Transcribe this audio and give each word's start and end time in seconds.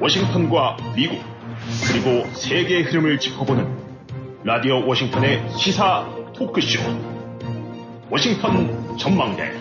워싱턴과 0.00 0.78
미국 0.96 1.20
그리고 1.86 2.26
세계의 2.34 2.84
흐름을 2.84 3.18
짚어보는 3.20 4.44
라디오 4.44 4.86
워싱턴의 4.86 5.58
시사 5.58 6.08
토크쇼 6.34 6.80
워싱턴 8.08 8.96
전망대 8.96 9.52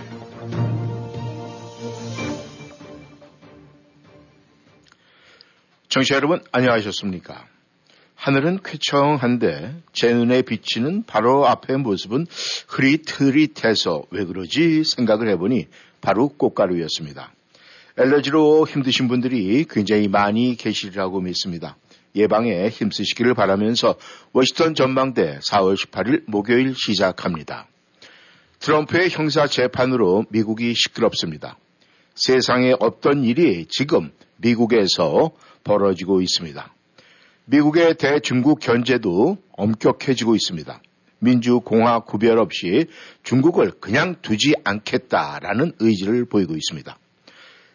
청취자 5.90 6.16
여러분 6.16 6.42
안녕하셨습니까? 6.54 7.46
하늘은 8.16 8.60
쾌청한데 8.64 9.82
제 9.92 10.14
눈에 10.14 10.42
비치는 10.44 11.04
바로 11.04 11.48
앞의 11.48 11.78
모습은 11.80 12.28
흐릿흐릿해서 12.68 14.04
왜 14.12 14.24
그러지 14.24 14.84
생각을 14.86 15.30
해보니 15.30 15.68
바로 16.00 16.30
꽃가루였습니다. 16.30 17.34
엘러지로 18.02 18.66
힘드신 18.66 19.10
분들이 19.10 19.66
굉장히 19.70 20.08
많이 20.08 20.56
계시리라고 20.56 21.20
믿습니다. 21.20 21.76
예방에 22.16 22.70
힘쓰시기를 22.70 23.34
바라면서 23.34 23.98
워싱턴 24.32 24.74
전망대 24.74 25.40
4월 25.40 25.76
18일 25.76 26.24
목요일 26.26 26.74
시작합니다. 26.78 27.68
트럼프의 28.60 29.10
형사 29.10 29.48
재판으로 29.48 30.24
미국이 30.30 30.74
시끄럽습니다. 30.76 31.58
세상에 32.16 32.74
없던 32.80 33.26
일이 33.26 33.66
지금 33.70 34.14
미국에서 34.38 35.32
벌어지고 35.66 36.22
있습니다. 36.22 36.74
미국의 37.48 37.96
대중국 37.96 38.62
견제도 38.62 39.38
엄격해지고 39.58 40.36
있습니다. 40.36 40.82
민주공화 41.20 42.00
구별 42.00 42.40
없이 42.40 42.86
중국을 43.24 43.72
그냥 43.82 44.16
두지 44.22 44.54
않겠다라는 44.64 45.74
의지를 45.80 46.24
보이고 46.24 46.56
있습니다. 46.56 46.98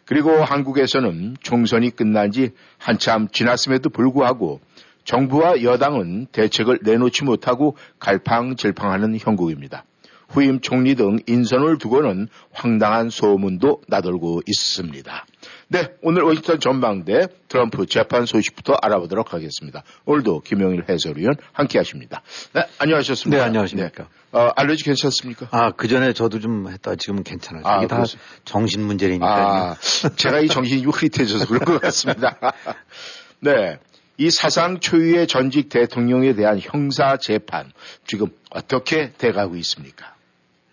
그리고 0.05 0.33
한국에서는 0.43 1.37
총선이 1.41 1.91
끝난 1.91 2.31
지 2.31 2.51
한참 2.79 3.29
지났음에도 3.29 3.91
불구하고 3.91 4.61
정부와 5.05 5.63
여당은 5.63 6.27
대책을 6.33 6.81
내놓지 6.83 7.25
못하고 7.25 7.77
갈팡질팡하는 7.99 9.19
형국입니다. 9.19 9.85
후임 10.29 10.61
총리 10.61 10.95
등 10.95 11.19
인선을 11.27 11.79
두고는 11.79 12.29
황당한 12.53 13.11
소문도 13.11 13.83
나돌고 13.89 14.41
있습니다. 14.47 15.27
네, 15.69 15.89
오늘 16.03 16.23
워싱턴 16.23 16.61
전망대 16.61 17.29
트럼프 17.49 17.87
재판 17.87 18.27
소식부터 18.27 18.75
알아보도록 18.83 19.33
하겠습니다. 19.33 19.83
오늘도 20.05 20.41
김영일 20.41 20.85
해설위원 20.89 21.37
함께 21.53 21.79
하십니다. 21.79 22.23
네, 22.53 22.65
안녕하셨습니까? 22.79 23.43
네, 23.43 23.47
안녕하십니까. 23.47 24.03
네. 24.05 24.39
어, 24.39 24.51
알러지 24.57 24.85
괜찮습니까? 24.85 25.49
아, 25.51 25.71
그 25.71 25.89
전에 25.89 26.13
저도 26.13 26.41
좀 26.41 26.69
했다 26.69 26.97
지금은 26.97 27.23
괜찮아요. 27.23 27.63
아, 27.65 27.79
이게 27.79 27.87
다. 27.87 28.03
정신 28.45 28.83
문제니까. 28.83 29.27
아, 29.27 29.77
제가 30.17 30.41
이 30.41 30.49
정신이 30.49 30.85
흐릿해져서 30.85 31.47
그런 31.47 31.65
것 31.65 31.81
같습니다. 31.81 32.37
네. 33.41 33.79
이 34.17 34.31
사상 34.31 34.79
초유의 34.79 35.27
전직 35.27 35.69
대통령에 35.69 36.35
대한 36.35 36.61
형사 36.61 37.17
재판 37.17 37.73
지금 38.07 38.29
어떻게 38.51 39.11
돼가고 39.19 39.57
있습니까? 39.57 40.15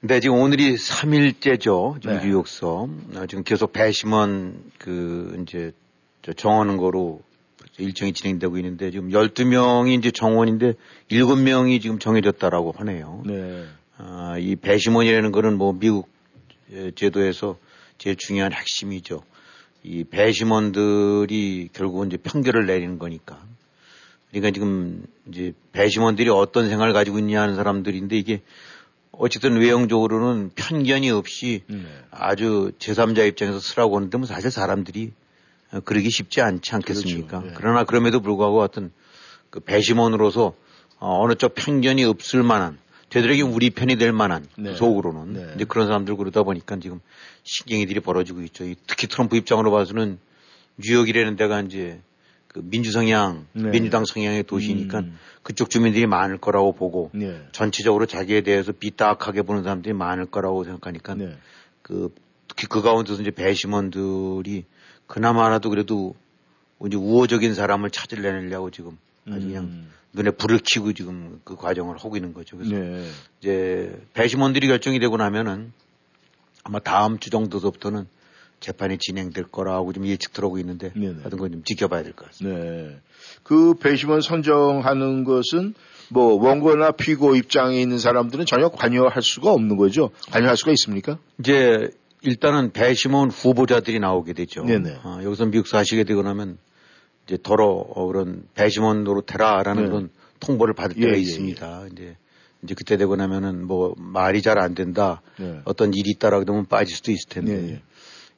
네, 0.04 0.20
지금 0.20 0.38
오늘이 0.38 0.78
3일째죠. 0.78 2.04
네. 2.04 2.26
뉴욕서. 2.26 2.90
어, 3.14 3.26
지금 3.28 3.44
계속 3.44 3.72
배심원 3.72 4.64
그 4.80 5.38
이제 5.44 5.74
정하는 6.36 6.78
거로 6.78 7.22
일정이 7.78 8.12
진행되고 8.12 8.58
있는데 8.58 8.90
지금 8.90 9.10
12명이 9.10 10.00
이제 10.00 10.10
정원인데 10.10 10.74
7명이 11.12 11.84
지금 11.84 12.00
정해졌다라고 12.00 12.74
하네요. 12.78 13.22
네. 13.28 13.64
아, 14.00 14.38
이 14.40 14.56
배심원이라는 14.56 15.32
거는 15.32 15.60
뭐 15.60 15.72
미국 15.72 16.10
제도에서 16.96 17.60
제일 18.00 18.16
중요한 18.16 18.54
핵심이죠. 18.54 19.22
이 19.84 20.04
배심원들이 20.04 21.70
결국은 21.74 22.08
이제 22.08 22.18
판결을 22.18 22.66
내리는 22.66 22.98
거니까. 22.98 23.40
그러니까 24.32 24.50
지금 24.50 25.06
이제 25.30 25.54
배심원들이 25.74 26.30
어떤 26.30 26.70
생각을 26.70 26.92
가지고 26.92 27.20
있냐 27.20 27.44
하는 27.44 27.56
사람들인데 27.56 28.18
이게 28.18 28.42
어쨌든 29.12 29.58
외형적으로는 29.58 30.52
편견이 30.56 31.12
없이 31.12 31.64
네. 31.68 31.84
아주 32.12 32.72
제3자 32.80 33.28
입장에서 33.28 33.60
쓰라고 33.60 33.98
하는데 33.98 34.18
뭐 34.18 34.26
사실 34.26 34.52
사람들이 34.52 35.12
어, 35.72 35.80
그러기 35.82 36.10
쉽지 36.10 36.42
않지 36.42 36.74
않겠습니까? 36.76 37.40
그렇죠. 37.40 37.48
네. 37.48 37.54
그러나 37.56 37.84
그럼에도 37.84 38.22
불구하고 38.22 38.62
어떤 38.62 38.92
그 39.50 39.60
배심원으로서 39.60 40.56
어, 41.00 41.24
어느 41.24 41.36
쪽 41.36 41.56
편견이 41.56 42.04
없을 42.06 42.44
만한 42.44 42.78
되도록이 43.10 43.42
우리 43.42 43.70
편이 43.70 43.98
될 43.98 44.14
만한 44.14 44.48
네. 44.58 44.74
속으로는 44.74 45.34
네. 45.34 45.52
이제 45.56 45.66
그런 45.66 45.88
사람들 45.88 46.16
그러다 46.16 46.44
보니까 46.44 46.78
지금 46.80 47.02
신경이들이 47.44 48.00
벌어지고 48.00 48.42
있죠. 48.44 48.64
특히 48.88 49.08
트럼프 49.08 49.36
입장으로 49.36 49.72
봐서는 49.72 50.18
뉴욕이라는 50.78 51.36
데가 51.36 51.62
이제 51.62 52.00
그 52.52 52.62
민주 52.62 52.92
성향, 52.92 53.46
네. 53.54 53.72
민주당 53.72 54.04
성향의 54.04 54.44
도시니까 54.44 55.00
음. 55.00 55.18
그쪽 55.42 55.70
주민들이 55.70 56.06
많을 56.06 56.38
거라고 56.38 56.74
보고 56.74 57.10
네. 57.14 57.42
전체적으로 57.54 58.06
자기에 58.06 58.42
대해서 58.42 58.74
삐딱하게 58.74 59.44
보는 59.44 59.64
사람들이 59.64 59.94
많을 59.94 60.26
거라고 60.26 60.66
생각하니까 60.66 61.16
네. 61.16 61.38
그 61.82 62.14
특히 62.50 62.68
그 62.68 62.82
가운데서 62.82 63.22
이제 63.22 63.32
배심원들이 63.32 64.66
그나마라도 65.08 65.70
그래도 65.70 66.16
이제 66.86 66.98
우호적인 66.98 67.54
사람을 67.54 67.90
찾으려고 67.90 68.70
지금 68.70 68.98
아주 69.30 69.48
그냥 69.48 69.64
음. 69.64 69.92
눈에 70.12 70.32
불을 70.32 70.60
켜고 70.66 70.92
지금 70.92 71.40
그 71.46 71.56
과정을 71.56 71.98
하고 72.00 72.18
있는 72.18 72.34
거죠. 72.34 72.58
그래서 72.58 72.76
네. 72.76 73.08
이제 73.40 73.98
배심원들이 74.14 74.68
결정이 74.68 75.00
되고 75.00 75.16
나면은 75.16 75.72
아마 76.66 76.80
다음 76.80 77.18
주 77.18 77.30
정도서부터는 77.30 78.08
재판이 78.62 78.98
진행될 79.00 79.46
거라고 79.46 79.92
좀 79.92 80.06
예측 80.08 80.32
들어오고 80.34 80.58
있는데 80.60 80.92
하여튼 80.96 81.38
건좀 81.38 81.64
지켜봐야 81.64 82.04
될 82.04 82.14
것 82.14 82.28
같습니다. 82.28 82.60
네. 82.64 82.98
그 83.44 83.74
배심원 83.74 84.22
선정하는 84.22 85.24
것은 85.26 85.74
뭐 86.10 86.34
원고나 86.36 86.92
피고 86.92 87.36
입장에 87.36 87.82
있는 87.82 87.98
사람들은 88.00 88.46
전혀 88.46 88.70
관여할 88.70 89.22
수가 89.22 89.52
없는 89.52 89.78
거죠. 89.78 90.12
관여할 90.32 90.56
수가 90.58 90.72
있습니까? 90.74 91.18
이제 91.40 91.90
일단은 92.22 92.72
배심원 92.72 93.30
후보자들이 93.32 94.00
나오게 94.00 94.34
되죠. 94.34 94.64
네네. 94.64 95.00
어, 95.04 95.20
여기서 95.24 95.46
미국 95.48 95.68
사시게 95.68 96.04
되고 96.04 96.22
나면 96.22 96.58
이제 97.26 97.38
더러 97.42 97.66
어, 97.66 98.06
그런 98.08 98.44
배심원으로 98.56 99.22
되라라는 99.22 99.84
네. 99.84 99.90
그런 99.90 100.10
통보를 100.40 100.74
받을 100.76 100.96
때가 100.96 101.08
예, 101.08 101.14
예, 101.14 101.18
예. 101.18 101.20
있습니다. 101.22 101.84
예. 101.84 101.90
이제 101.92 102.18
이제 102.64 102.76
그때 102.76 102.96
되고 102.98 103.16
나면은 103.16 103.66
뭐 103.66 103.96
말이 103.98 104.44
잘 104.44 104.60
안 104.60 104.76
된다. 104.76 105.22
네. 105.40 105.62
어떤 105.66 105.94
일이 105.96 106.12
있다라 106.12 106.40
그러면 106.40 106.66
빠질 106.68 106.96
수도 106.96 107.12
있을 107.12 107.28
텐데. 107.30 107.56
네. 107.58 107.70
예. 107.74 107.82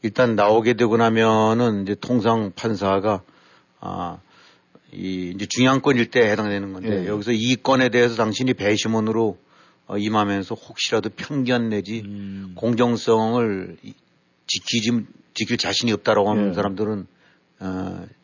일단 0.04 0.36
나오게 0.36 0.74
되고 0.74 0.98
나면은 0.98 1.84
이제 1.84 1.96
통상 2.00 2.52
판사가 2.56 3.24
아, 3.80 4.20
이 4.92 5.32
이제 5.34 5.48
중앙권일 5.50 6.12
때 6.12 6.30
해당되는 6.30 6.74
건데 6.74 7.04
예. 7.04 7.08
여기서 7.08 7.32
이 7.32 7.56
건에 7.56 7.90
대해서 7.90 8.16
당신이 8.16 8.54
배심원으로 8.54 9.38
어, 9.88 9.98
임하면서 9.98 10.56
혹시라도 10.56 11.10
편견 11.10 11.70
내지 11.70 12.02
음. 12.06 12.54
공정성을 12.56 13.78
지키지 14.48 15.06
지킬 15.34 15.58
자신이 15.58 15.92
없다라고 15.94 16.30
하는 16.30 16.50
예. 16.50 16.54
사람들은 16.54 17.08
어, 17.60 18.06
저 18.06 18.23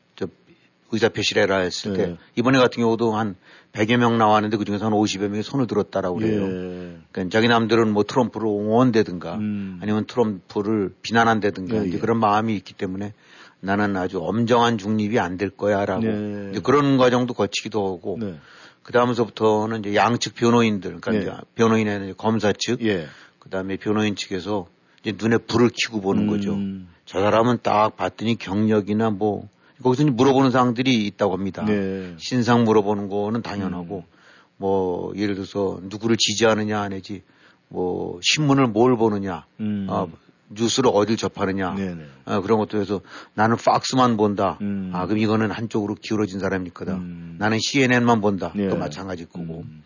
의사 0.92 1.10
표시를 1.10 1.44
해라 1.44 1.58
했을 1.58 1.94
때 1.94 2.02
예. 2.04 2.18
이번에 2.36 2.58
같은 2.60 2.82
경우도 2.82 3.14
한 3.14 3.36
100여 3.74 3.98
명 3.98 4.18
나왔는데 4.18 4.58
그 4.58 4.66
중에서 4.66 4.86
한 4.86 4.94
50여 4.94 5.28
명이 5.28 5.44
손을 5.44 5.68
들었다라고 5.68 6.18
그래요. 6.18 6.42
예. 6.44 6.98
그러니까 7.12 7.32
자기 7.32 7.48
남들은 7.48 7.92
뭐 7.92 8.04
트럼프를 8.04 8.48
옹호한다든가 8.48 9.36
음. 9.36 9.80
아니면 9.82 10.06
트럼프를 10.06 10.94
비난한다든가 11.02 11.84
예, 11.84 11.88
이제 11.88 11.98
예. 11.98 12.00
그런 12.00 12.20
마음이 12.20 12.56
있기 12.56 12.74
때문에 12.74 13.14
나는 13.62 13.96
아주 13.98 14.20
엄정한 14.20 14.78
중립이 14.78 15.20
안 15.20 15.38
될 15.38 15.50
거야라고 15.50 16.02
네. 16.02 16.50
이제 16.52 16.62
그런 16.62 16.98
과정도 16.98 17.34
거치기도 17.34 17.98
하고 17.98 18.18
네. 18.20 18.36
그 18.84 18.92
다음서부터는 18.94 19.80
이제 19.82 19.96
양측 19.96 20.34
변호인들 20.36 21.00
그러니까 21.02 21.32
네. 21.36 21.42
변호인의 21.56 22.16
검사 22.18 22.52
측 22.58 22.82
예. 22.86 23.08
그 23.38 23.50
다음에 23.50 23.78
변호인 23.78 24.16
측에서 24.16 24.68
이제 25.02 25.14
눈에 25.18 25.38
불을 25.38 25.70
켜고 25.86 26.02
보는 26.02 26.24
음. 26.24 26.28
거죠. 26.28 26.58
저 27.06 27.22
사람은 27.22 27.60
딱 27.64 27.96
봤더니 27.96 28.36
경력이나 28.38 29.10
뭐 29.12 29.48
거기서 29.84 30.06
물어보는 30.12 30.52
사항들이 30.52 31.06
있다고 31.08 31.34
합니다. 31.34 31.64
네. 31.66 32.14
신상 32.18 32.64
물어보는 32.64 33.10
거는 33.10 33.42
당연하고 33.42 34.06
음. 34.08 34.20
뭐 34.58 35.14
예를 35.16 35.36
들어서 35.36 35.80
누구를 35.84 36.18
지지하느냐 36.18 36.82
안 36.82 36.94
하지 36.94 37.24
뭐 37.70 38.20
신문을 38.22 38.68
뭘 38.68 38.98
보느냐 38.98 39.46
음. 39.62 39.88
아, 39.90 40.08
뉴스를 40.50 40.90
어딜 40.94 41.16
접하느냐 41.16 41.76
아, 42.26 42.42
그런 42.42 42.60
것도 42.60 42.80
해서 42.82 43.02
나는 43.36 43.56
팍스만 43.56 44.18
본다. 44.18 44.58
음. 44.62 44.92
아 44.94 45.06
그럼 45.06 45.20
이거는 45.20 45.52
한쪽으로 45.52 45.96
기울어진 45.96 46.40
사람이니까 46.40 46.86
음. 46.94 47.36
나는 47.40 47.60
CNN만 47.62 48.22
본다. 48.22 48.52
네. 48.56 48.68
또 48.68 48.76
마찬가지 48.76 49.26
거고 49.26 49.64
음. 49.66 49.84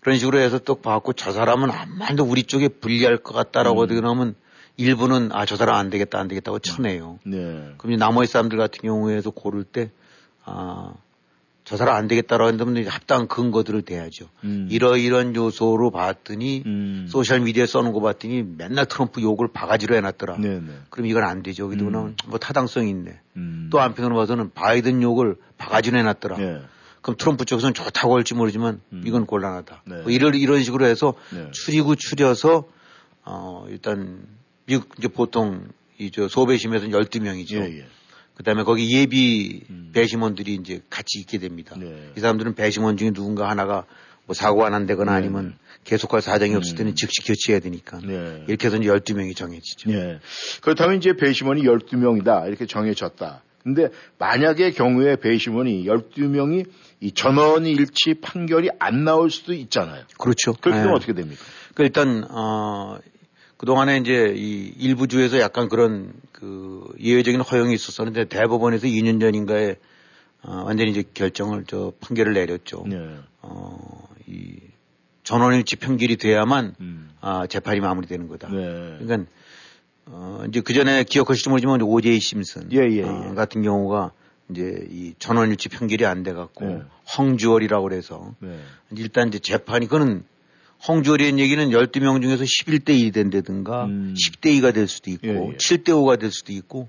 그런 0.00 0.18
식으로 0.18 0.38
해서 0.38 0.58
또 0.58 0.76
봤고 0.76 1.12
저 1.12 1.32
사람은 1.32 1.70
아마도 1.70 2.24
우리 2.24 2.44
쪽에 2.44 2.68
불리할 2.68 3.18
것 3.18 3.34
같다라고 3.34 3.84
음. 3.84 4.04
하면 4.04 4.34
일부는 4.78 5.30
아 5.32 5.44
저 5.44 5.56
사람 5.56 5.74
안 5.76 5.90
되겠다 5.90 6.18
안 6.18 6.28
되겠다고 6.28 6.60
쳐내요. 6.60 7.18
네. 7.24 7.74
그럼 7.76 7.96
나머지 7.96 8.32
사람들 8.32 8.56
같은 8.56 8.80
경우에도 8.80 9.30
고를 9.30 9.64
때 9.64 9.90
아. 10.44 10.94
저 11.64 11.76
사람 11.76 11.96
안 11.96 12.08
되겠다라고 12.08 12.48
한다면 12.48 12.86
합당한 12.86 13.28
근거들을 13.28 13.82
대야죠. 13.82 14.30
음. 14.44 14.68
이러이런 14.70 15.36
요소로 15.36 15.90
봤더니 15.90 16.62
음. 16.64 17.06
소셜 17.10 17.40
미디어에 17.40 17.66
써놓은 17.66 17.92
거 17.92 18.00
봤더니 18.00 18.42
맨날 18.42 18.86
트럼프 18.86 19.20
욕을 19.20 19.48
바가지로 19.52 19.94
해놨더라. 19.96 20.38
네네. 20.38 20.66
그럼 20.88 21.06
이건 21.06 21.24
안 21.24 21.42
되죠. 21.42 21.64
여기도 21.64 21.88
음. 21.88 22.16
뭐 22.26 22.38
타당성이 22.38 22.88
있네. 22.88 23.20
음. 23.36 23.68
또 23.70 23.80
한편으로 23.80 24.16
봐서는 24.16 24.50
바이든 24.54 25.02
욕을 25.02 25.36
바가지로 25.58 25.98
해놨더라. 25.98 26.38
네. 26.38 26.62
그럼 27.02 27.16
트럼프 27.18 27.44
쪽에서는 27.44 27.74
좋다고 27.74 28.16
할지 28.16 28.32
모르지만 28.32 28.80
음. 28.94 29.02
이건 29.04 29.26
곤란하다. 29.26 29.82
네. 29.84 29.96
뭐 30.00 30.10
이런 30.10 30.34
이런 30.36 30.62
식으로 30.62 30.86
해서 30.86 31.12
네. 31.34 31.50
추리고 31.52 31.96
추려서 31.96 32.66
어 33.26 33.66
일단 33.68 34.22
이제 34.68 35.08
보통 35.08 35.68
이저 35.98 36.28
소배심에서는 36.28 36.92
12명이죠. 36.92 37.54
예, 37.54 37.78
예. 37.78 37.86
그다음에 38.34 38.62
거기 38.62 38.96
예비 38.96 39.62
음. 39.68 39.90
배심원들이 39.92 40.54
이제 40.54 40.80
같이 40.90 41.18
있게 41.18 41.38
됩니다. 41.38 41.74
네. 41.76 42.12
이 42.16 42.20
사람들은 42.20 42.54
배심원 42.54 42.96
중에 42.96 43.10
누군가 43.10 43.48
하나가 43.50 43.84
뭐 44.26 44.34
사고가 44.34 44.68
난다거나 44.68 45.12
네. 45.12 45.18
아니면 45.18 45.58
계속할 45.84 46.22
사정이 46.22 46.54
없을 46.54 46.76
때는 46.76 46.92
음. 46.92 46.94
즉시 46.94 47.26
교체해야 47.26 47.60
되니까. 47.60 47.98
네. 47.98 48.44
이렇게 48.46 48.68
해서 48.68 48.76
이제 48.76 48.88
12명이 48.88 49.34
정해지죠. 49.34 49.90
네. 49.90 50.20
그렇다면 50.60 50.98
이제 50.98 51.14
배심원이 51.14 51.62
12명이다. 51.62 52.46
이렇게 52.46 52.66
정해졌다. 52.66 53.42
근데 53.64 53.88
만약의 54.18 54.74
경우에 54.74 55.16
배심원이 55.16 55.84
12명이 55.84 56.66
이 57.00 57.12
전원 57.12 57.66
일치 57.66 58.14
판결이 58.20 58.70
안 58.78 59.04
나올 59.04 59.30
수도 59.30 59.52
있잖아요. 59.52 60.04
그렇죠. 60.16 60.52
그렇게 60.52 60.78
되면 60.78 60.92
네. 60.92 60.96
어떻게 60.96 61.12
됩니까? 61.12 61.42
그 61.74 61.82
일단 61.82 62.24
어 62.30 62.98
그동안에 63.58 63.98
이제 63.98 64.32
이 64.36 64.72
일부 64.78 65.08
주에서 65.08 65.40
약간 65.40 65.68
그런 65.68 66.12
그 66.32 66.84
예외적인 67.00 67.40
허용이 67.40 67.74
있었었는데 67.74 68.26
대법원에서 68.26 68.86
2년 68.86 69.20
전인가에 69.20 69.76
어, 70.42 70.62
완전히 70.64 70.92
이제 70.92 71.02
결정을 71.12 71.64
저 71.66 71.92
판결을 72.00 72.32
내렸죠. 72.34 72.84
네. 72.86 72.96
어, 73.42 74.08
이 74.28 74.60
전원일치 75.24 75.76
판결이 75.76 76.16
돼야만 76.16 76.76
음. 76.80 77.10
아, 77.20 77.46
재판이 77.48 77.80
마무리되는 77.80 78.28
거다. 78.28 78.48
네. 78.48 78.96
그러니까 79.00 79.30
어, 80.06 80.44
이제 80.48 80.60
그 80.60 80.72
전에 80.72 81.02
기억하실지 81.02 81.48
모르지만 81.48 81.82
오제이 81.82 82.20
심슨 82.20 82.72
예, 82.72 82.78
예, 82.78 83.02
어, 83.02 83.28
예. 83.30 83.34
같은 83.34 83.62
경우가 83.62 84.12
이제 84.50 84.86
이 84.88 85.14
전원일치 85.18 85.68
판결이 85.68 86.06
안 86.06 86.22
돼 86.22 86.32
갖고 86.32 86.64
네. 86.64 86.82
헝주얼이라고 87.18 87.82
그래서 87.82 88.34
네. 88.38 88.56
일단 88.96 89.28
이제 89.28 89.40
재판이 89.40 89.88
그는 89.88 90.22
홍주어리의 90.86 91.38
얘기는 91.38 91.70
12명 91.70 92.22
중에서 92.22 92.44
11대 92.44 92.90
1이 92.90 93.12
된다든가 93.12 93.86
음. 93.86 94.14
10대 94.14 94.46
2가 94.60 94.72
될 94.72 94.86
수도 94.86 95.10
있고 95.10 95.26
예, 95.26 95.32
예. 95.32 95.56
7대 95.56 95.86
5가 95.88 96.18
될 96.20 96.30
수도 96.30 96.52
있고 96.52 96.88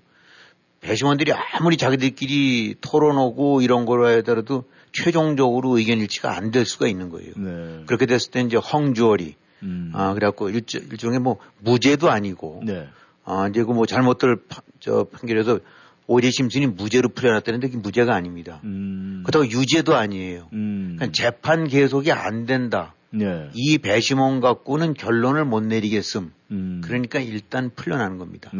배심원들이 0.81 1.33
아무리 1.33 1.75
자기들끼리 1.77 2.75
토론하고 2.81 3.61
이런 3.61 3.85
거로 3.85 4.07
하더라도 4.07 4.63
최종적으로 4.93 5.77
의견 5.77 5.99
일치가 5.99 6.35
안 6.37 6.51
될 6.51 6.65
수가 6.65 6.87
있는 6.87 7.09
거예요. 7.09 7.33
네. 7.35 7.83
그렇게 7.85 8.05
됐을 8.05 8.31
때 8.31 8.41
이제 8.41 8.57
헝주어리 8.57 9.35
음. 9.63 9.91
아 9.93 10.13
그래갖고 10.13 10.49
일종, 10.49 10.81
일종의 10.89 11.19
뭐 11.19 11.37
무죄도 11.59 12.09
아니고 12.09 12.61
네. 12.65 12.87
아 13.25 13.47
이제 13.49 13.63
그 13.63 13.73
뭐 13.73 13.85
잘못들 13.85 14.37
파, 14.47 14.61
저 14.79 15.03
판결에서 15.11 15.59
오제 16.07 16.31
심슨이 16.31 16.65
무죄로 16.65 17.09
풀려났다는데 17.09 17.67
그게 17.67 17.79
무죄가 17.79 18.15
아닙니다. 18.15 18.61
음. 18.63 19.21
그렇다고 19.25 19.51
유죄도 19.51 19.95
아니에요. 19.95 20.47
음. 20.53 20.95
그러니까 20.97 21.11
재판 21.13 21.67
계속이 21.67 22.11
안 22.11 22.45
된다. 22.45 22.95
네. 23.11 23.49
이 23.53 23.77
배심원 23.77 24.39
갖고는 24.39 24.93
결론을 24.93 25.45
못 25.45 25.61
내리겠음. 25.63 26.31
음. 26.51 26.81
그러니까 26.83 27.19
일단 27.19 27.71
풀려나는 27.75 28.17
겁니다. 28.17 28.51
네. 28.53 28.59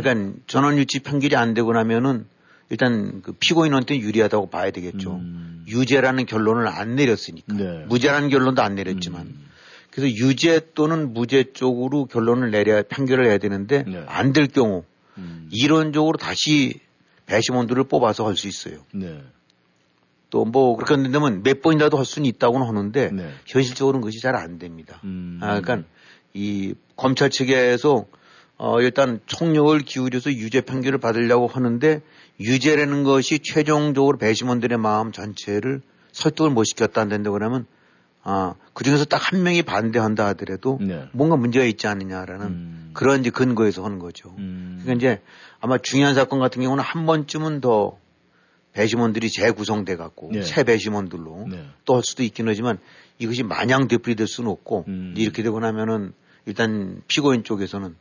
그러니까 0.00 0.38
전원 0.46 0.76
유치 0.78 1.00
판결이 1.00 1.36
안 1.36 1.54
되고 1.54 1.72
나면은 1.72 2.26
일단 2.68 3.20
그 3.22 3.32
피고인한테 3.32 3.98
유리하다고 3.98 4.50
봐야 4.50 4.70
되겠죠. 4.70 5.16
음. 5.16 5.64
유죄라는 5.66 6.26
결론을 6.26 6.68
안 6.68 6.94
내렸으니까. 6.96 7.54
네. 7.54 7.84
무죄라는 7.88 8.28
결론도 8.28 8.62
안 8.62 8.74
내렸지만. 8.74 9.26
음. 9.26 9.46
그래서 9.90 10.14
유죄 10.14 10.60
또는 10.74 11.12
무죄 11.12 11.52
쪽으로 11.52 12.06
결론을 12.06 12.52
내려야 12.52 12.82
판결을 12.82 13.26
해야 13.26 13.38
되는데 13.38 13.84
네. 13.84 14.04
안될 14.06 14.48
경우 14.48 14.84
음. 15.18 15.48
이론적으로 15.50 16.16
다시 16.16 16.78
배심원들을 17.26 17.84
뽑아서 17.84 18.26
할 18.26 18.36
수 18.36 18.46
있어요. 18.48 18.84
네. 20.30 20.52
또뭐 20.52 20.76
그렇게 20.76 20.94
한다면 20.94 21.42
몇 21.42 21.60
번이라도 21.60 21.98
할 21.98 22.04
수는 22.04 22.26
있다고는 22.28 22.66
하는데 22.66 23.10
네. 23.12 23.30
현실적으로는 23.46 24.00
그것이 24.00 24.20
잘 24.20 24.36
안 24.36 24.58
됩니다. 24.58 25.00
음. 25.04 25.38
아, 25.42 25.60
그러니까 25.60 25.88
이 26.32 26.74
검찰 26.96 27.30
측에서 27.30 28.06
어 28.56 28.80
일단 28.80 29.20
총력을 29.26 29.78
기울여서 29.80 30.32
유죄 30.32 30.60
판결을 30.60 30.98
받으려고 30.98 31.46
하는데 31.46 32.02
유죄라는 32.38 33.04
것이 33.04 33.40
최종적으로 33.40 34.18
배심원들의 34.18 34.78
마음 34.78 35.12
전체를 35.12 35.82
설득을 36.12 36.50
못 36.50 36.64
시켰다 36.64 37.00
안 37.00 37.08
된다고 37.08 37.34
그러면 37.34 37.66
아, 38.22 38.54
그 38.74 38.84
중에서 38.84 39.04
딱 39.06 39.32
한 39.32 39.42
명이 39.42 39.62
반대한다 39.62 40.26
하더라도 40.28 40.78
네. 40.80 41.08
뭔가 41.12 41.36
문제가 41.36 41.64
있지 41.64 41.86
않느냐라는 41.86 42.46
음. 42.46 42.90
그런 42.92 43.20
이제 43.20 43.30
근거에서 43.30 43.84
하는 43.84 43.98
거죠. 43.98 44.34
음. 44.38 44.80
그러니까 44.82 44.94
이제 44.98 45.22
아마 45.60 45.78
중요한 45.78 46.14
사건 46.14 46.38
같은 46.38 46.62
경우는 46.62 46.82
한 46.82 47.06
번쯤은 47.06 47.60
더 47.60 47.98
배심원들이 48.72 49.30
재구성돼 49.30 49.96
갖고 49.96 50.30
네. 50.32 50.42
새 50.42 50.64
배심원들로 50.64 51.46
네. 51.50 51.64
또할 51.84 52.02
수도 52.04 52.22
있긴 52.22 52.48
하지만 52.48 52.78
이것이 53.18 53.42
마냥 53.42 53.88
되풀이될 53.88 54.26
수는 54.26 54.50
없고 54.50 54.84
음. 54.88 55.14
이렇게 55.16 55.42
되고 55.42 55.58
나면은 55.58 56.12
일단 56.46 57.02
피고인 57.08 57.44
쪽에서는 57.44 57.96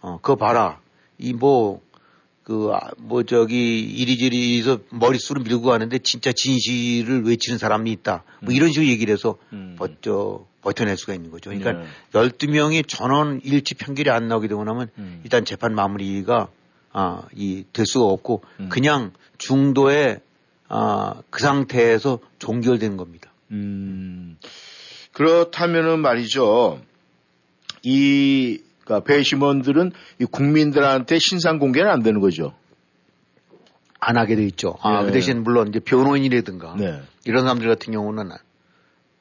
어 0.00 0.18
그거 0.20 0.36
봐라 0.36 0.80
이 1.18 1.32
뭐 1.32 1.80
그뭐 2.44 2.74
아, 2.74 2.90
뭐 2.98 3.22
저기 3.22 3.80
이리저리서 3.80 4.80
머릿수를 4.90 5.42
밀고 5.42 5.62
가는데 5.62 5.98
진짜 5.98 6.32
진실을 6.32 7.24
외치는 7.24 7.58
사람이 7.58 7.90
있다 7.92 8.24
뭐 8.40 8.52
음. 8.52 8.56
이런 8.56 8.70
식으로 8.70 8.88
얘기를 8.88 9.12
해서 9.12 9.38
음. 9.52 9.76
버텨 9.78 10.46
버텨낼 10.60 10.96
수가 10.96 11.14
있는 11.14 11.30
거죠. 11.30 11.50
그러니까 11.50 11.72
네. 11.72 11.84
12명이 12.12 12.86
전원 12.86 13.40
일치 13.42 13.74
판결이 13.74 14.10
안 14.10 14.28
나오게 14.28 14.48
되고 14.48 14.62
나면 14.62 14.90
음. 14.98 15.20
일단 15.24 15.44
재판 15.44 15.74
마무리가 15.74 16.48
아, 16.92 17.22
이, 17.34 17.64
될 17.72 17.86
수가 17.86 18.06
없고, 18.06 18.42
음. 18.60 18.68
그냥 18.68 19.12
중도에, 19.38 20.20
아, 20.68 21.22
그 21.30 21.40
상태에서 21.40 22.18
종결되는 22.38 22.96
겁니다. 22.96 23.30
음. 23.50 24.38
그렇다면은 25.12 26.00
말이죠. 26.00 26.80
이, 27.82 28.60
그러니까 28.84 29.04
배심원들은 29.04 29.92
이 30.20 30.24
국민들한테 30.24 31.18
신상 31.20 31.58
공개는 31.58 31.90
안 31.90 32.02
되는 32.02 32.20
거죠. 32.20 32.54
안 34.00 34.16
하게 34.16 34.34
돼 34.34 34.44
있죠. 34.46 34.76
아, 34.82 35.00
네. 35.00 35.06
그 35.06 35.12
대신 35.12 35.44
물론 35.44 35.68
이제 35.68 35.78
변호인이라든가 35.78 36.74
네. 36.76 37.00
이런 37.24 37.44
사람들 37.44 37.68
같은 37.68 37.92
경우는 37.92 38.32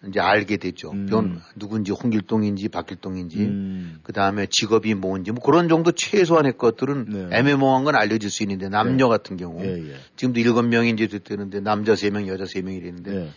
이제 0.07 0.19
알게 0.19 0.57
되죠. 0.57 0.91
음. 0.91 1.05
변 1.05 1.41
누군지 1.55 1.91
홍길동인지 1.91 2.69
박길동인지 2.69 3.37
음. 3.39 3.99
그 4.01 4.13
다음에 4.13 4.47
직업이 4.49 4.95
뭔지 4.95 5.31
뭐 5.31 5.43
그런 5.43 5.69
정도 5.69 5.91
최소한의 5.91 6.57
것들은 6.57 7.05
네. 7.07 7.37
애매모호한 7.37 7.83
건 7.83 7.95
알려질 7.95 8.31
수 8.31 8.41
있는데 8.43 8.67
남녀 8.67 9.05
네. 9.05 9.09
같은 9.09 9.37
경우 9.37 9.63
예, 9.63 9.91
예. 9.91 9.95
지금도 10.15 10.39
일곱 10.39 10.63
명이 10.63 10.89
이제 10.89 11.07
됐는데 11.19 11.59
남자 11.59 11.95
세 11.95 12.09
명, 12.09 12.27
여자 12.27 12.45
세 12.45 12.61
명이 12.61 12.81
됐는데 12.81 13.11
네. 13.11 13.29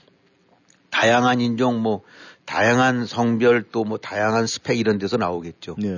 다양한 0.90 1.40
인종 1.40 1.82
뭐 1.82 2.02
다양한 2.46 3.04
성별 3.04 3.62
또 3.64 3.84
뭐 3.84 3.98
다양한 3.98 4.46
스펙 4.46 4.78
이런 4.78 4.96
데서 4.96 5.18
나오겠죠. 5.18 5.76
네. 5.78 5.88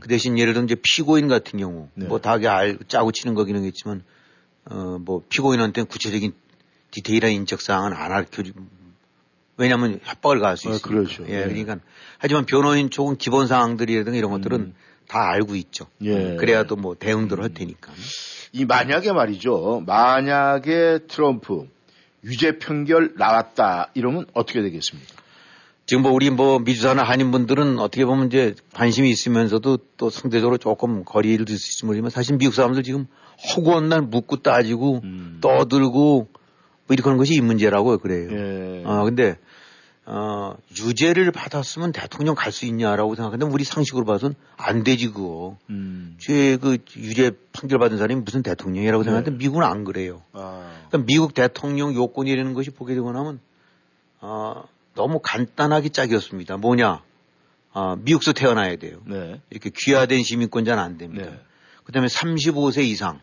그 0.00 0.08
대신 0.08 0.38
예를 0.38 0.54
들면 0.54 0.68
이제 0.68 0.76
피고인 0.82 1.28
같은 1.28 1.58
경우 1.58 1.88
네. 1.94 2.06
뭐 2.06 2.18
다게 2.18 2.48
알 2.48 2.78
짜고 2.88 3.12
치는 3.12 3.34
거기는 3.34 3.62
겠지만 3.62 4.02
어뭐 4.70 5.24
피고인한테는 5.28 5.86
구체적인 5.86 6.32
디테일한 6.92 7.32
인적 7.32 7.60
사항은 7.60 7.92
안 7.92 8.12
알려 8.12 8.24
왜냐하면 9.56 10.00
협박을 10.02 10.40
가할 10.40 10.56
수 10.56 10.68
아, 10.68 10.72
있으니까. 10.72 10.88
그렇죠. 10.88 11.24
예, 11.28 11.42
예, 11.42 11.44
그러니까 11.44 11.78
하지만 12.18 12.44
변호인 12.46 12.90
쪽은 12.90 13.16
기본 13.16 13.46
사항들이라든가 13.46 14.16
이런 14.18 14.30
것들은 14.30 14.60
음. 14.60 14.74
다 15.06 15.30
알고 15.30 15.54
있죠. 15.56 15.86
예. 16.02 16.36
그래야 16.36 16.64
또 16.64 16.76
뭐 16.76 16.94
대응들을 16.98 17.42
할 17.42 17.52
테니까. 17.54 17.92
이 18.52 18.64
만약에 18.64 19.12
말이죠. 19.12 19.82
만약에 19.86 21.00
트럼프 21.08 21.68
유죄 22.24 22.58
판결 22.58 23.14
나왔다 23.16 23.90
이러면 23.94 24.26
어떻게 24.32 24.62
되겠습니까? 24.62 25.12
지금 25.86 26.02
뭐 26.02 26.12
우리 26.12 26.30
뭐 26.30 26.58
미주사나 26.60 27.02
한인분들은 27.02 27.78
어떻게 27.78 28.06
보면 28.06 28.28
이제 28.28 28.54
관심이 28.72 29.10
있으면서도 29.10 29.78
또 29.98 30.08
상대적으로 30.08 30.56
조금 30.56 31.04
거리를 31.04 31.44
둘 31.44 31.58
수 31.58 31.68
있을지 31.68 31.84
모르지만 31.84 32.10
사실 32.10 32.38
미국 32.38 32.54
사람들 32.54 32.82
지금 32.82 33.06
허구한 33.54 33.90
날 33.90 34.00
묻고 34.00 34.36
따지고 34.36 35.00
음. 35.04 35.38
떠들고 35.42 36.28
뭐 36.86 36.94
이렇게 36.94 37.02
하는 37.04 37.18
것이 37.18 37.34
이 37.34 37.40
문제라고 37.40 37.98
그래요. 37.98 38.28
예. 38.30 38.82
어, 38.84 39.04
근데, 39.04 39.36
어, 40.06 40.54
유죄를 40.78 41.30
받았으면 41.30 41.92
대통령 41.92 42.34
갈 42.34 42.52
수 42.52 42.66
있냐라고 42.66 43.14
생각하는데 43.14 43.50
우리 43.52 43.64
상식으로 43.64 44.04
봐서는 44.04 44.34
안 44.56 44.84
되지, 44.84 45.08
그거. 45.08 45.56
음. 45.70 46.16
죄그 46.20 46.78
유죄 46.96 47.30
판결 47.52 47.78
받은 47.78 47.96
사람이 47.96 48.20
무슨 48.20 48.42
대통령이라고 48.42 49.02
네. 49.02 49.04
생각하는데 49.04 49.38
미국은 49.38 49.62
안 49.62 49.84
그래요. 49.84 50.22
아. 50.32 50.70
그러니까 50.88 51.06
미국 51.06 51.32
대통령 51.32 51.94
요건이라는 51.94 52.52
것이 52.52 52.70
보게 52.70 52.94
되고 52.94 53.10
나면, 53.12 53.40
어, 54.20 54.64
너무 54.94 55.20
간단하게 55.22 55.88
짝이었습니다. 55.88 56.58
뭐냐. 56.58 57.02
어, 57.72 57.96
미국서 57.96 58.32
태어나야 58.32 58.76
돼요. 58.76 59.00
네. 59.06 59.40
이렇게 59.50 59.70
귀화된 59.74 60.22
시민권자는 60.22 60.82
안 60.82 60.96
됩니다. 60.96 61.30
네. 61.30 61.40
그 61.82 61.92
다음에 61.92 62.06
35세 62.06 62.84
이상. 62.84 63.20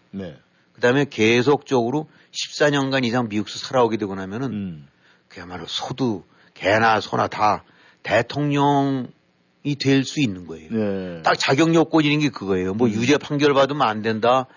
네. 0.81 0.87
그다음에 0.87 1.05
계속적으로 1.09 2.07
14년간 2.31 3.05
이상 3.05 3.27
미국에서 3.29 3.59
살아오게 3.59 3.97
되고 3.97 4.15
나면은 4.15 4.51
음. 4.51 4.87
그야말로 5.27 5.65
소도 5.67 6.23
개나 6.53 6.99
소나 6.99 7.27
다 7.27 7.63
대통령이 8.03 9.75
될 9.79 10.03
수 10.03 10.21
있는 10.21 10.45
거예요. 10.47 10.69
네. 10.71 11.21
딱 11.21 11.37
자격 11.37 11.73
요건이라는 11.73 12.19
게 12.19 12.29
그거예요. 12.29 12.73
뭐 12.73 12.87
음. 12.87 12.93
유죄 12.93 13.17
판결 13.17 13.53
받으면 13.53 13.87
안 13.87 14.01
된다. 14.01 14.47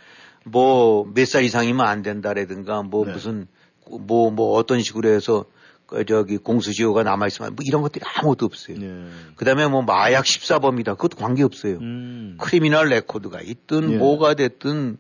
뭐 0.45 1.05
몇 1.15 1.27
살 1.27 1.45
이상이면 1.45 1.87
안 1.87 2.03
된다라든가 2.03 2.83
뭐 2.83 3.05
네. 3.07 3.13
무슨 3.13 3.47
뭐뭐 3.89 4.31
뭐 4.31 4.57
어떤 4.59 4.81
식으로 4.83 5.09
해서 5.11 5.45
그 5.87 6.05
저기 6.07 6.39
공수지호가 6.39 7.03
남아 7.03 7.27
있으면 7.27 7.55
뭐 7.55 7.63
이런 7.67 7.83
것들이 7.83 8.05
아무것도 8.17 8.47
없어요. 8.47 8.79
네. 8.79 9.07
그다음에 9.37 9.67
뭐 9.69 9.83
마약사범이다. 9.83 10.97
그것도 10.97 11.17
관계 11.19 11.43
없어요. 11.43 11.77
음. 11.79 12.37
criminal 12.41 12.89
record가 12.89 13.41
있든 13.43 13.91
네. 13.91 13.97
뭐가 13.99 14.35
됐든 14.35 14.97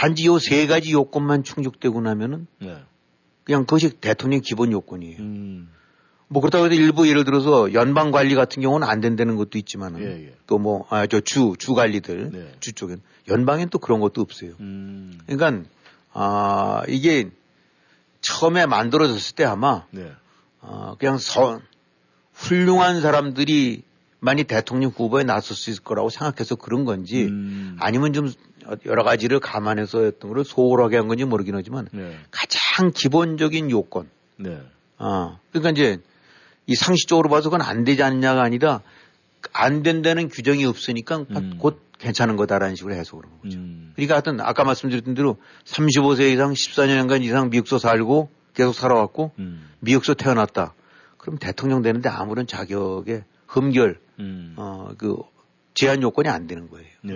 단지 0.00 0.26
요 0.26 0.38
세 0.38 0.66
가지 0.66 0.92
요건만 0.92 1.44
충족되고 1.44 2.00
나면은 2.00 2.46
네. 2.58 2.78
그냥 3.44 3.66
그것이 3.66 3.90
대통령 4.00 4.40
기본 4.40 4.72
요건이에요. 4.72 5.18
음. 5.18 5.68
뭐 6.28 6.40
그렇다고 6.40 6.64
해서 6.64 6.74
일부 6.74 7.06
예를 7.06 7.24
들어서 7.24 7.74
연방 7.74 8.10
관리 8.10 8.34
같은 8.34 8.62
경우는 8.62 8.88
안 8.88 9.00
된다는 9.02 9.36
것도 9.36 9.58
있지만은 9.58 10.00
예, 10.00 10.26
예. 10.28 10.34
또뭐 10.46 10.86
아 10.88 11.06
저 11.06 11.20
주 11.20 11.56
주 11.58 11.74
관리들 11.74 12.30
네. 12.32 12.52
주 12.60 12.72
쪽엔 12.72 13.02
연방엔 13.28 13.68
또 13.68 13.78
그런 13.78 14.00
것도 14.00 14.22
없어요. 14.22 14.52
음. 14.60 15.18
그러니까 15.26 15.68
아 16.14 16.82
이게 16.88 17.28
처음에 18.22 18.64
만들어졌을 18.64 19.34
때 19.34 19.44
아마 19.44 19.84
네. 19.90 20.12
어, 20.62 20.94
그냥 20.98 21.18
선 21.18 21.60
훌륭한 22.32 23.02
사람들이 23.02 23.82
많이 24.20 24.44
대통령 24.44 24.90
후보에 24.96 25.24
나설 25.24 25.56
수 25.56 25.68
있을 25.70 25.82
거라고 25.82 26.08
생각해서 26.10 26.54
그런 26.54 26.84
건지 26.86 27.24
음. 27.24 27.76
아니면 27.80 28.12
좀 28.12 28.32
여러 28.86 29.02
가지를 29.02 29.40
감안해서 29.40 30.02
했던 30.02 30.32
걸 30.32 30.44
소홀하게 30.44 30.96
한 30.96 31.08
건지 31.08 31.24
모르긴 31.24 31.54
하지만 31.54 31.88
네. 31.92 32.16
가장 32.30 32.92
기본적인 32.92 33.70
요건. 33.70 34.08
네. 34.36 34.60
어, 34.98 35.38
그러니까 35.50 35.70
이제 35.70 35.98
이 36.66 36.74
상식적으로 36.74 37.28
봐서 37.28 37.50
그건 37.50 37.62
안 37.62 37.84
되지 37.84 38.02
않냐가 38.02 38.42
아니라 38.42 38.82
안 39.52 39.82
된다는 39.82 40.28
규정이 40.28 40.64
없으니까 40.64 41.24
음. 41.30 41.56
곧 41.58 41.80
괜찮은 41.98 42.36
거다라는 42.36 42.76
식으로 42.76 42.94
해석을 42.94 43.24
한 43.24 43.40
거죠. 43.42 43.58
음. 43.58 43.92
그러니까 43.94 44.14
하여튼 44.14 44.40
아까 44.40 44.64
말씀드렸던 44.64 45.14
대로 45.14 45.36
35세 45.64 46.32
이상 46.32 46.52
14년간 46.52 47.22
이상 47.22 47.50
미국서 47.50 47.78
살고 47.78 48.30
계속 48.54 48.74
살아왔고 48.74 49.32
음. 49.38 49.68
미국서 49.80 50.14
태어났다. 50.14 50.74
그럼 51.18 51.38
대통령 51.38 51.82
되는데 51.82 52.08
아무런 52.08 52.46
자격의 52.46 53.24
흠결, 53.46 53.98
음. 54.18 54.54
어, 54.56 54.90
그 54.96 55.16
제한 55.74 56.02
요건이 56.02 56.28
안 56.28 56.46
되는 56.46 56.70
거예요. 56.70 56.86
네. 57.02 57.14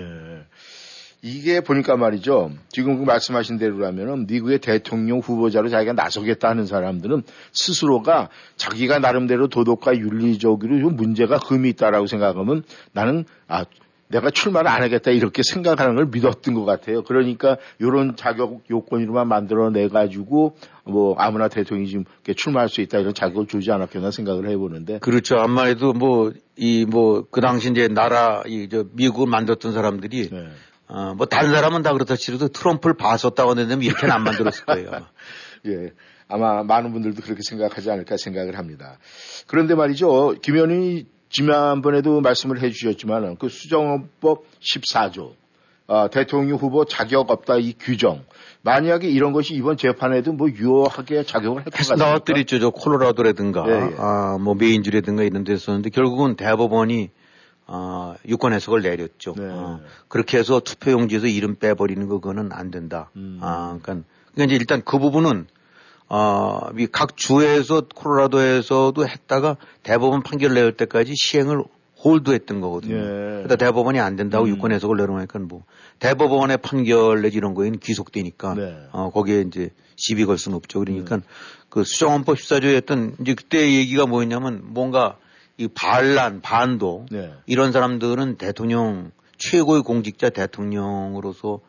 이게 1.25 1.63
보니까 1.63 1.97
말이죠. 1.97 2.51
지금 2.69 2.99
그 2.99 3.05
말씀하신 3.05 3.57
대로라면은 3.57 4.27
미국의 4.27 4.59
대통령 4.59 5.21
후보자로 5.21 5.71
자기가 5.71 5.95
나서겠다 5.95 6.51
하는 6.51 6.67
사람들은 6.67 7.23
스스로가 7.51 8.29
자기가 8.57 8.99
나름대로 8.99 9.49
도덕과 9.49 9.97
윤리적으로 9.97 10.79
좀 10.81 10.97
문제가 10.97 11.39
흠이 11.39 11.71
있다라고 11.71 12.07
생각하면 12.09 12.63
나는 12.93 13.25
아 13.49 13.65
내가 14.09 14.29
출마를 14.29 14.71
안 14.71 14.83
하겠다 14.83 15.13
이렇게 15.13 15.41
생각하는 15.43 15.95
걸 15.97 16.09
믿었던 16.13 16.53
것 16.53 16.67
같아요. 16.67 17.03
그러니까 17.03 17.57
이런 17.79 18.17
자격 18.17 18.61
요건으로만 18.71 19.27
만들어내 19.27 19.89
가지고 19.89 20.57
뭐 20.85 21.15
아무나 21.17 21.49
대통령이 21.49 21.89
지금 21.89 22.05
출마할 22.37 22.69
수 22.69 22.83
있다 22.83 22.99
이런 22.99 23.15
자격을 23.15 23.47
주지 23.47 23.73
않았겠나 23.73 24.11
생각을 24.11 24.51
해보는데 24.51 24.99
그렇죠. 24.99 25.37
아무래도 25.37 25.95
뭐 25.95 26.33
이 26.57 26.85
뭐 26.87 27.25
그 27.31 27.41
당시 27.41 27.71
이제 27.71 27.89
나라 27.89 28.43
이 28.47 28.69
저 28.71 28.85
미국을 28.93 29.27
만들었던 29.27 29.73
사람들이 29.73 30.29
네. 30.29 30.49
어, 30.89 31.15
뭐 31.15 31.27
다른 31.27 31.51
사람은 31.51 31.83
다 31.83 31.93
그렇다 31.93 32.17
치더라도 32.17 32.49
트럼프를 32.49 32.97
봐줬다고 32.97 33.51
하는데 33.51 33.85
이렇게는 33.85 34.15
안 34.15 34.23
만들었을 34.23 34.65
거예요. 34.67 34.89
아마. 34.93 35.07
예. 35.67 35.93
아마 36.29 36.63
많은 36.63 36.93
분들도 36.93 37.23
그렇게 37.23 37.41
생각하지 37.43 37.91
않을까 37.91 38.17
생각을 38.17 38.59
합니다. 38.59 38.99
그런데 39.47 39.75
말이죠. 39.75 40.37
김 40.43 40.55
의원이 40.55 41.07
지난번에도 41.29 42.21
말씀을 42.21 42.63
해 42.63 42.71
주셨지만 42.71 43.37
그 43.37 43.49
수정법 43.49 44.45
14조 44.61 45.35
어, 45.87 46.09
대통령 46.11 46.57
후보 46.57 46.85
자격 46.85 47.31
없다 47.31 47.57
이 47.59 47.75
규정 47.79 48.25
만약에 48.63 49.09
이런 49.09 49.33
것이 49.33 49.55
이번 49.55 49.77
재판에도 49.77 50.33
뭐 50.33 50.49
유효하게 50.49 51.25
작용을 51.25 51.65
같습니까? 51.65 52.07
나왔더랬죠. 52.07 52.59
저 52.59 52.71
콜로라도라든가 52.71 53.65
예, 53.69 53.73
예. 53.73 53.95
아, 53.99 54.39
뭐 54.41 54.55
메인주라든가 54.55 55.23
이런 55.25 55.45
데 55.45 55.53
있었는데 55.53 55.91
결국은 55.91 56.37
대법원이 56.37 57.11
어, 57.67 58.15
유권 58.27 58.53
해석을 58.53 58.83
내렸죠. 58.83 59.35
네. 59.37 59.45
어, 59.49 59.81
그렇게 60.09 60.39
해서 60.39 60.61
투표용지에서 60.61 61.27
이름 61.27 61.57
빼버리는 61.57 62.07
거 62.09 62.21
그거는 62.21 62.53
안 62.53 62.71
된다. 62.71 63.11
음. 63.17 63.39
아, 63.41 63.79
그러니까, 63.81 64.07
그러니까 64.33 64.45
이제 64.45 64.57
일단 64.57 64.83
그 64.85 64.99
부분은 64.99 65.47
어, 66.09 66.69
각 66.93 67.17
주에서 67.17 67.83
콜로라도에서도 67.95 69.07
했다가 69.07 69.57
대법원 69.83 70.23
판결을 70.23 70.55
내릴 70.55 70.77
때까지 70.77 71.15
시행을 71.17 71.65
홀드했던 72.05 72.61
거거든요. 72.61 72.97
예. 72.97 73.01
그러다 73.45 73.57
대법원이 73.57 73.99
안 73.99 74.15
된다고 74.15 74.45
음. 74.45 74.51
유권 74.51 74.73
해석을 74.73 74.99
내놓으니까 74.99 75.39
뭐 75.39 75.65
대법원의 76.01 76.59
판결 76.59 77.23
내지 77.23 77.39
이런 77.39 77.55
거에는 77.55 77.79
귀속되니까 77.79 78.55
네. 78.55 78.77
어, 78.93 79.11
거기에 79.11 79.41
이제 79.41 79.71
시비 79.97 80.27
걸 80.27 80.37
수는 80.37 80.57
없죠. 80.57 80.81
그러니까 80.81 81.17
네. 81.17 81.23
그 81.71 81.83
수정헌법 81.83 82.37
14조에 82.37 82.75
했던 82.75 83.17
이제 83.21 83.35
그때 83.35 83.73
얘기가 83.73 84.07
뭐였냐면 84.07 84.61
뭔가 84.65 85.17
이 85.57 85.69
반란, 85.69 86.41
반도 86.41 87.07
네. 87.11 87.33
이런 87.47 87.73
사람들은 87.73 88.37
대통령 88.37 89.13
최고의 89.39 89.83
공직자 89.83 90.31
대통령으로서 90.31 91.61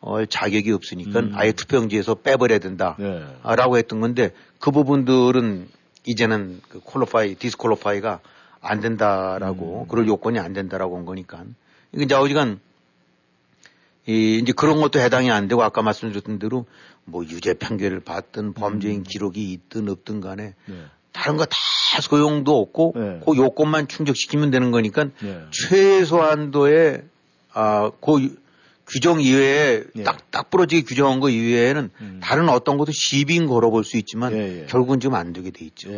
어, 0.00 0.24
자격이 0.24 0.72
없으니까 0.72 1.20
음. 1.20 1.32
아예 1.34 1.52
투표용지에서 1.52 2.16
빼버려야 2.16 2.58
된다라고 2.58 3.74
네. 3.74 3.78
했던 3.78 4.00
건데 4.00 4.30
그 4.58 4.70
부분들은 4.70 5.68
이제는 6.04 6.60
그 6.68 6.80
콜로파이, 6.80 7.36
디스콜로파이가 7.36 8.20
안 8.60 8.80
된다라고 8.80 9.82
음. 9.82 9.88
그럴 9.88 10.06
요건이 10.06 10.38
안 10.38 10.52
된다라고 10.52 10.96
한 10.96 11.04
거니까 11.04 11.44
이게 11.92 12.04
이제 12.04 12.14
어지간 12.14 12.60
이 14.06 14.40
이제 14.42 14.52
그런 14.52 14.80
것도 14.80 14.98
해당이 14.98 15.30
안 15.30 15.46
되고 15.46 15.62
아까 15.62 15.82
말씀드렸던 15.82 16.40
대로 16.40 16.66
뭐 17.04 17.24
유죄 17.24 17.54
판결을 17.54 18.00
받든 18.00 18.52
범죄인 18.54 19.00
음. 19.00 19.04
기록이 19.04 19.52
있든 19.52 19.88
없든 19.88 20.20
간에 20.20 20.54
네. 20.66 20.74
다른 21.12 21.36
거 21.36 21.44
다 21.44 22.00
소용도 22.00 22.58
없고 22.58 22.94
네. 22.96 23.20
그 23.24 23.36
요건만 23.36 23.86
충족시키면 23.86 24.50
되는 24.50 24.70
거니까 24.70 25.08
네. 25.20 25.40
최소한도의 25.50 27.02
아, 27.52 27.90
그 28.00 28.34
규정 28.86 29.20
이외에 29.20 29.84
예. 29.96 30.02
딱딱 30.02 30.50
부러지게 30.50 30.82
규정한 30.82 31.20
거 31.20 31.28
이외에는 31.28 31.90
음. 32.00 32.20
다른 32.22 32.48
어떤 32.48 32.78
것도 32.78 32.92
시비인 32.92 33.46
걸어볼 33.46 33.84
수 33.84 33.96
있지만. 33.98 34.32
결국은 34.66 35.00
지금 35.00 35.14
안 35.16 35.32
되게 35.32 35.50
돼 35.50 35.64
있죠. 35.66 35.90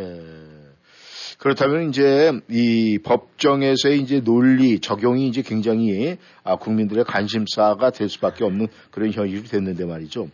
예. 1.34 1.38
그렇다면 1.38 1.88
이제 1.88 2.32
이 2.48 2.98
법정에서의 3.02 4.00
이제 4.00 4.20
논리 4.20 4.80
적용이 4.80 5.28
이제 5.28 5.42
굉장히 5.42 6.16
아, 6.42 6.56
국민들의 6.56 7.04
관심사가 7.04 7.90
될 7.90 8.08
수밖에 8.08 8.44
없는 8.44 8.68
그런 8.90 9.12
현실이 9.12 9.44
됐는데 9.44 9.84
말이죠. 9.84 10.28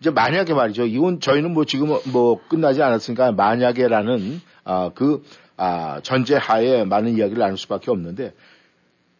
이제 0.00 0.10
만약에 0.10 0.54
말이죠. 0.54 0.86
이건 0.86 1.20
저희는 1.20 1.52
뭐 1.52 1.64
지금 1.64 1.88
뭐 2.12 2.40
끝나지 2.48 2.82
않았으니까 2.82 3.32
만약에라는 3.32 4.40
아, 4.64 4.90
그 4.94 5.22
아, 5.56 6.00
전제 6.02 6.36
하에 6.36 6.84
많은 6.84 7.16
이야기를 7.16 7.38
나눌 7.40 7.56
수밖에 7.56 7.90
없는데 7.90 8.32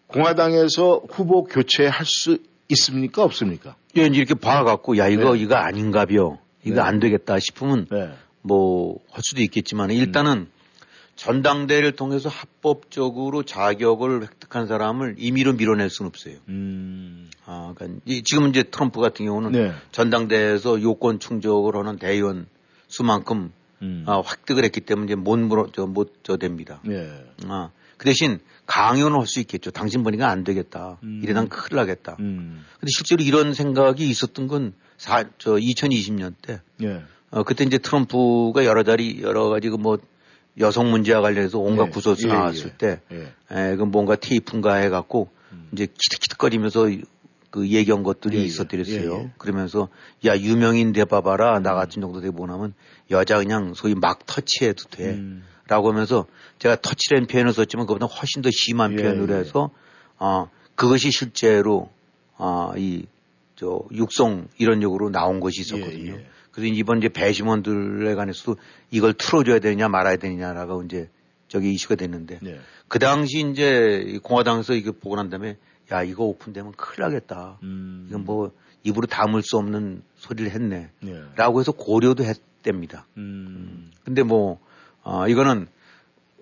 공화당에서 0.07 1.03
후보 1.11 1.45
교체할 1.45 2.05
수 2.05 2.39
있습니까 2.69 3.23
없습니까? 3.25 3.77
예, 3.97 4.03
이렇게 4.03 4.35
봐갖고 4.35 4.97
야 4.99 5.09
이거 5.09 5.35
네. 5.35 5.41
이거 5.41 5.57
아닌가벼 5.57 6.39
이거 6.65 6.77
네. 6.77 6.81
안 6.81 6.99
되겠다 6.99 7.39
싶으면 7.39 7.87
네. 7.91 8.11
뭐할 8.43 9.21
수도 9.23 9.43
있겠지만 9.43 9.91
일단은 9.91 10.33
음. 10.33 10.47
전당대회를 11.17 11.93
통해서 11.93 12.29
합법적으로 12.29 13.45
자격을 13.45 14.23
획득한 14.23 14.67
사람을 14.67 15.17
임의로 15.19 15.55
밀어낼 15.55 15.91
수는 15.91 16.09
없어요. 16.09 16.37
음. 16.49 17.31
아, 17.47 17.73
그러니까 17.75 18.03
지금 18.25 18.49
이제 18.49 18.63
트럼프 18.65 19.01
같은 19.01 19.27
경우는 19.27 19.53
네. 19.53 19.73
전당대회에서 19.93 20.83
요건 20.83 21.21
충족을 21.21 21.77
하는 21.77 21.99
대의원 21.99 22.47
수만큼 22.89 23.53
음. 23.83 24.05
아, 24.07 24.23
획득을 24.27 24.65
했기 24.65 24.81
때문에 24.81 25.07
이제 25.07 25.15
못 25.15 25.39
물어 25.39 25.69
못저 25.87 26.37
됩니다. 26.37 26.81
네. 26.85 27.11
아, 27.47 27.71
그 27.97 28.07
대신 28.07 28.41
강요는 28.67 29.19
할 29.19 29.27
수 29.27 29.41
있겠죠. 29.41 29.71
당신 29.71 30.03
보니까 30.03 30.29
안 30.29 30.43
되겠다. 30.43 30.99
음. 31.03 31.21
이래난 31.23 31.49
큰일 31.49 31.77
나겠다. 31.77 32.17
음. 32.21 32.65
근데 32.81 32.91
실제로 32.91 33.23
이런 33.23 33.55
생각이 33.55 34.09
있었던 34.09 34.49
건 34.49 34.73
사, 34.97 35.25
저 35.39 35.53
2020년 35.53 36.35
때. 36.41 36.61
예. 36.83 37.03
어, 37.31 37.43
그때 37.43 37.65
이제 37.65 37.79
트럼프가 37.79 38.65
여러 38.65 38.85
자리, 38.85 39.21
여러 39.23 39.49
가지 39.49 39.69
그뭐 39.69 39.99
여성 40.59 40.91
문제와 40.91 41.21
관련해서 41.21 41.59
온갖 41.59 41.87
예. 41.87 41.91
구설수 41.91 42.29
예. 42.29 42.33
나왔을 42.33 42.67
예. 42.67 42.77
때, 42.77 43.01
예. 43.13 43.33
에, 43.51 43.77
그 43.77 43.83
뭔가 43.83 44.17
테이프인가 44.17 44.75
해갖고 44.77 45.31
음. 45.53 45.69
이제 45.73 45.87
키득키득거리면서 45.87 46.89
그 47.51 47.69
얘기한 47.69 48.03
것들이 48.03 48.39
예, 48.39 48.41
예. 48.43 48.45
있었더랬어요. 48.45 49.15
예, 49.15 49.31
그러면서 49.39 49.89
야 50.25 50.37
유명인 50.37 50.93
돼봐봐라 50.93 51.61
나 51.61 51.73
음. 51.73 51.77
같은 51.77 52.03
정도 52.03 52.21
돼보나면 52.21 52.75
여자 53.11 53.39
그냥 53.39 53.75
소위 53.75 53.95
막 53.95 54.27
터치해도 54.27 54.85
돼. 54.91 55.11
음. 55.11 55.45
라고 55.67 55.91
하면서 55.91 56.27
제가 56.59 56.77
터치라는 56.77 57.27
표현을 57.27 57.55
썼지만 57.55 57.87
그보다 57.87 58.07
훨씬 58.07 58.43
더 58.43 58.51
심한 58.53 58.93
예, 58.93 58.97
표현으로 58.97 59.35
예. 59.35 59.39
해서 59.39 59.71
어 60.19 60.51
그것이 60.75 61.11
실제로 61.11 61.91
어 62.37 62.75
이 62.77 63.07
저저 63.57 63.85
육성 63.93 64.49
이런 64.59 64.81
쪽으로 64.81 65.11
나온 65.11 65.41
것이 65.41 65.61
있었거든요. 65.61 66.19
그래서 66.55 66.73
이번 66.73 66.99
이제 66.99 67.09
배심원들에 67.09 68.15
관해서도 68.15 68.57
이걸 68.91 69.13
틀어줘야 69.13 69.59
되느냐 69.59 69.89
말아야 69.89 70.17
되느냐라고 70.17 70.83
이제 70.85 71.11
저기 71.49 71.73
이슈가 71.73 71.97
됐는데 71.97 72.39
네. 72.43 72.59
그 72.89 72.99
당시 72.99 73.45
이제 73.51 74.19
공화당에서 74.23 74.75
이거 74.75 74.93
보고 74.93 75.17
난 75.17 75.31
다음에 75.31 75.57
야 75.93 76.03
이거 76.03 76.25
오픈되면 76.25 76.73
큰일 76.77 77.09
나겠다. 77.09 77.59
음. 77.63 78.07
이건 78.09 78.25
뭐 78.25 78.53
입으로 78.85 79.07
담을 79.07 79.43
수 79.43 79.57
없는 79.57 80.03
소리를 80.17 80.51
했네. 80.53 80.91
네. 81.01 81.23
라고 81.37 81.61
해서 81.61 81.73
고려도 81.73 82.23
했답니다. 82.23 83.07
음. 83.17 83.91
근데 84.05 84.23
뭐, 84.23 84.61
어, 85.03 85.27
이거는 85.27 85.67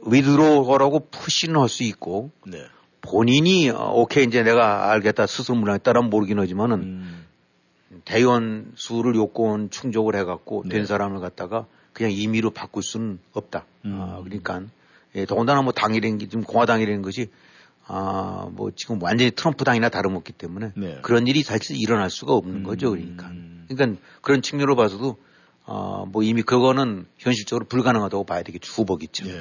위드로거라고 0.04 1.08
푸시는 1.10 1.60
할 1.60 1.68
수 1.68 1.84
있고, 1.84 2.32
네. 2.46 2.58
본인이, 3.00 3.70
어, 3.70 3.92
오케이, 3.94 4.24
이제 4.24 4.42
내가 4.42 4.90
알겠다, 4.90 5.26
스스로 5.26 5.56
물러났다라면 5.56 6.10
모르긴 6.10 6.40
하지만은, 6.40 6.78
음. 6.80 7.21
대의원 8.04 8.72
수를 8.74 9.14
요건 9.14 9.70
충족을 9.70 10.16
해갖고 10.16 10.64
네. 10.66 10.76
된 10.76 10.86
사람을 10.86 11.20
갖다가 11.20 11.66
그냥 11.92 12.12
임의로 12.12 12.50
바꿀 12.50 12.82
수는 12.82 13.18
없다. 13.32 13.66
음. 13.84 13.98
아, 14.00 14.20
그러니까, 14.22 14.62
예, 15.14 15.26
더군다나 15.26 15.62
뭐 15.62 15.72
당이라는 15.72 16.18
게, 16.18 16.26
지금 16.26 16.44
공화당이라는 16.44 17.02
것이 17.02 17.30
아, 17.86 18.48
뭐 18.52 18.70
지금 18.74 19.02
완전히 19.02 19.30
트럼프 19.30 19.64
당이나 19.64 19.88
다름없기 19.88 20.32
때문에 20.32 20.72
네. 20.76 20.98
그런 21.02 21.26
일이 21.26 21.42
사실 21.42 21.76
일어날 21.76 22.10
수가 22.10 22.32
없는 22.32 22.56
음. 22.56 22.62
거죠. 22.62 22.90
그러니까. 22.90 23.30
그러니까 23.68 24.00
그런 24.20 24.42
측면으로 24.42 24.76
봐서도 24.76 25.16
어, 25.64 26.06
뭐 26.06 26.22
이미 26.22 26.42
그거는 26.42 27.06
현실적으로 27.18 27.66
불가능하다고 27.66 28.24
봐야 28.24 28.42
되겠죠. 28.42 28.72
후보겠죠. 28.72 29.24
네. 29.26 29.32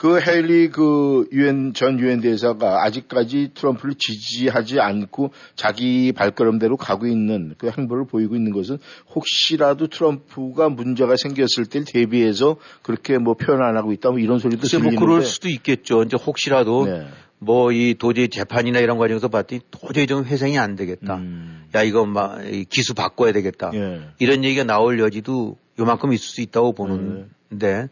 그 0.00 0.18
헤일리 0.18 0.70
그 0.70 1.28
유엔 1.30 1.74
전 1.74 2.00
유엔 2.00 2.22
대사가 2.22 2.84
아직까지 2.84 3.50
트럼프를 3.52 3.96
지지하지 3.98 4.80
않고 4.80 5.30
자기 5.56 6.12
발걸음대로 6.12 6.78
가고 6.78 7.06
있는 7.06 7.54
그 7.58 7.70
행보를 7.70 8.06
보이고 8.06 8.34
있는 8.34 8.50
것은 8.50 8.78
혹시라도 9.14 9.88
트럼프가 9.88 10.70
문제가 10.70 11.16
생겼을 11.18 11.66
때 11.66 11.84
대비해서 11.86 12.56
그렇게 12.80 13.18
뭐 13.18 13.34
표현 13.34 13.62
안 13.62 13.76
하고 13.76 13.92
있다 13.92 14.08
뭐 14.08 14.20
이런 14.20 14.38
소리도 14.38 14.68
들리는데 14.68 14.96
뭐 14.96 15.06
그럴 15.06 15.22
수도 15.22 15.50
있겠죠. 15.50 16.02
이제 16.04 16.16
혹시라도 16.16 16.86
네. 16.86 17.06
뭐이 17.40 17.96
도저히 17.98 18.28
재판이나 18.28 18.78
이런 18.78 18.96
과정에서 18.96 19.28
봤더니 19.28 19.60
도저히 19.70 20.06
좀 20.06 20.24
회생이 20.24 20.58
안 20.58 20.76
되겠다. 20.76 21.16
음. 21.16 21.66
야 21.74 21.82
이거 21.82 22.06
막 22.06 22.38
기수 22.70 22.94
바꿔야 22.94 23.32
되겠다. 23.32 23.70
예. 23.74 24.00
이런 24.18 24.44
얘기가 24.44 24.64
나올 24.64 24.98
여지도 24.98 25.58
요만큼 25.78 26.14
있을 26.14 26.24
수 26.24 26.40
있다고 26.40 26.72
보는데 26.72 27.66
예. 27.66 27.88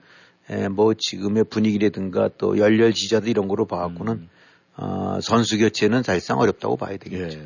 에, 0.50 0.69
뭐 0.69 0.95
지금의 0.95 1.45
분위기라든가 1.45 2.31
또 2.38 2.59
열렬 2.59 2.93
지자들 2.93 3.28
이런 3.28 3.49
거로 3.49 3.67
봐갖고는 3.67 4.12
음. 4.14 4.28
어, 4.76 5.19
선수 5.21 5.59
교체는 5.59 6.02
사실상 6.02 6.38
어렵다고 6.38 6.76
봐야 6.76 6.97
되겠죠. 6.97 7.38
예. 7.38 7.45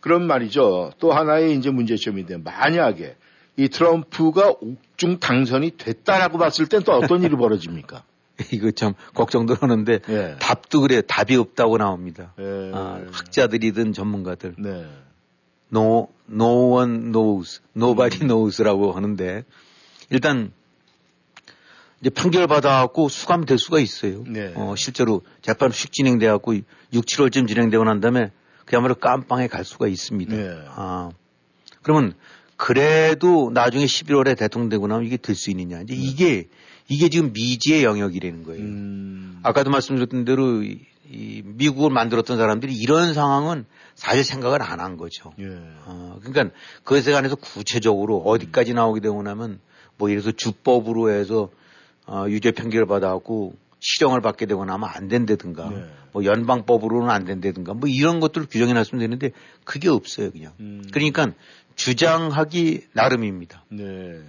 그런 0.00 0.26
말이죠. 0.26 0.92
또 0.98 1.12
하나의 1.12 1.54
이제 1.56 1.70
문제점인데 1.70 2.38
만약에 2.38 3.16
이 3.56 3.68
트럼프가 3.68 4.54
옥중 4.60 5.20
당선이 5.20 5.72
됐다라고 5.76 6.38
봤을 6.38 6.66
땐 6.66 6.82
또 6.82 6.92
어떤 6.92 7.22
일이 7.22 7.36
벌어집니까? 7.36 8.02
이거 8.52 8.70
참 8.70 8.94
걱정도 9.14 9.54
하는데 9.54 9.98
예. 10.08 10.36
답도 10.40 10.80
그래 10.80 11.02
답이 11.06 11.36
없다고 11.36 11.76
나옵니다. 11.76 12.32
예. 12.38 12.70
아, 12.72 13.04
학자들이든 13.12 13.92
전문가들. 13.92 14.54
네. 14.58 14.86
No, 15.72 16.08
no 16.28 16.70
one 16.72 17.12
knows, 17.12 17.60
nobody 17.76 18.24
음. 18.24 18.28
knows라고 18.28 18.92
하는데 18.92 19.44
일단 20.08 20.52
이제 22.00 22.10
판결 22.10 22.46
받아갖고 22.46 23.08
수감될 23.08 23.58
수가 23.58 23.78
있어요. 23.78 24.24
네. 24.26 24.52
어, 24.56 24.74
실제로 24.76 25.22
재판 25.42 25.70
휙 25.70 25.92
진행돼갖고 25.92 26.54
6, 26.54 26.64
7월쯤 27.06 27.46
진행되고 27.46 27.84
난 27.84 28.00
다음에 28.00 28.30
그야말로 28.64 28.94
깜빵에 28.94 29.48
갈 29.48 29.64
수가 29.64 29.86
있습니다. 29.88 30.34
네. 30.34 30.64
아, 30.68 31.10
그러면 31.82 32.14
그래도 32.56 33.50
나중에 33.52 33.84
11월에 33.84 34.36
대통령 34.36 34.68
되고 34.68 34.86
나면 34.86 35.06
이게 35.06 35.16
될 35.16 35.34
수 35.34 35.50
있느냐. 35.50 35.80
이제 35.82 35.94
네. 35.94 36.00
이게 36.00 36.48
이게 36.88 37.08
지금 37.08 37.32
미지의 37.32 37.84
영역이라는 37.84 38.44
거예요. 38.44 38.62
음. 38.62 39.40
아까도 39.42 39.70
말씀드렸던 39.70 40.24
대로 40.24 40.62
이, 40.62 40.80
이 41.10 41.42
미국을 41.44 41.90
만들었던 41.90 42.36
사람들이 42.36 42.74
이런 42.74 43.14
상황은 43.14 43.64
사실 43.94 44.24
생각을 44.24 44.62
안 44.62 44.80
한 44.80 44.96
거죠. 44.96 45.32
예. 45.38 45.44
어, 45.84 46.18
그러니까 46.22 46.54
그것에 46.84 47.12
관해서 47.12 47.36
구체적으로 47.36 48.18
어디까지 48.18 48.74
나오게 48.74 49.00
되고 49.00 49.22
나면 49.22 49.60
뭐 49.96 50.08
들어서 50.08 50.32
주법으로 50.32 51.10
해서 51.10 51.50
어, 52.10 52.26
유죄 52.28 52.50
판결을 52.50 52.86
받아갖고 52.86 53.54
실형을 53.78 54.20
받게 54.20 54.46
되거나 54.46 54.74
하면 54.74 54.88
안 54.92 55.08
된다든가 55.08 55.70
네. 55.70 55.84
뭐 56.12 56.24
연방법으로는 56.24 57.08
안 57.08 57.24
된다든가 57.24 57.74
뭐 57.74 57.88
이런 57.88 58.18
것들을 58.18 58.48
규정해 58.50 58.72
놨으면 58.74 59.00
되는데 59.00 59.30
그게 59.64 59.88
없어요 59.88 60.32
그냥. 60.32 60.52
음. 60.58 60.84
그러니까 60.92 61.32
주장하기 61.76 62.88
나름입니다. 62.92 63.64
네. 63.70 64.20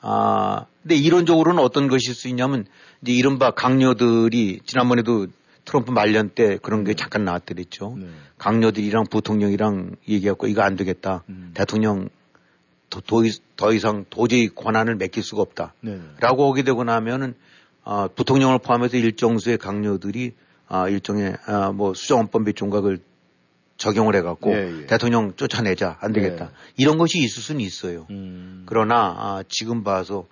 아, 0.00 0.66
근데 0.82 0.94
이론적으로는 0.94 1.62
어떤 1.62 1.88
것일 1.88 2.14
수 2.14 2.28
있냐면 2.28 2.66
이제 3.02 3.12
이른바 3.12 3.50
강요들이 3.50 4.60
지난번에도 4.64 5.26
트럼프 5.64 5.90
말년 5.90 6.30
때 6.30 6.56
그런 6.62 6.84
게 6.84 6.92
네. 6.92 6.94
잠깐 6.94 7.24
나왔더랬죠. 7.24 7.96
네. 7.98 8.06
강요들이랑 8.38 9.06
부통령이랑 9.10 9.96
얘기하고 10.08 10.46
이거 10.46 10.62
안 10.62 10.76
되겠다. 10.76 11.24
음. 11.28 11.50
대통령 11.52 12.08
더, 12.90 13.00
더, 13.00 13.22
더, 13.56 13.72
이상 13.72 14.04
도저히 14.10 14.48
권한을 14.48 14.96
맡길 14.96 15.22
수가 15.22 15.42
없다. 15.42 15.74
네. 15.80 16.00
라고 16.20 16.48
오게 16.48 16.62
되고 16.62 16.84
나면은 16.84 17.34
아, 17.84 18.08
부통령을 18.14 18.58
포함해서 18.58 18.96
일정 18.96 19.38
수의 19.38 19.58
강요들이 19.58 20.34
아, 20.68 20.88
일종의 20.88 21.36
아, 21.46 21.72
뭐 21.72 21.94
수정헌법의 21.94 22.54
종각을 22.54 23.00
적용을 23.78 24.16
해갖고 24.16 24.50
예, 24.50 24.82
예. 24.82 24.86
대통령 24.86 25.34
쫓아내자 25.36 25.98
안 26.00 26.12
되겠다 26.12 26.46
예. 26.46 26.50
이런 26.76 26.98
것이 26.98 27.20
있을 27.20 27.42
수는 27.42 27.60
있어요. 27.60 28.06
음. 28.10 28.64
그러나 28.66 29.14
아, 29.16 29.44
지금 29.48 29.84
봐서 29.84 30.26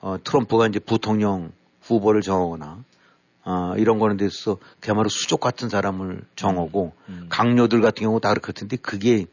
어, 0.00 0.16
트럼프가 0.22 0.68
이제 0.68 0.78
부통령 0.78 1.52
후보를 1.82 2.22
정하거나 2.22 2.84
아, 3.44 3.74
이런 3.76 3.98
거는 3.98 4.16
데서 4.16 4.58
그야말로 4.80 5.08
수족 5.08 5.40
같은 5.40 5.68
사람을 5.68 6.22
정하고 6.36 6.92
음. 7.08 7.20
음. 7.22 7.26
강요들 7.28 7.80
같은 7.80 8.04
경우 8.04 8.20
다 8.20 8.32
그렇던데 8.34 8.76
그게 8.76 9.26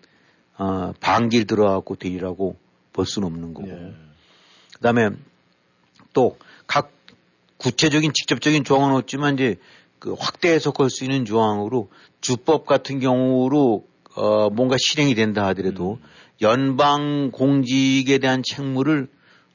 어, 0.58 0.92
반길 1.00 1.46
들어가고 1.46 1.96
되리라고 1.96 2.58
볼 3.00 3.06
수는 3.06 3.28
없는 3.28 3.54
거고. 3.54 3.70
예. 3.70 3.94
그다음에 4.74 5.10
또 6.14 6.38
각 6.70 6.92
구체적인 7.58 8.14
직접적인 8.14 8.64
조항은 8.64 8.96
없지만 8.96 9.34
이제 9.34 9.56
그 9.98 10.14
확대 10.18 10.54
해석할 10.54 10.92
수 10.92 11.04
있는 11.04 11.26
조항으로 11.26 11.90
주법 12.22 12.68
같은 12.68 13.00
경우로 13.00 13.86
어 14.16 14.50
뭔가 14.52 14.76
실행이 14.80 15.16
된다 15.16 15.48
하더라도 15.48 16.00
음. 16.02 16.08
연방 16.42 17.32
공직에 17.32 18.20
대한 18.20 18.44
책무를 18.44 19.08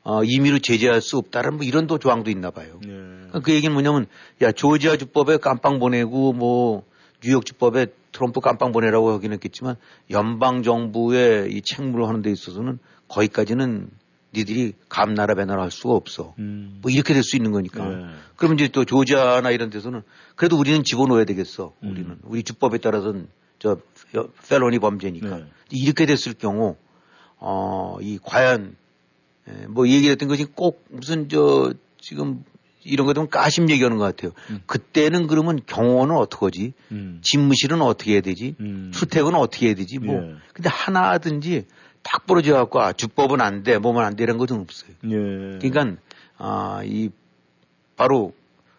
어 0.03 0.25
임의로 0.25 0.59
제재할 0.59 1.01
수 1.01 1.17
없다라는 1.17 1.59
뭐 1.59 1.65
이런 1.65 1.87
또 1.87 1.99
조항도 1.99 2.31
있나 2.31 2.51
봐요. 2.51 2.81
네. 2.83 3.41
그 3.43 3.55
얘기는 3.55 3.73
뭐냐면 3.73 4.07
야 4.43 4.51
조지아 4.51 4.97
주법에 4.97 5.37
깜빵 5.37 5.79
보내고 5.79 6.33
뭐 6.33 6.83
뉴욕 7.23 7.47
주법에 7.47 7.87
트럼프 8.15 8.41
깜빵 8.41 8.73
보내라고 8.73 9.11
하긴 9.11 9.33
했겠지만 9.35 9.75
연방 10.11 10.63
정부의 10.63 11.53
이 11.53 11.61
책무를 11.61 12.09
하는 12.09 12.23
데 12.23 12.31
있어서는 12.31 12.79
거기까지는 13.09 13.91
니들이 14.33 14.73
감나라 14.89 15.35
배나라 15.35 15.63
할 15.63 15.71
수가 15.71 15.95
없어. 15.95 16.35
음. 16.39 16.79
뭐 16.81 16.91
이렇게 16.91 17.13
될 17.13 17.23
수 17.23 17.37
있는 17.37 17.53
거니까. 17.53 17.85
네. 17.87 18.07
그러면 18.37 18.59
이제 18.59 18.69
또 18.69 18.85
조지아나 18.85 19.51
이런 19.51 19.71
데서는 19.71 20.03
그래도 20.37 20.57
우리는 20.57 20.83
집어넣어야 20.85 21.25
되겠어. 21.25 21.75
음. 21.83 21.91
우리는 21.91 22.19
우리 22.23 22.43
주법에 22.43 22.79
따라서는 22.79 23.29
저 23.59 23.79
펠로니 24.49 24.79
범죄니까. 24.79 25.37
네. 25.37 25.45
이렇게 25.71 26.07
됐을 26.07 26.35
경우 26.35 26.77
어이 27.39 28.19
과연 28.23 28.77
예, 29.49 29.67
뭐 29.67 29.89
얘기했던 29.89 30.29
것이 30.29 30.45
꼭 30.45 30.85
무슨 30.89 31.29
저 31.29 31.75
지금 32.01 32.45
이런 32.85 33.07
거 33.07 33.13
되면 33.13 33.29
까심 33.29 33.71
얘기하는 33.71 33.97
것 33.97 34.05
같아요. 34.05 34.33
음. 34.51 34.61
그때는 34.67 35.27
그러면 35.27 35.61
경호는 35.67 36.17
어떡하지? 36.17 36.73
음. 36.93 37.21
집무실은 37.23 37.83
어떻게 37.83 38.13
해야 38.13 38.21
되지? 38.21 38.55
음. 38.61 38.91
출퇴근은 38.95 39.35
어떻게 39.35 39.67
해야 39.67 39.75
되지? 39.75 39.99
뭐. 39.99 40.15
예. 40.15 40.35
근데 40.53 40.69
하나든지 40.69 41.67
딱 42.03 42.27
부러져 42.27 42.55
갖고 42.55 42.81
아, 42.81 42.93
주법은 42.93 43.41
안 43.41 43.63
돼, 43.63 43.79
뭐만 43.79 44.05
안 44.05 44.17
돼, 44.17 44.25
이런 44.25 44.39
것은 44.39 44.61
없어요. 44.61 44.91
예. 45.05 45.59
그러니까 45.59 46.01
아, 46.37 46.83
이 46.85 47.11
바로 47.97 48.35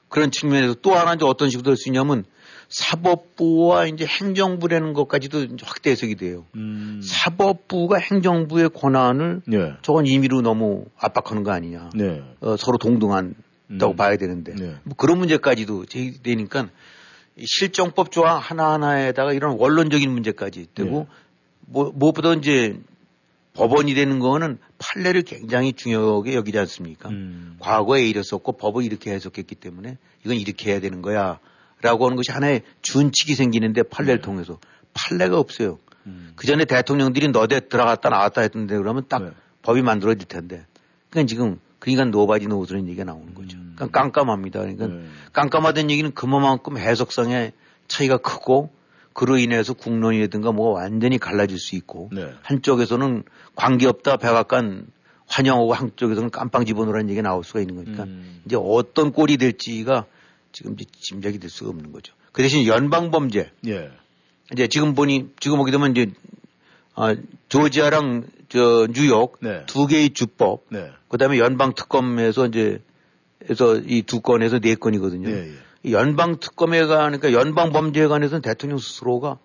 그런 0.10 0.32
측면에서 0.32 0.76
또 0.82 0.94
하나 0.94 1.16
이제 1.16 1.26
어떤 1.26 1.50
식으로 1.50 1.64
될수 1.64 1.90
있냐면 1.90 2.26
사법부와 2.70 3.88
이제 3.88 4.06
행정부라는 4.06 4.94
것까지도 4.94 5.48
확대 5.64 5.92
해석이 5.92 6.16
돼요. 6.16 6.46
음. 6.56 7.02
사법부가 7.04 7.98
행정부의 7.98 8.70
권한을 8.70 9.42
예. 9.54 9.74
저건 9.82 10.06
임의로 10.06 10.42
너무 10.42 10.86
압박하는 10.98 11.44
거 11.44 11.52
아니냐. 11.52 11.92
네. 11.96 12.24
어, 12.42 12.56
서로 12.58 12.78
동등한 12.78 13.36
다고 13.80 13.94
음. 13.94 13.96
봐야 13.96 14.16
되는데 14.18 14.54
네. 14.56 14.76
뭐 14.84 14.96
그런 14.96 15.18
문제까지도 15.20 15.86
제기되니까 15.86 16.70
실정법 17.44 18.12
조항 18.12 18.38
하나하나에다가 18.38 19.34
이런 19.34 19.58
원론적인 19.58 20.10
문제까지 20.10 20.68
되고 20.74 21.00
네. 21.00 21.08
뭐, 21.68 21.92
무엇보다 21.94 22.34
이제 22.34 22.80
법원이 23.54 23.94
되는 23.94 24.20
거는 24.20 24.60
판례를 24.78 25.24
굉장히 25.24 25.74
중요하게 25.74 26.36
여기지 26.36 26.60
않습니까? 26.60 27.10
음. 27.10 27.56
과거에 27.60 28.06
이랬었고 28.06 28.54
법을 28.54 28.84
이렇게 28.84 29.12
해석했기 29.12 29.56
때문에 29.56 29.98
이건 30.24 30.38
이렇게 30.38 30.72
해야 30.72 30.80
되는 30.80 31.02
거야. 31.02 31.40
라고 31.82 32.06
하는 32.06 32.16
것이 32.16 32.32
하나의 32.32 32.64
준칙이 32.82 33.36
생기는데 33.36 33.84
판례를 33.84 34.18
네. 34.18 34.22
통해서 34.22 34.60
판례가 34.94 35.38
없어요. 35.38 35.80
음. 36.06 36.34
그 36.36 36.48
전에 36.48 36.66
대통령들이 36.66 37.30
너대 37.30 37.68
들어갔다 37.68 38.10
나왔다 38.10 38.42
했던데 38.42 38.78
그러면 38.78 39.04
딱 39.08 39.24
네. 39.24 39.32
법이 39.62 39.82
만들어질 39.82 40.28
텐데. 40.28 40.66
그러니까 41.10 41.28
지금 41.28 41.60
그러니까 41.94 42.18
노바지 42.18 42.48
노스라는 42.48 42.88
얘기가 42.88 43.04
나오는 43.04 43.34
거죠. 43.34 43.58
음. 43.58 43.74
그러니까 43.76 44.00
깜깜합니다. 44.02 44.60
그러니까 44.60 44.88
네. 44.88 45.06
깜깜하다는 45.34 45.92
얘기는 45.92 46.12
그만큼 46.14 46.78
해석상의 46.78 47.54
차이가 47.88 48.18
크고 48.18 48.72
그로 49.14 49.38
인해서 49.38 49.74
국론이라든가 49.74 50.52
뭐 50.52 50.72
완전히 50.72 51.18
갈라질 51.18 51.58
수 51.60 51.76
있고 51.76 52.10
네. 52.12 52.34
한쪽에서는 52.42 53.24
관계없다 53.56 54.18
백악관 54.18 54.88
환영하고 55.28 55.74
한쪽에서는 55.74 56.30
깜빵 56.32 56.66
집어넣으라는 56.66 57.10
얘기가 57.10 57.22
나올 57.28 57.44
수가 57.44 57.60
있는 57.60 57.76
거니까 57.76 58.04
음. 58.04 58.42
이제 58.46 58.58
어떤 58.60 59.12
꼴이 59.12 59.38
될지가 59.38 60.06
지금 60.52 60.74
이제 60.74 60.86
짐작이 61.00 61.40
될 61.40 61.50
수가 61.50 61.70
없는 61.70 61.92
거죠. 61.92 62.14
그 62.32 62.42
대신 62.42 62.66
연방 62.66 63.12
범죄. 63.12 63.52
예. 63.68 63.92
이제 64.52 64.68
지금 64.68 64.94
보니 64.94 65.30
지금 65.40 65.58
보게 65.58 65.72
되면 65.72 65.92
이제 65.92 66.12
아, 66.96 67.16
조지아랑 67.50 68.26
저 68.50 68.88
뉴욕 68.94 69.38
네. 69.42 69.64
두 69.66 69.88
개의 69.88 70.12
주법, 70.12 70.66
네. 70.70 70.92
그다음에 71.10 71.38
연방 71.40 71.74
특검에서 71.74 72.48
이제 72.48 72.82
해서 73.50 73.78
이 73.78 74.02
두 74.04 74.22
건에서 74.22 74.60
네 74.60 74.76
건이거든요. 74.76 75.30
예, 75.30 75.54
예. 75.86 75.92
연방 75.92 76.40
특검에 76.40 76.86
가니까 76.86 77.32
연방 77.34 77.72
범죄에 77.72 78.08
관해서는 78.08 78.42
대통령 78.42 78.78
스스로가 78.78 79.38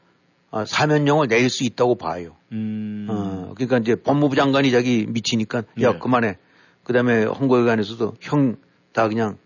아, 0.50 0.64
사면령을 0.64 1.28
내릴 1.28 1.50
수 1.50 1.64
있다고 1.64 1.96
봐요. 1.96 2.36
음. 2.52 3.06
어, 3.08 3.52
그러니까 3.54 3.78
이제 3.78 3.94
법무부 3.94 4.34
장관이 4.36 4.70
자기 4.70 5.06
미치니까 5.08 5.58
야 5.82 5.92
네. 5.92 5.98
그만해. 5.98 6.38
그다음에 6.84 7.24
헌거에 7.24 7.64
관해서도 7.64 8.14
형 8.20 8.56
다 8.92 9.08
그냥 9.08 9.38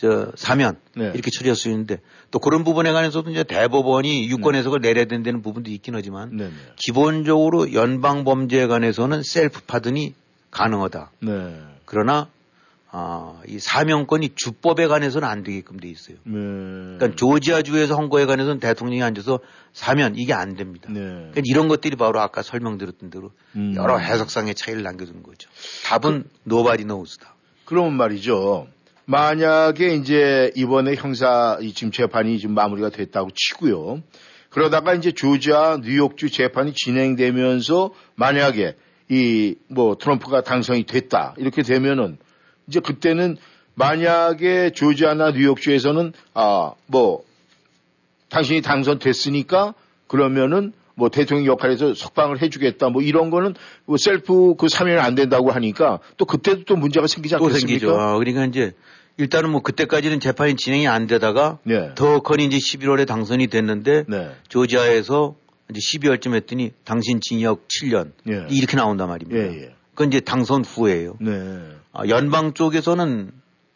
저 0.00 0.32
사면 0.34 0.78
네. 0.96 1.10
이렇게 1.12 1.30
처리할 1.30 1.54
수 1.54 1.68
있는데 1.68 1.98
또 2.30 2.38
그런 2.38 2.64
부분에 2.64 2.90
관해서도 2.90 3.30
이제 3.30 3.44
대법원이 3.44 4.30
유권 4.30 4.54
해석을 4.54 4.80
네. 4.80 4.88
내려야 4.88 5.04
된다는 5.04 5.42
부분도 5.42 5.70
있긴 5.70 5.94
하지만 5.94 6.34
네, 6.34 6.44
네. 6.44 6.52
기본적으로 6.76 7.74
연방 7.74 8.24
범죄에 8.24 8.66
관해서는 8.66 9.22
셀프 9.22 9.60
파든이 9.66 10.14
가능하다. 10.50 11.10
네. 11.20 11.60
그러나 11.84 12.28
아, 12.92 13.40
이 13.46 13.58
사면권이 13.58 14.30
주법에 14.36 14.86
관해서는 14.86 15.28
안 15.28 15.42
되게끔 15.42 15.78
돼 15.78 15.88
있어요. 15.90 16.16
네. 16.24 16.32
그러니까 16.32 17.14
조지아주에서 17.16 17.94
한 17.94 18.07
거에 18.07 18.24
관해서는 18.24 18.58
대통령이 18.58 19.02
앉아서 19.02 19.40
사면 19.74 20.16
이게 20.16 20.32
안 20.32 20.56
됩니다. 20.56 20.88
네. 20.90 21.00
그러니까 21.00 21.42
이런 21.44 21.68
것들이 21.68 21.96
바로 21.96 22.20
아까 22.20 22.40
설명드렸던 22.40 23.10
대로 23.10 23.32
음. 23.54 23.74
여러 23.76 23.98
해석상의 23.98 24.54
차이를 24.54 24.82
남겨두는 24.82 25.22
거죠. 25.22 25.50
답은 25.84 26.24
nobody 26.44 26.86
knows다. 26.86 27.34
그러면 27.66 27.92
말이죠. 27.98 28.66
만약에 29.10 29.94
이제 29.94 30.52
이번에 30.54 30.94
형사 30.94 31.58
지금 31.74 31.90
재판이 31.90 32.38
지금 32.38 32.54
마무리가 32.54 32.90
됐다고 32.90 33.30
치고요. 33.34 34.02
그러다가 34.50 34.94
이제 34.94 35.10
조지아 35.10 35.78
뉴욕주 35.82 36.30
재판이 36.30 36.74
진행되면서 36.74 37.92
만약에 38.14 38.76
이 39.10 39.56
뭐 39.68 39.96
트럼프가 39.96 40.42
당선이 40.42 40.84
됐다 40.84 41.34
이렇게 41.38 41.62
되면은 41.62 42.18
이제 42.68 42.78
그때는 42.78 43.36
만약에 43.74 44.70
조지아나 44.70 45.32
뉴욕주에서는 45.32 46.12
아, 46.34 46.72
뭐 46.86 47.24
당신이 48.28 48.62
당선됐으니까 48.62 49.74
그러면은 50.06 50.72
뭐 50.94 51.08
대통령 51.08 51.46
역할에서 51.46 51.94
석방을 51.94 52.42
해주겠다 52.42 52.90
뭐 52.90 53.02
이런 53.02 53.30
거는 53.30 53.54
뭐 53.86 53.96
셀프 53.98 54.54
그 54.56 54.68
사면이 54.68 55.00
안 55.00 55.16
된다고 55.16 55.50
하니까 55.50 55.98
또 56.16 56.24
그때도 56.26 56.64
또 56.64 56.76
문제가 56.76 57.08
생기지 57.08 57.34
않겠습니까? 57.34 57.58
또 57.58 57.66
생기죠. 57.66 57.98
아, 57.98 58.16
그러니까 58.18 58.44
이제 58.44 58.72
일단은 59.20 59.50
뭐 59.50 59.60
그때까지는 59.60 60.18
재판이 60.18 60.56
진행이 60.56 60.88
안 60.88 61.06
되다가 61.06 61.58
네. 61.64 61.92
더 61.94 62.20
커니 62.20 62.46
이제 62.46 62.56
11월에 62.56 63.06
당선이 63.06 63.48
됐는데 63.48 64.04
네. 64.08 64.30
조지아에서 64.48 65.36
이제 65.70 65.78
12월쯤 65.78 66.34
했더니 66.34 66.72
당신 66.84 67.20
징역 67.20 67.68
7년 67.68 68.12
네. 68.24 68.46
이렇게 68.50 68.76
나온단 68.76 69.08
말입니다. 69.08 69.38
예, 69.40 69.62
예. 69.62 69.74
그건 69.90 70.08
이제 70.08 70.20
당선 70.20 70.64
후에요. 70.64 71.16
네. 71.20 71.30
아, 71.92 72.08
연방 72.08 72.54
쪽에서는 72.54 73.30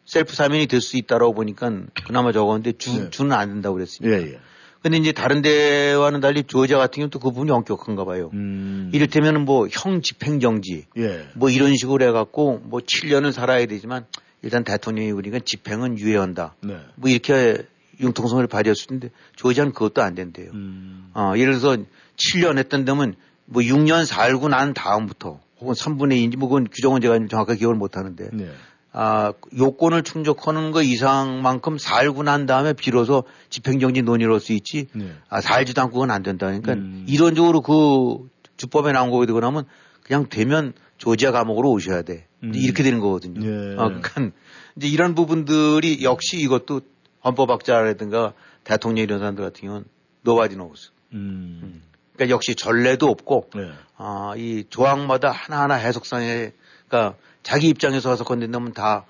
셀프 0.06 0.34
사면이 0.34 0.66
될 0.66 0.80
수 0.80 0.96
있다라고 0.96 1.34
보니까 1.34 1.70
그나마 2.06 2.32
적었는데 2.32 2.72
주, 2.78 2.98
네. 2.98 3.10
주는 3.10 3.32
안 3.32 3.48
된다고 3.50 3.74
그랬습니다. 3.74 4.16
예, 4.16 4.32
예. 4.32 4.38
근데 4.82 4.98
이제 4.98 5.12
다른 5.12 5.40
데와는 5.42 6.20
달리 6.20 6.42
조지아 6.42 6.76
같은 6.78 6.96
경우는 6.96 7.10
또 7.10 7.18
그 7.18 7.30
부분이 7.30 7.50
엄격한가 7.50 8.04
봐요. 8.04 8.30
음. 8.34 8.90
이를테면 8.92 9.44
뭐 9.44 9.66
형 9.70 10.00
집행정지 10.02 10.84
예. 10.98 11.26
뭐 11.34 11.48
이런 11.50 11.74
식으로 11.76 12.04
해갖고 12.06 12.60
뭐 12.64 12.80
7년을 12.80 13.32
살아야 13.32 13.64
되지만 13.66 14.04
일단 14.44 14.62
대통령이 14.62 15.10
우리가 15.10 15.38
집행은 15.38 15.98
유예한다. 15.98 16.54
네. 16.60 16.78
뭐 16.96 17.10
이렇게 17.10 17.66
융통성을 18.00 18.46
발휘할 18.46 18.76
수 18.76 18.86
있는데 18.90 19.10
조지아는 19.36 19.72
그것도 19.72 20.02
안 20.02 20.14
된대요. 20.14 20.50
음. 20.52 21.10
어, 21.14 21.32
예를 21.36 21.58
들어서 21.58 21.82
7년 22.16 22.58
했던 22.58 22.84
데면 22.84 23.14
뭐 23.46 23.62
6년 23.62 24.04
살고 24.04 24.48
난 24.48 24.74
다음부터 24.74 25.40
혹은 25.60 25.74
3분의 25.74 26.12
2인지 26.28 26.36
뭐 26.36 26.48
그건 26.48 26.68
규정은 26.70 27.00
제가 27.00 27.18
정확하게 27.30 27.58
기억을 27.58 27.76
못 27.76 27.96
하는데 27.96 28.28
네. 28.32 28.50
아, 28.92 29.32
요건을 29.56 30.02
충족하는 30.02 30.70
거 30.70 30.82
이상만큼 30.82 31.78
살고 31.78 32.22
난 32.22 32.46
다음에 32.46 32.74
비로소 32.74 33.24
집행정지 33.48 34.02
논의를 34.02 34.32
할 34.34 34.40
수 34.40 34.52
있지 34.52 34.88
네. 34.92 35.10
아, 35.30 35.40
살지도 35.40 35.80
않고 35.80 35.94
그건 35.94 36.10
안 36.10 36.22
된다. 36.22 36.46
그러니까 36.46 36.74
음. 36.74 37.06
이론적으로 37.08 37.60
그 37.62 38.28
주법에 38.56 38.92
나온 38.92 39.10
거게 39.10 39.26
되고 39.26 39.40
나면 39.40 39.64
그냥 40.02 40.26
되면 40.28 40.74
조지아 40.98 41.32
감옥으로 41.32 41.70
오셔야 41.72 42.02
돼. 42.02 42.26
음. 42.44 42.54
이렇게 42.54 42.82
되는 42.82 43.00
거거든요. 43.00 43.40
예. 43.44 43.74
어, 43.76 43.88
그러니까 43.88 44.30
이제 44.76 44.88
이런 44.88 45.14
부분들이 45.14 46.02
역시 46.02 46.38
이것도 46.38 46.82
헌법학자라든가 47.24 48.32
대통령 48.64 49.02
이런 49.02 49.18
사람들 49.18 49.44
같은 49.44 49.62
경우는 49.62 49.84
nobody 50.22 50.56
knows. 50.56 50.90
음. 51.12 51.60
음. 51.62 51.82
그러니까 52.14 52.34
역시 52.34 52.54
전례도 52.54 53.06
없고 53.06 53.50
네. 53.54 53.70
아, 53.96 54.34
이 54.36 54.64
조항마다 54.68 55.30
하나하나 55.30 55.74
해석상에 55.74 56.52
그러니까 56.88 57.16
자기 57.42 57.68
입장에서 57.68 58.10
와서 58.10 58.24
건넨다면 58.24 58.72
다 58.72 59.04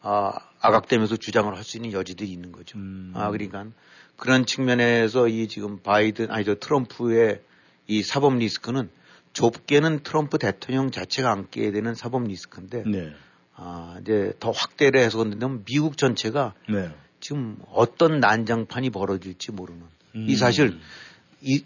아, 0.00 0.32
악악대면서 0.60 1.16
주장을 1.16 1.54
할 1.54 1.64
수 1.64 1.76
있는 1.76 1.92
여지들이 1.92 2.30
있는 2.30 2.52
거죠. 2.52 2.78
음. 2.78 3.12
아, 3.14 3.30
그러니까 3.30 3.66
그런 4.16 4.46
측면에서 4.46 5.28
이 5.28 5.48
지금 5.48 5.78
바이든 5.82 6.30
아니 6.30 6.44
저 6.44 6.54
트럼프의 6.54 7.40
이 7.88 8.02
사법 8.02 8.36
리스크는 8.36 8.88
좁게는 9.36 10.00
트럼프 10.02 10.38
대통령 10.38 10.90
자체가 10.90 11.30
안게 11.30 11.70
되는 11.70 11.94
사법 11.94 12.24
리스크인데 12.24 12.84
네. 12.86 13.12
아, 13.54 13.98
이제 14.00 14.32
더 14.40 14.50
확대를 14.50 14.98
해서 14.98 15.18
건드면 15.18 15.64
미국 15.66 15.98
전체가 15.98 16.54
네. 16.70 16.88
지금 17.20 17.58
어떤 17.70 18.18
난장판이 18.18 18.88
벌어질지 18.88 19.52
모르는 19.52 19.82
음. 20.14 20.26
이 20.26 20.36
사실 20.36 20.78
이 21.42 21.62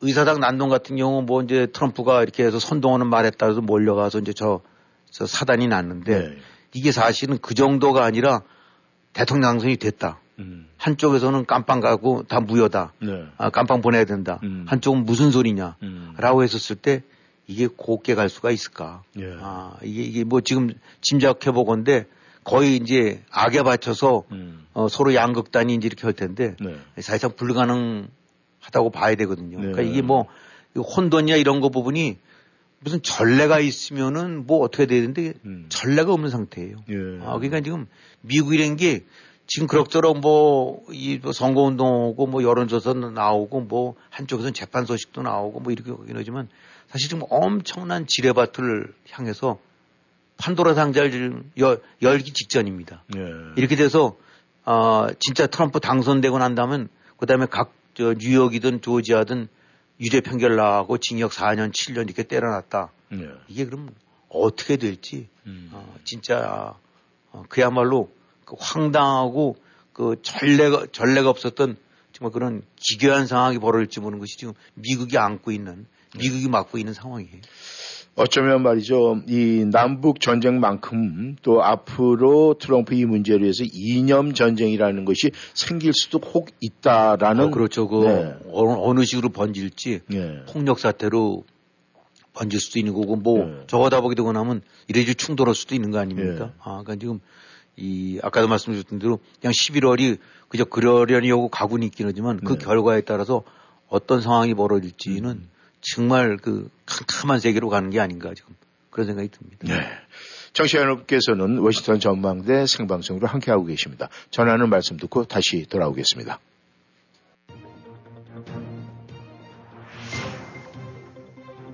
의사당 0.00 0.40
난동 0.40 0.70
같은 0.70 0.96
경우 0.96 1.20
뭐 1.20 1.42
이제 1.42 1.66
트럼프가 1.66 2.22
이렇게 2.22 2.42
해서 2.42 2.58
선동하는 2.58 3.06
말에 3.08 3.30
따라서 3.36 3.60
몰려가서 3.60 4.20
이제 4.20 4.32
저, 4.32 4.62
저 5.10 5.26
사단이 5.26 5.68
났는데 5.68 6.18
네. 6.20 6.38
이게 6.72 6.90
사실은 6.90 7.36
그 7.36 7.52
정도가 7.52 8.02
아니라 8.02 8.44
대통령 9.12 9.50
당선이 9.50 9.76
됐다. 9.76 10.20
음. 10.40 10.66
한쪽에서는 10.76 11.46
깜빵 11.46 11.80
가고 11.80 12.24
다 12.24 12.40
무효다. 12.40 12.92
네. 13.00 13.24
아, 13.36 13.50
깜빵 13.50 13.80
보내야 13.80 14.04
된다. 14.04 14.40
음. 14.42 14.64
한쪽은 14.66 15.04
무슨 15.04 15.30
소리냐. 15.30 15.76
음. 15.82 16.14
라고 16.18 16.42
했었을 16.42 16.76
때 16.76 17.02
이게 17.46 17.66
곱게 17.66 18.14
갈 18.14 18.28
수가 18.28 18.50
있을까. 18.50 19.02
예. 19.18 19.32
아, 19.40 19.76
이게, 19.82 20.02
이게 20.02 20.24
뭐 20.24 20.40
지금 20.40 20.70
짐작해 21.00 21.52
보건데 21.52 22.06
거의 22.44 22.76
이제 22.76 23.22
악에 23.30 23.62
받쳐서 23.62 24.24
음. 24.32 24.66
어, 24.72 24.88
서로 24.88 25.14
양극단이 25.14 25.74
이제 25.74 25.86
이렇게 25.86 26.02
할 26.02 26.12
텐데 26.12 26.56
네. 26.60 26.76
사실상 26.96 27.32
불가능하다고 27.36 28.90
봐야 28.92 29.14
되거든요. 29.16 29.58
네. 29.58 29.72
그러니까 29.72 29.82
이게 29.82 30.00
뭐 30.00 30.26
혼돈이야 30.74 31.36
이런 31.36 31.60
거 31.60 31.68
부분이 31.68 32.18
무슨 32.78 33.02
전례가 33.02 33.60
있으면은 33.60 34.46
뭐 34.46 34.60
어떻게 34.60 34.86
되는데 34.86 35.34
음. 35.44 35.66
전례가 35.68 36.12
없는 36.12 36.30
상태예요. 36.30 36.76
예. 36.88 36.94
아, 37.24 37.34
그러니까 37.34 37.60
지금 37.60 37.86
미국이라는 38.22 38.76
게 38.76 39.04
지금 39.52 39.66
그럭저럭 39.66 40.20
뭐, 40.20 40.84
이뭐 40.92 41.32
선거운동하고 41.32 42.26
뭐 42.28 42.42
여론조사 42.44 42.94
나오고 42.94 43.62
뭐 43.62 43.96
한쪽에서는 44.10 44.54
재판 44.54 44.86
소식도 44.86 45.22
나오고 45.22 45.60
뭐 45.60 45.72
이렇게 45.72 45.90
하긴 45.90 46.16
하지만 46.16 46.48
사실 46.88 47.08
지금 47.08 47.24
엄청난 47.28 48.06
지뢰밭을 48.06 48.94
향해서 49.10 49.58
판도라 50.36 50.74
상자를 50.74 51.10
지금 51.10 51.50
열, 51.58 51.82
열기 52.00 52.32
직전입니다. 52.32 53.02
예. 53.16 53.20
이렇게 53.56 53.74
돼서 53.74 54.16
어, 54.64 55.08
진짜 55.18 55.48
트럼프 55.48 55.80
당선되고 55.80 56.38
난 56.38 56.54
다음은 56.54 56.88
그 57.16 57.26
다음에 57.26 57.46
각 57.46 57.80
저 57.94 58.14
뉴욕이든 58.14 58.80
조지아든 58.80 59.48
유죄 60.00 60.20
판결 60.20 60.56
나고 60.56 60.98
징역 60.98 61.32
4년, 61.32 61.72
7년 61.72 62.04
이렇게 62.06 62.22
때려놨다. 62.22 62.90
예. 63.12 63.30
이게 63.48 63.66
그럼 63.66 63.90
어떻게 64.28 64.76
될지 64.76 65.28
음. 65.46 65.70
어, 65.72 65.96
진짜 66.04 66.74
어, 67.32 67.44
그야말로 67.48 68.10
그 68.50 68.56
황당하고 68.58 69.56
그 69.92 70.16
전례가 70.22 70.86
전례가 70.90 71.30
없었던 71.30 71.76
정말 72.12 72.32
그런 72.32 72.62
기괴한 72.76 73.26
상황이 73.28 73.58
벌어질지 73.58 74.00
모르는 74.00 74.18
것이 74.18 74.36
지금 74.36 74.54
미국이 74.74 75.16
안고 75.18 75.52
있는 75.52 75.86
미국이 76.18 76.48
맡고 76.48 76.78
있는 76.78 76.92
상황이에요. 76.92 77.40
어쩌면 78.16 78.64
말이죠. 78.64 79.22
이 79.28 79.64
남북 79.70 80.20
전쟁만큼 80.20 81.36
또 81.42 81.62
앞으로 81.62 82.56
트럼프 82.58 82.94
이 82.94 83.04
문제로 83.04 83.46
해서 83.46 83.62
이념 83.72 84.34
전쟁이라는 84.34 85.04
것이 85.04 85.30
생길 85.54 85.92
수도 85.94 86.18
혹 86.18 86.48
있다라는. 86.60 87.44
어, 87.44 87.50
그렇죠. 87.50 87.86
그 87.86 88.04
네. 88.04 88.34
어느 88.52 89.04
식으로 89.04 89.28
번질지 89.28 90.00
네. 90.08 90.42
폭력 90.48 90.80
사태로 90.80 91.44
번질 92.34 92.58
수도 92.58 92.80
있는 92.80 92.94
거고 92.94 93.14
뭐 93.14 93.44
네. 93.44 93.62
저거다 93.68 94.00
보게 94.00 94.16
되고 94.16 94.32
나면 94.32 94.62
이래지 94.88 95.14
충돌할 95.14 95.54
수도 95.54 95.76
있는 95.76 95.92
거 95.92 95.98
아닙니까? 95.98 96.46
네. 96.46 96.52
아, 96.58 96.82
그러니까 96.82 96.96
지금 96.96 97.20
이 97.80 98.20
아까도 98.22 98.46
말씀드렸던 98.46 98.98
대로 98.98 99.18
그냥 99.40 99.52
11월이 99.52 100.18
그저 100.48 100.64
그러려니 100.64 101.30
하고 101.30 101.48
가고는 101.48 101.86
있긴 101.86 102.06
하지만 102.06 102.38
그 102.40 102.58
네. 102.58 102.64
결과에 102.64 103.00
따라서 103.00 103.42
어떤 103.88 104.20
상황이 104.20 104.54
벌어질지는 104.54 105.30
음. 105.30 105.48
정말 105.80 106.36
그 106.36 106.68
캄캄한 106.86 107.40
세계로 107.40 107.68
가는 107.68 107.90
게 107.90 108.00
아닌가 108.00 108.34
지금 108.34 108.54
그런 108.90 109.06
생각이 109.06 109.28
듭니다. 109.28 109.66
네. 109.66 109.80
정시현 110.52 110.82
여러분께서는 110.82 111.58
워싱턴 111.58 112.00
전망대 112.00 112.66
생방송으로 112.66 113.26
함께하고 113.26 113.64
계십니다. 113.64 114.08
전하는 114.30 114.68
말씀 114.68 114.96
듣고 114.96 115.24
다시 115.24 115.64
돌아오겠습니다. 115.66 116.38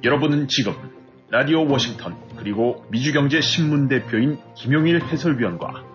여러분은 0.05 0.47
지금 0.49 0.75
라디오 1.31 1.66
워싱턴 1.66 2.16
그리고 2.37 2.85
미주경제신문 2.90 3.88
대표인 3.88 4.38
김용일 4.55 5.03
해설위원과 5.03 5.86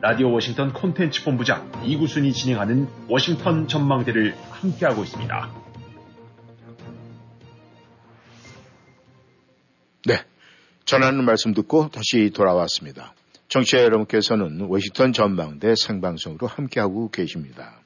라디오 0.00 0.30
워싱턴 0.30 0.72
콘텐츠 0.72 1.24
본부장 1.24 1.72
이구순이 1.84 2.32
진행하는 2.32 2.86
워싱턴 3.08 3.66
전망대를 3.66 4.32
함께하고 4.50 5.02
있습니다. 5.02 5.50
네. 10.06 10.22
전하는 10.84 11.24
말씀 11.24 11.52
듣고 11.52 11.88
다시 11.88 12.30
돌아왔습니다. 12.30 13.12
정치자 13.48 13.82
여러분께서는 13.82 14.60
워싱턴 14.68 15.12
전망대 15.12 15.74
생방송으로 15.76 16.46
함께하고 16.46 17.10
계십니다. 17.10 17.80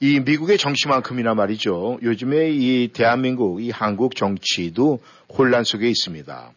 이 0.00 0.18
미국의 0.18 0.58
정치만큼이나 0.58 1.34
말이죠. 1.34 2.00
요즘에 2.02 2.50
이 2.50 2.88
대한민국, 2.88 3.62
이 3.62 3.70
한국 3.70 4.16
정치도 4.16 4.98
혼란 5.28 5.62
속에 5.62 5.88
있습니다. 5.88 6.50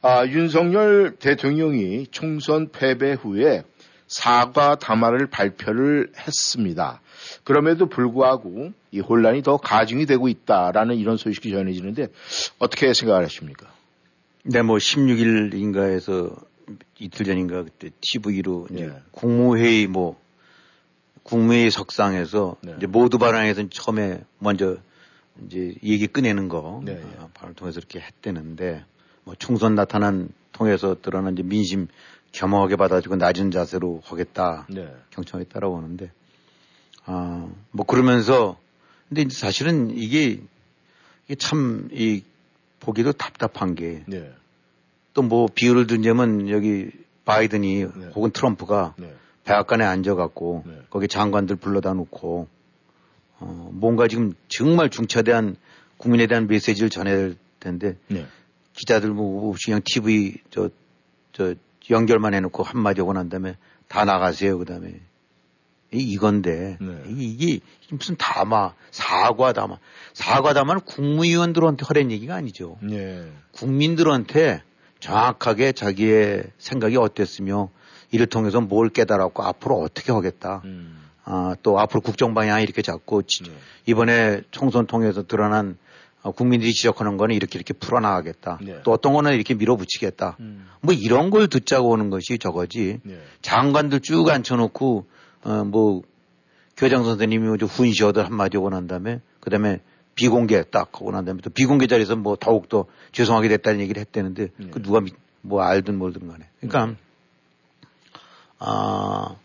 아, 0.00 0.26
윤석열 0.26 1.16
대통령이 1.16 2.06
총선 2.06 2.70
패배 2.70 3.12
후에 3.12 3.62
사과 4.10 4.74
담화를 4.74 5.28
발표를 5.28 6.12
했습니다. 6.18 7.00
그럼에도 7.44 7.86
불구하고 7.86 8.72
이 8.90 8.98
혼란이 8.98 9.42
더 9.42 9.56
가중이 9.56 10.04
되고 10.04 10.28
있다라는 10.28 10.96
이런 10.96 11.16
소식이 11.16 11.50
전해지는데 11.50 12.08
어떻게 12.58 12.92
생각을 12.92 13.24
하십니까? 13.24 13.72
네, 14.42 14.62
뭐 14.62 14.78
16일인가에서 14.78 16.44
이틀 16.98 17.24
전인가 17.24 17.62
그때 17.62 17.90
TV로 18.00 18.66
이제 18.72 18.86
네. 18.86 18.92
국무회의 19.12 19.86
뭐 19.86 20.20
국무회의 21.22 21.70
석상에서 21.70 22.56
네. 22.62 22.74
이제 22.78 22.86
모두 22.88 23.16
발언에서 23.16 23.68
처음에 23.68 24.22
먼저 24.40 24.76
이제 25.46 25.74
얘기 25.84 26.08
꺼내는 26.08 26.48
거 26.48 26.82
네. 26.84 27.00
어, 27.18 27.30
발언을 27.32 27.54
통해서 27.54 27.78
이렇게 27.78 28.00
했대는데 28.00 28.84
뭐 29.22 29.36
총선 29.38 29.76
나타난 29.76 30.30
통해서 30.50 30.96
드러난 31.00 31.34
이제 31.34 31.44
민심 31.44 31.86
겸허하게 32.32 32.76
받아주고 32.76 33.16
낮은 33.16 33.50
자세로 33.50 34.02
하겠다 34.04 34.66
네. 34.68 34.94
경청했다라고 35.10 35.76
하는데 35.76 36.10
아뭐 37.04 37.84
그러면서 37.86 38.58
근데 39.08 39.22
이제 39.22 39.36
사실은 39.36 39.90
이게 39.90 40.40
이게 41.26 41.34
참 41.36 41.88
이 41.92 42.22
보기도 42.80 43.12
답답한 43.12 43.74
게 43.74 44.02
네. 44.06 44.32
또뭐 45.14 45.48
비유를 45.54 45.86
든자면 45.86 46.48
여기 46.48 46.90
바이든이 47.24 47.84
네. 47.84 48.06
혹은 48.14 48.30
트럼프가 48.30 48.94
네. 48.96 49.14
백악관에 49.44 49.84
앉아갖고 49.84 50.64
네. 50.66 50.80
거기 50.90 51.06
장관들 51.06 51.56
불러다 51.56 51.94
놓고 51.94 52.48
어, 53.38 53.70
뭔가 53.72 54.08
지금 54.08 54.32
정말 54.48 54.90
중차대한 54.90 55.56
국민에 55.96 56.26
대한 56.26 56.46
메시지를 56.46 56.90
전해야 56.90 57.16
될 57.16 57.36
텐데 57.60 57.96
네. 58.08 58.26
기자들 58.74 59.10
뭐 59.10 59.50
없이 59.50 59.66
그냥 59.66 59.82
TV 59.84 60.38
저, 60.50 60.70
저 61.32 61.54
연결만 61.88 62.34
해놓고 62.34 62.62
한마디 62.62 63.00
하고 63.00 63.12
난 63.12 63.28
다음에 63.28 63.56
다 63.88 64.04
나가세요. 64.04 64.58
그 64.58 64.64
다음에 64.64 65.00
이건데 65.92 66.78
네. 66.80 67.02
이게 67.08 67.60
무슨 67.90 68.16
담화 68.16 68.74
사과 68.90 69.52
담화 69.52 69.78
사과 70.12 70.52
담화는 70.52 70.82
국무위원들한테 70.82 71.84
하라는 71.86 72.10
얘기가 72.12 72.34
아니죠. 72.34 72.78
네. 72.80 73.28
국민들한테 73.52 74.62
정확하게 75.00 75.72
자기의 75.72 76.44
생각이 76.58 76.96
어땠으며 76.96 77.70
이를 78.12 78.26
통해서 78.26 78.60
뭘 78.60 78.90
깨달았고 78.90 79.42
앞으로 79.42 79.80
어떻게 79.80 80.12
하겠다. 80.12 80.62
음. 80.64 81.00
아, 81.24 81.54
또 81.62 81.78
앞으로 81.78 82.00
국정 82.00 82.34
방향 82.34 82.62
이렇게 82.62 82.82
잡고 82.82 83.22
네. 83.22 83.52
이번에 83.86 84.42
총선 84.50 84.86
통해서 84.86 85.26
드러난 85.26 85.70
어, 85.70 85.76
국민들이 86.22 86.72
지적하는 86.72 87.16
거는 87.16 87.34
이렇게 87.34 87.58
이렇게 87.58 87.72
풀어나가겠다. 87.72 88.58
네. 88.62 88.80
또 88.84 88.92
어떤 88.92 89.12
거는 89.14 89.34
이렇게 89.34 89.54
밀어붙이겠다. 89.54 90.36
음. 90.40 90.68
뭐 90.82 90.94
이런 90.94 91.30
걸 91.30 91.48
듣자고 91.48 91.88
오는 91.88 92.10
것이 92.10 92.38
저거지. 92.38 93.00
네. 93.02 93.18
장관들 93.42 94.00
쭉 94.00 94.28
앉혀놓고 94.28 95.06
어, 95.44 95.64
뭐 95.64 96.02
교장 96.76 97.04
선생님이 97.04 97.58
훈시어들 97.62 98.24
한마디 98.24 98.56
하고 98.56 98.70
난 98.70 98.86
다음에 98.86 99.20
그 99.40 99.50
다음에 99.50 99.80
비공개 100.14 100.62
딱 100.70 100.88
하고 100.92 101.10
난 101.10 101.24
다음에 101.24 101.40
또 101.42 101.50
비공개 101.50 101.86
자리에서 101.86 102.16
뭐 102.16 102.36
더욱 102.38 102.68
더 102.68 102.84
죄송하게 103.12 103.48
됐다는 103.48 103.80
얘기를 103.80 104.00
했대는데 104.00 104.48
네. 104.56 104.66
그 104.70 104.82
누가 104.82 105.00
뭐 105.40 105.62
알든 105.62 105.96
뭘든 105.96 106.28
간에. 106.28 106.46
그러니까 106.60 106.86
네. 106.86 106.96
아, 108.58 109.36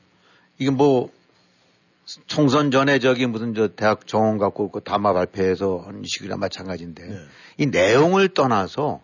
이게 0.58 0.72
뭐 0.72 1.10
총선 2.28 2.72
전에 2.72 3.00
저기 3.00 3.26
무슨 3.26 3.54
저 3.54 3.68
대학 3.70 4.08
정원 4.08 4.38
갖고 4.38 4.70
그 4.70 4.82
담화 4.82 5.13
발표해서 5.13 5.84
한 5.86 6.04
식이랑 6.06 6.39
마찬가지인데 6.39 7.04
네. 7.04 7.18
이 7.58 7.65
내용을 7.65 8.30
떠나서 8.30 9.02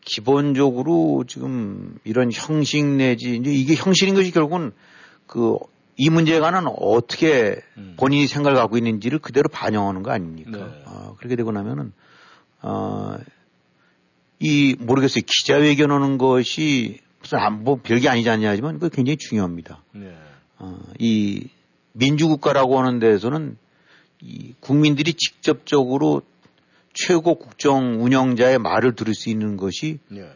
기본적으로 0.00 1.24
지금 1.26 1.98
이런 2.04 2.30
형식 2.32 2.84
내지 2.84 3.36
이제 3.36 3.50
이게 3.50 3.74
형식인 3.74 4.14
것이 4.14 4.30
결국은 4.30 4.72
그 5.26 5.56
이 5.96 6.10
문제에 6.10 6.40
관한 6.40 6.66
어떻게 6.66 7.60
음. 7.76 7.94
본인이 7.98 8.26
생각을 8.26 8.58
갖고 8.58 8.76
있는지를 8.76 9.18
그대로 9.18 9.48
반영하는 9.48 10.02
거 10.02 10.10
아닙니까? 10.10 10.50
네. 10.50 10.82
어, 10.86 11.14
그렇게 11.18 11.36
되고 11.36 11.52
나면은 11.52 11.92
어, 12.62 13.18
이 14.38 14.74
모르겠어요 14.78 15.22
기자회견 15.26 15.90
하는 15.90 16.18
것이 16.18 17.00
무슨 17.20 17.38
안, 17.38 17.62
뭐 17.62 17.78
별게 17.82 18.08
아니지 18.08 18.28
않냐 18.30 18.50
하지만 18.50 18.74
그거 18.74 18.88
굉장히 18.88 19.16
중요합니다. 19.16 19.84
네. 19.92 20.16
어, 20.58 20.80
이 20.98 21.48
민주국가라고 21.92 22.78
하는 22.78 22.98
데에서는 22.98 23.56
이 24.20 24.54
국민들이 24.60 25.14
직접적으로 25.14 26.22
최고 26.94 27.34
국정 27.34 28.02
운영자의 28.02 28.58
말을 28.58 28.94
들을 28.94 29.14
수 29.14 29.30
있는 29.30 29.56
것이 29.56 29.98
네. 30.08 30.30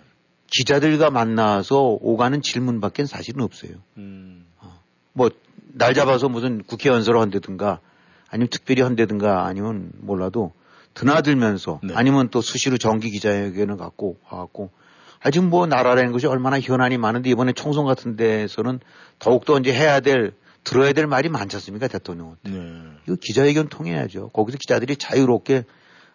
기자들과 0.49 1.11
만나서 1.11 1.99
오가는 2.01 2.41
질문밖에 2.41 3.05
사실은 3.05 3.43
없어요. 3.43 3.73
음. 3.97 4.47
어, 4.59 4.81
뭐날 5.13 5.95
잡아서 5.95 6.29
무슨 6.29 6.63
국회 6.63 6.89
연설을 6.89 7.21
한다든가 7.21 7.81
아니면 8.29 8.49
특별히 8.51 8.83
한다든가 8.83 9.47
아니면 9.47 9.91
몰라도 9.99 10.53
드나들면서 10.95 11.81
네. 11.83 11.95
아니면 11.95 12.29
또 12.31 12.41
수시로 12.41 12.79
정기 12.79 13.11
기자회견을 13.11 13.77
갖고 13.77 14.17
와갖고 14.29 14.71
아직 15.21 15.43
뭐 15.43 15.67
나라라는 15.67 16.13
것이 16.13 16.27
얼마나 16.27 16.59
현안이 16.59 16.99
많은데 16.99 17.31
이번에 17.31 17.53
총선 17.53 17.85
같은 17.85 18.17
데서는 18.17 18.81
더욱더 19.19 19.59
이제 19.59 19.73
해야 19.73 20.01
될 20.01 20.33
들어야 20.67 20.93
될 20.93 21.07
말이 21.07 21.29
많지 21.29 21.57
않습니까 21.57 21.87
대통령한테. 21.87 22.51
네. 22.51 22.83
이거 23.07 23.17
기자회견 23.21 23.69
통해야죠. 23.69 24.31
거기서 24.31 24.59
기자들이 24.59 24.97
자유롭게 24.97 25.65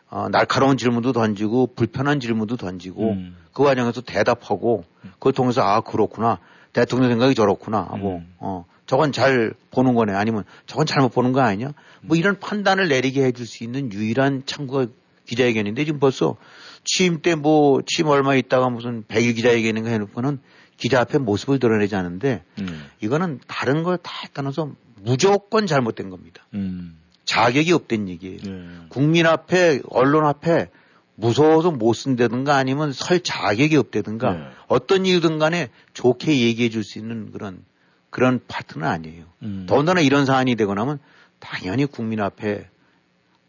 어, 0.10 0.28
날카로운 0.30 0.76
질문도 0.76 1.14
던지고 1.14 1.74
불편한 1.74 2.20
질문도 2.20 2.58
던지고 2.58 3.12
음. 3.12 3.38
그 3.54 3.64
과정에서 3.64 4.02
대답하고 4.02 4.84
그걸 5.14 5.32
통해서 5.32 5.62
아 5.62 5.80
그렇구나 5.80 6.40
대통령 6.74 7.10
생각이 7.10 7.34
저렇구나 7.34 7.78
하고 7.80 8.18
음. 8.18 8.34
어 8.40 8.66
저건 8.88 9.14
잘 9.14 9.54
보는 9.72 9.96
거네 9.96 10.14
아니면 10.14 10.44
저건 10.66 10.86
잘못 10.86 11.14
보는 11.14 11.32
거 11.32 11.40
아니냐 11.40 11.74
뭐 12.02 12.18
이런 12.18 12.38
판단을 12.38 12.90
내리게 12.90 13.24
해줄 13.24 13.46
수 13.46 13.64
있는 13.64 13.94
유일한 13.94 14.44
창구가 14.46 14.88
기자회견인데 15.28 15.86
지금 15.86 16.02
벌써 16.02 16.36
취임 16.84 17.22
때 17.22 17.36
뭐 17.36 17.82
취임 17.86 18.08
얼마 18.10 18.36
있다가 18.36 18.70
무슨 18.70 19.06
100일 19.08 19.36
기자회견인가 19.38 19.90
해놓고는 19.92 20.40
기자 20.82 21.00
앞에 21.00 21.20
모습을 21.20 21.60
드러내지 21.60 21.96
않는데 21.96 22.44
음. 22.60 22.88
이거는 23.02 23.40
다른 23.48 23.84
걸 23.84 23.98
다 23.98 24.12
떠나서 24.34 24.72
무조건 25.04 25.68
잘못된 25.68 26.10
겁니다. 26.10 26.44
음. 26.56 26.98
자격이 27.26 27.72
없된 27.72 28.10
얘기예요. 28.10 28.40
네. 28.44 28.68
국민 28.90 29.28
앞에 29.28 29.82
언론 29.90 30.26
앞에 30.26 30.70
무서워서 31.16 31.70
못 31.70 31.94
쓴다든가 31.94 32.56
아니면 32.56 32.94
설 32.94 33.20
자격이 33.20 33.78
없다든가 33.78 34.34
네. 34.34 34.44
어떤 34.68 35.06
이유든 35.06 35.38
간에 35.38 35.70
좋게 35.94 36.40
얘기해 36.42 36.70
줄 36.70 36.84
수 36.84 36.98
있는 36.98 37.32
그런 37.32 37.64
그런 38.10 38.42
파트는 38.48 38.86
아니에요. 38.88 39.26
음. 39.44 39.66
더군다나 39.70 40.02
이런 40.02 40.26
사안이 40.26 40.56
되고 40.56 40.74
나면 40.74 40.98
당연히 41.40 41.86
국민 41.86 42.20
앞에 42.22 42.68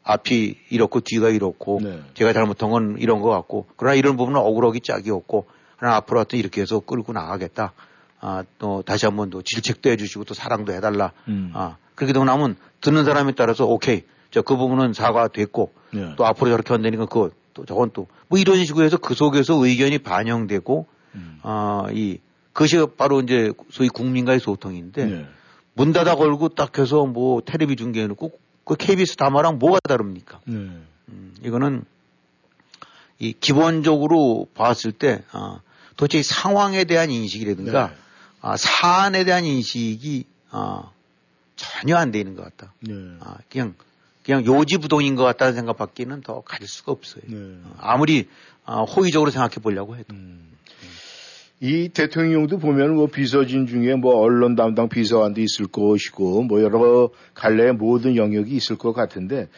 앞이 0.05 0.57
이렇고 0.69 1.01
뒤가 1.01 1.31
이렇고 1.31 1.81
네. 1.83 2.01
제가 2.15 2.35
잘못한 2.35 2.69
건 2.71 2.97
이런 2.99 3.21
것 3.23 3.31
같고 3.31 3.67
그러나 3.77 3.95
이런 3.95 4.19
부분은 4.19 4.39
억울하기 4.39 4.81
짝이 4.83 5.11
없고 5.11 5.47
앞으로 5.91 6.21
하여튼 6.21 6.39
이렇게 6.39 6.61
해서 6.61 6.81
끌고 6.81 7.13
나가겠다. 7.13 7.73
아, 8.21 8.45
또 8.59 8.83
다시 8.87 9.07
한번 9.07 9.31
또 9.31 9.43
질책도 9.43 9.91
해주시고 9.91 10.25
또 10.25 10.35
사랑도 10.35 10.73
해달라. 10.73 11.13
음. 11.29 11.51
아, 11.55 11.77
그렇게 11.95 12.13
되고 12.13 12.25
나면 12.25 12.57
듣는 12.81 13.05
사람에 13.05 13.33
따라서 13.33 13.67
오케이. 13.67 14.05
저 14.31 14.43
그 14.43 14.57
부분은 14.57 14.95
사과됐고 14.95 15.73
네. 15.93 16.15
또 16.17 16.25
앞으로 16.25 16.51
저렇게 16.51 16.73
한다니까 16.73 17.05
그거 17.07 17.31
또 17.55 17.65
저건 17.67 17.91
또 17.91 18.07
뭐 18.29 18.39
이런 18.39 18.65
식으로 18.65 18.83
해서 18.87 18.97
그 18.97 19.13
속에서 19.15 19.63
의견이 19.63 19.99
반영되고 19.99 20.87
음. 21.17 21.39
아, 21.43 21.87
이 21.93 22.17
그것이 22.55 22.87
바로 22.97 23.21
이제 23.21 23.53
소위 23.71 23.91
국민과의 23.91 24.41
소통인데 24.41 25.05
네. 25.05 25.27
문 25.75 25.93
닫아 25.93 26.15
걸고 26.15 26.51
딱 26.51 26.79
해서 26.79 27.05
뭐 27.05 27.43
텔레비 27.43 27.77
중계해놓고 27.77 28.33
그 28.65 28.75
KBS 28.77 29.17
담화랑 29.17 29.59
뭐가 29.59 29.81
다릅니까? 29.87 30.41
네. 30.47 30.55
음, 30.55 31.35
이거는 31.45 31.85
이 33.19 33.35
기본적으로 33.35 34.47
봤을 34.55 34.93
때 34.93 35.23
아, 35.33 35.61
도대체 35.97 36.23
상황에 36.23 36.85
대한 36.85 37.11
인식이라든가 37.11 37.89
네. 37.89 37.95
아, 38.41 38.57
사안에 38.57 39.25
대한 39.25 39.45
인식이 39.45 40.25
아, 40.51 40.91
전혀 41.57 41.97
안 41.97 42.11
되는 42.11 42.35
것 42.35 42.43
같다. 42.43 42.73
네. 42.81 42.93
아, 43.21 43.37
그냥 43.51 43.75
그냥 44.25 44.45
요지부동인 44.47 45.17
것 45.17 45.25
같다는 45.25 45.55
생각밖에는 45.55 46.23
더 46.23 46.43
가질 46.43 46.69
수가 46.69 46.93
없어요. 46.93 47.23
네. 47.27 47.37
어, 47.37 47.75
아무리 47.79 48.29
아, 48.65 48.83
호의적으로 48.83 49.31
생각해 49.31 49.57
보려고 49.63 49.97
해도. 49.97 50.15
음. 50.15 50.53
이 51.61 51.89
대통령도 51.91 52.59
보면 52.59 52.97
뭐 52.97 53.07
비서진 53.07 53.69
중에 53.69 53.95
뭐 53.95 54.17
언론 54.17 54.57
담당 54.57 54.89
비서관도 54.89 55.41
있을 55.41 55.69
것이고 55.69 56.43
뭐 56.43 56.61
여러 56.61 57.11
갈래의 57.35 57.75
모든 57.75 58.17
영역이 58.17 58.51
있을 58.51 58.77
것 58.77 58.93
같은데 58.93 59.49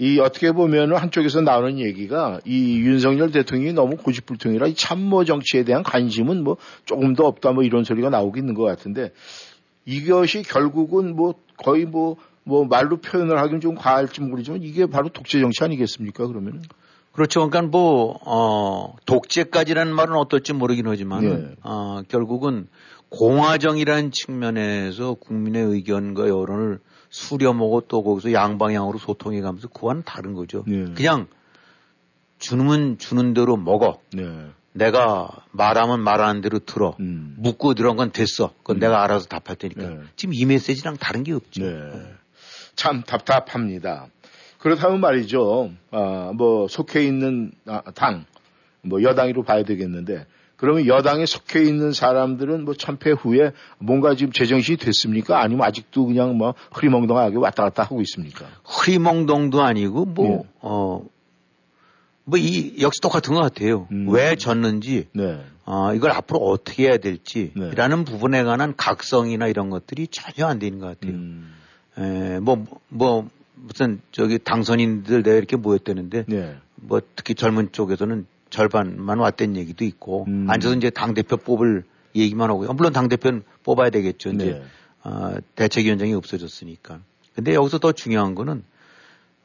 이 0.00 0.18
어떻게 0.18 0.50
보면 0.52 0.96
한쪽에서 0.96 1.42
나오는 1.42 1.78
얘기가 1.78 2.40
이 2.46 2.78
윤석열 2.78 3.30
대통령이 3.30 3.74
너무 3.74 3.98
고집불통이라 3.98 4.68
이 4.68 4.74
참모 4.74 5.24
정치에 5.26 5.62
대한 5.62 5.82
관심은 5.82 6.42
뭐 6.42 6.56
조금 6.86 7.14
더 7.14 7.26
없다 7.26 7.52
뭐 7.52 7.64
이런 7.64 7.84
소리가 7.84 8.08
나오고 8.08 8.38
있는 8.38 8.54
것 8.54 8.62
같은데 8.62 9.12
이것이 9.84 10.42
결국은 10.42 11.14
뭐 11.14 11.34
거의 11.58 11.84
뭐뭐 11.84 12.16
뭐 12.44 12.64
말로 12.64 12.96
표현을 12.96 13.38
하기는 13.38 13.60
좀 13.60 13.74
과할지 13.74 14.22
모르지만 14.22 14.62
이게 14.62 14.86
바로 14.86 15.10
독재 15.10 15.38
정치 15.38 15.62
아니겠습니까 15.62 16.26
그러면? 16.26 16.62
그렇죠. 17.12 17.46
그러니까 17.50 17.70
뭐, 17.70 18.18
어, 18.24 18.94
독재까지라는 19.04 19.92
말은 19.94 20.14
어떨지 20.14 20.52
모르긴 20.52 20.86
하지만, 20.86 21.24
예. 21.24 21.54
어, 21.64 22.02
결국은 22.08 22.68
공화정이라는 23.08 24.12
측면에서 24.12 25.14
국민의 25.14 25.64
의견과 25.64 26.28
여론을 26.28 26.78
수렴하고 27.10 27.82
또 27.82 28.02
거기서 28.02 28.32
양방향으로 28.32 28.98
소통해 28.98 29.40
가면서 29.40 29.68
그와는 29.68 30.02
다른 30.04 30.32
거죠. 30.34 30.64
예. 30.68 30.84
그냥 30.94 31.26
주는 32.38 32.98
주는 32.98 33.34
대로 33.34 33.56
먹어. 33.56 34.00
예. 34.16 34.50
내가 34.72 35.28
말하면 35.50 36.00
말하는 36.00 36.40
대로 36.40 36.60
들어. 36.60 36.96
음. 37.00 37.34
묻고 37.38 37.74
들은 37.74 37.96
건 37.96 38.12
됐어. 38.12 38.54
그건 38.58 38.76
음. 38.76 38.80
내가 38.80 39.02
알아서 39.02 39.26
답할 39.26 39.56
테니까. 39.56 39.82
네. 39.82 40.00
지금 40.14 40.34
이 40.34 40.44
메시지랑 40.44 40.96
다른 40.96 41.24
게 41.24 41.32
없죠. 41.32 41.64
네. 41.64 42.14
참 42.76 43.02
답답합니다. 43.02 44.06
그렇다면 44.58 45.00
말이죠. 45.00 45.72
아, 45.90 46.32
뭐 46.34 46.68
속해 46.68 47.04
있는 47.04 47.50
아, 47.66 47.82
당, 47.94 48.24
뭐 48.82 49.02
여당으로 49.02 49.42
봐야 49.42 49.64
되겠는데 49.64 50.26
그러면 50.60 50.86
여당에 50.86 51.24
속해 51.24 51.64
있는 51.64 51.92
사람들은 51.92 52.66
뭐 52.66 52.74
참패 52.74 53.12
후에 53.12 53.52
뭔가 53.78 54.14
지금 54.14 54.30
제정신이 54.30 54.76
됐습니까? 54.76 55.40
아니면 55.42 55.66
아직도 55.66 56.04
그냥 56.04 56.36
뭐 56.36 56.54
흐리멍덩하게 56.72 57.38
왔다 57.38 57.62
갔다 57.62 57.82
하고 57.82 58.02
있습니까? 58.02 58.44
흐리멍덩도 58.64 59.62
아니고 59.62 60.04
뭐, 60.04 60.28
네. 60.28 60.42
어, 60.60 61.02
뭐 62.24 62.38
이 62.38 62.74
역시 62.82 63.00
똑같은 63.00 63.34
것 63.34 63.40
같아요. 63.40 63.88
음. 63.90 64.06
왜 64.10 64.36
졌는지, 64.36 65.08
네. 65.14 65.40
어, 65.64 65.94
이걸 65.94 66.10
앞으로 66.10 66.40
어떻게 66.40 66.84
해야 66.84 66.98
될지라는 66.98 68.04
네. 68.04 68.04
부분에 68.04 68.44
관한 68.44 68.74
각성이나 68.76 69.46
이런 69.46 69.70
것들이 69.70 70.08
전혀 70.08 70.46
안 70.46 70.58
되는 70.58 70.78
것 70.78 70.88
같아요. 70.88 71.16
음. 71.16 71.54
에, 71.96 72.38
뭐, 72.38 72.66
뭐, 72.88 73.28
무슨 73.54 74.02
저기 74.12 74.38
당선인들 74.38 75.22
내가 75.22 75.36
이렇게 75.36 75.56
모였다는데 75.56 76.24
네. 76.28 76.56
뭐 76.74 77.00
특히 77.16 77.34
젊은 77.34 77.72
쪽에서는 77.72 78.26
절반만 78.50 79.18
왔던 79.18 79.56
얘기도 79.56 79.84
있고 79.84 80.26
음. 80.28 80.46
앉아서 80.48 80.74
이제 80.76 80.90
당 80.90 81.14
대표 81.14 81.36
뽑을 81.36 81.84
얘기만 82.14 82.50
하고 82.50 82.72
물론 82.72 82.92
당 82.92 83.08
대표는 83.08 83.42
뽑아야 83.62 83.90
되겠죠 83.90 84.30
이제 84.30 84.44
네. 84.44 84.62
어, 85.02 85.36
대책위원장이 85.54 86.14
없어졌으니까. 86.14 87.00
근데 87.34 87.54
여기서 87.54 87.78
더 87.78 87.92
중요한 87.92 88.34
거는 88.34 88.64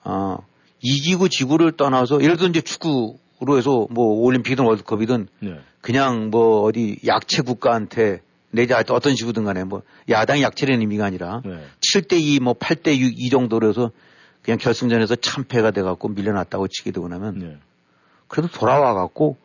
어, 0.03 0.37
이기고 0.81 1.29
지구를 1.29 1.73
떠나서 1.73 2.21
예를 2.21 2.37
들어 2.37 2.49
이제 2.49 2.61
축구로 2.61 3.57
해서 3.57 3.87
뭐 3.89 4.21
올림픽이든 4.21 4.65
월드컵이든 4.65 5.27
네. 5.39 5.59
그냥 5.81 6.29
뭐 6.29 6.61
어디 6.63 6.97
약체 7.05 7.41
국가한테 7.41 8.21
내지 8.51 8.73
어떤 8.73 9.15
식으로든 9.15 9.43
간에 9.43 9.63
뭐 9.63 9.81
야당 10.09 10.41
약체라는 10.41 10.81
의미가 10.81 11.05
아니라 11.05 11.41
네. 11.45 11.61
7대 11.81 12.19
2 12.19 12.39
뭐 12.39 12.53
8대 12.53 12.97
6 12.97 13.13
이 13.17 13.29
정도로 13.29 13.69
해서 13.69 13.91
그냥 14.41 14.57
결승전에서 14.57 15.15
참패가 15.15 15.71
돼 15.71 15.81
갖고 15.81 16.07
밀려났다고 16.09 16.67
치게 16.67 16.91
되고 16.91 17.07
나면 17.07 17.39
네. 17.39 17.57
그래도 18.27 18.49
돌아와 18.49 18.93
갖고 18.93 19.37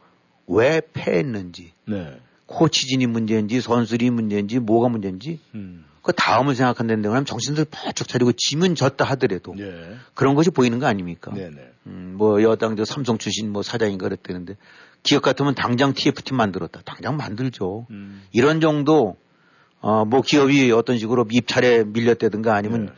왜 0.47 0.81
패했는지 0.93 1.73
네. 1.87 2.21
코치진이 2.47 3.07
문제인지 3.07 3.61
선수들이 3.61 4.11
문제인지 4.11 4.59
뭐가 4.59 4.89
문제인지 4.89 5.39
음. 5.55 5.85
그 6.03 6.13
다음을 6.13 6.55
생각한다는데 6.55 7.09
그러면 7.09 7.25
정신들 7.25 7.67
바짝 7.71 8.09
차리고 8.09 8.33
지면 8.33 8.75
졌다 8.75 9.05
하더라도 9.05 9.55
네. 9.55 9.97
그런 10.15 10.35
것이 10.35 10.51
보이는 10.51 10.79
거 10.79 10.87
아닙니까? 10.87 11.31
네, 11.35 11.51
네. 11.51 11.73
음, 11.87 12.15
뭐 12.17 12.43
여당 12.43 12.77
저 12.77 12.85
삼성 12.85 13.19
출신 13.19 13.53
뭐 13.53 13.63
사장인가 13.63 14.09
그랬다는데 14.09 14.57
기업 15.03 15.23
같으면 15.23 15.55
당장 15.55 15.93
TF팀 15.93 16.37
만들었다. 16.37 16.81
당장 16.85 17.17
만들죠. 17.17 17.87
음. 17.91 18.23
이런 18.33 18.61
정도 18.61 19.17
어, 19.81 20.05
뭐 20.05 20.21
기업이 20.21 20.73
어떤 20.73 20.99
식으로 20.99 21.27
입찰에 21.31 21.85
밀렸다든가 21.85 22.55
아니면 22.55 22.87
네. 22.87 22.93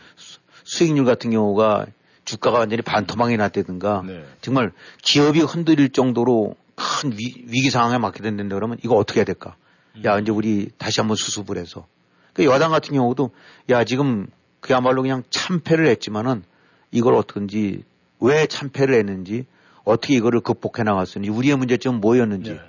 수익률 0.65 1.05
같은 1.05 1.31
경우가 1.31 1.87
주가가 2.33 2.61
완전히 2.61 2.81
반토막이 2.81 3.37
났다든가 3.37 4.05
네. 4.07 4.25
정말 4.41 4.73
기업이 5.03 5.41
흔들릴 5.41 5.91
정도로 5.91 6.57
큰 6.75 7.13
위, 7.13 7.61
기 7.61 7.71
상황에 7.71 7.99
맞게 7.99 8.23
된다 8.23 8.43
그러면 8.55 8.79
이거 8.83 8.97
어떻게 8.97 9.21
해야 9.21 9.25
될까? 9.25 9.55
음. 9.97 10.03
야, 10.07 10.19
이제 10.19 10.33
우리 10.33 10.71
다시 10.79 11.01
한번 11.01 11.17
수습을 11.17 11.59
해서. 11.59 11.87
그 12.33 12.45
여당 12.47 12.71
같은 12.71 12.95
경우도 12.95 13.33
야, 13.69 13.85
지금 13.85 14.27
그야말로 14.61 15.03
그냥 15.03 15.23
참패를 15.29 15.87
했지만은 15.89 16.43
이걸 16.91 17.15
어떻게든지 17.15 17.85
왜 18.21 18.47
참패를 18.47 18.95
했는지 18.95 19.45
어떻게 19.85 20.15
이거를 20.15 20.41
극복해 20.41 20.85
나갔으니 20.85 21.29
우리의 21.29 21.57
문제점은 21.57 22.01
뭐였는지 22.01 22.53
네. 22.53 22.61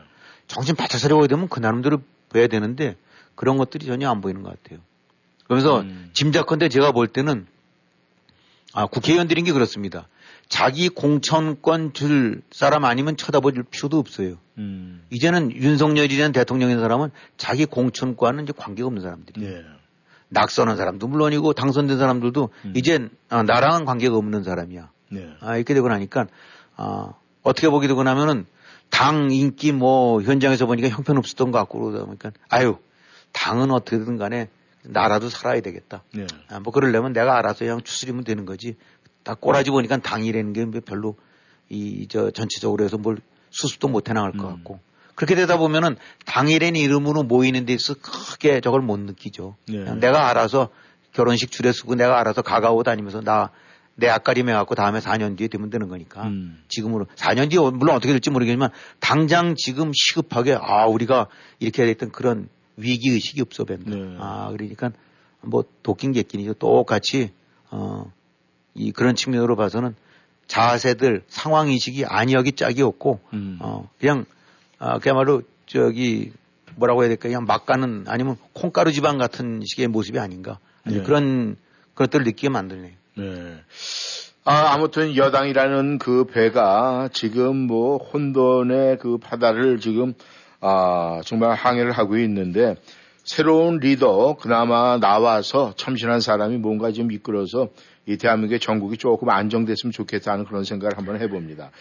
정신 0.47 0.75
바짝 0.75 0.97
차려야 0.97 1.27
되면 1.27 1.47
그 1.47 1.61
나름대로 1.61 2.01
봐야 2.33 2.47
되는데 2.47 2.97
그런 3.35 3.57
것들이 3.57 3.85
전혀 3.85 4.09
안 4.09 4.19
보이는 4.19 4.43
것 4.43 4.61
같아요. 4.61 4.79
그래서 5.47 5.81
음. 5.81 6.09
짐작컨대 6.13 6.67
제가 6.67 6.91
볼 6.91 7.07
때는 7.07 7.47
아, 8.73 8.87
국회의원들인 8.87 9.45
게 9.45 9.53
그렇습니다. 9.53 10.07
자기 10.49 10.89
공천권 10.89 11.93
줄 11.93 12.41
사람 12.51 12.85
아니면 12.85 13.15
쳐다볼 13.17 13.53
필요도 13.69 13.97
없어요. 13.97 14.37
음. 14.57 15.03
이제는 15.09 15.51
윤석열이라는 15.51 16.31
대통령인 16.31 16.79
사람은 16.79 17.09
자기 17.37 17.65
공천과는 17.65 18.43
이제 18.43 18.53
관계가 18.55 18.87
없는 18.87 19.01
사람들이에요. 19.01 19.51
예. 19.51 19.63
낙선한 20.29 20.77
사람도 20.77 21.07
물론이고 21.07 21.53
당선된 21.53 21.97
사람들도 21.97 22.49
음. 22.65 22.73
이제 22.75 23.07
아, 23.29 23.43
나랑은 23.43 23.85
관계가 23.85 24.17
없는 24.17 24.43
사람이야. 24.43 24.89
네. 25.11 25.29
아, 25.39 25.55
이렇게 25.55 25.73
되고 25.73 25.87
나니까 25.87 26.27
아, 26.75 27.13
어떻게 27.43 27.69
보게 27.69 27.87
되고 27.87 28.03
나면은 28.03 28.45
당 28.89 29.31
인기 29.31 29.71
뭐 29.71 30.21
현장에서 30.21 30.65
보니까 30.65 30.89
형편없었던 30.89 31.51
것 31.51 31.57
같고 31.59 31.79
그러다 31.79 32.05
보니까 32.05 32.31
아유 32.49 32.77
당은 33.31 33.71
어떻게든 33.71 34.17
간에 34.17 34.49
나라도 34.83 35.29
살아야 35.29 35.61
되겠다. 35.61 36.03
네. 36.13 36.27
아, 36.49 36.59
뭐 36.59 36.73
그러려면 36.73 37.13
내가 37.13 37.37
알아서 37.37 37.59
그냥 37.59 37.81
추스리면 37.81 38.23
되는 38.23 38.45
거지. 38.45 38.75
다 39.23 39.35
꼬라지 39.35 39.71
보니까 39.71 39.97
당이라는 39.97 40.53
게 40.71 40.79
별로 40.81 41.15
이 41.69 42.07
저 42.09 42.29
전체적으로 42.31 42.83
해서 42.83 42.97
뭘 42.97 43.17
수습도 43.49 43.87
못 43.87 44.09
해나갈 44.09 44.33
것 44.33 44.45
음. 44.49 44.55
같고 44.55 44.79
그렇게 45.15 45.35
되다 45.35 45.57
보면은 45.57 45.95
당이라는 46.25 46.75
이름으로 46.79 47.23
모이는 47.23 47.65
데 47.65 47.73
있어 47.73 47.93
크게 47.95 48.61
저걸 48.61 48.81
못 48.81 48.99
느끼죠. 48.99 49.55
네. 49.67 49.95
내가 49.95 50.29
알아서 50.29 50.69
결혼식 51.13 51.51
줄에 51.51 51.71
쓰고 51.71 51.95
내가 51.95 52.19
알아서 52.19 52.41
가가오 52.41 52.83
다니면서 52.83 53.21
나 53.21 53.51
내 53.95 54.09
앞가림 54.09 54.49
해 54.49 54.53
갖고 54.53 54.75
다음에 54.75 54.99
4년 54.99 55.37
뒤에 55.37 55.47
되면 55.47 55.69
되는 55.69 55.87
거니까 55.87 56.23
음. 56.23 56.63
지금으로 56.67 57.05
4년 57.15 57.49
뒤에 57.51 57.59
물론 57.59 57.95
어떻게 57.95 58.11
될지 58.11 58.29
모르겠지만 58.29 58.71
당장 58.99 59.55
지금 59.55 59.91
시급하게 59.93 60.57
아 60.59 60.85
우리가 60.87 61.27
이렇게 61.59 61.85
됐던 61.85 62.11
그런 62.11 62.49
위기 62.77 63.09
의식이 63.09 63.41
없어 63.41 63.65
뱀다. 63.65 63.89
네. 63.89 64.17
아 64.19 64.49
그러니까 64.51 64.91
뭐 65.41 65.63
도끼인 65.83 66.13
객끼니죠. 66.13 66.53
똑같이 66.53 67.31
어이 67.69 68.91
그런 68.93 69.15
측면으로 69.15 69.55
봐서는 69.55 69.95
자세들 70.47 71.23
상황 71.27 71.71
인식이 71.71 72.05
아니하기 72.05 72.53
짝이 72.53 72.81
없고 72.81 73.19
음. 73.33 73.57
어 73.61 73.89
그냥 73.99 74.25
아 74.79 74.99
그야말로 74.99 75.41
저기 75.65 76.31
뭐라고 76.75 77.01
해야 77.01 77.09
될까 77.09 77.23
그냥 77.23 77.45
막 77.45 77.65
가는 77.65 78.05
아니면 78.07 78.37
콩가루 78.53 78.91
지방 78.91 79.17
같은 79.17 79.61
식의 79.65 79.87
모습이 79.87 80.19
아닌가 80.19 80.59
네. 80.85 81.01
그런 81.01 81.55
것들을 81.95 82.25
느끼게 82.25 82.49
만들네요. 82.49 82.93
네. 83.15 83.57
아, 84.45 84.73
아무튼 84.73 85.15
여당이라는 85.15 85.99
그 85.99 86.25
배가 86.25 87.09
지금 87.13 87.55
뭐 87.55 87.97
혼돈의 87.97 88.97
그 88.97 89.17
바다를 89.17 89.79
지금 89.79 90.13
아, 90.65 91.19
정말 91.25 91.55
항해를 91.55 91.91
하고 91.91 92.17
있는데 92.17 92.75
새로운 93.25 93.79
리더 93.79 94.37
그나마 94.39 94.97
나와서 94.97 95.73
참신한 95.75 96.21
사람이 96.21 96.57
뭔가 96.57 96.93
좀 96.93 97.11
이끌어서 97.11 97.67
이 98.05 98.15
대한민국의 98.17 98.59
전국이 98.61 98.97
조금 98.97 99.29
안정됐으면 99.29 99.91
좋겠다는 99.91 100.45
그런 100.45 100.63
생각을 100.63 100.97
한번 100.97 101.19
해봅니다. 101.19 101.71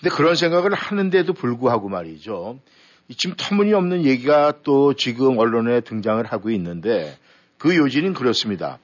근데 0.00 0.14
그런 0.14 0.34
생각을 0.34 0.72
하는데도 0.72 1.34
불구하고 1.34 1.90
말이죠. 1.90 2.58
지금 3.18 3.36
터무니없는 3.36 4.06
얘기가 4.06 4.54
또 4.62 4.94
지금 4.94 5.36
언론에 5.38 5.80
등장을 5.80 6.24
하고 6.24 6.50
있는데 6.50 7.14
그 7.58 7.76
요지는 7.76 8.14
그렇습니다. 8.14 8.78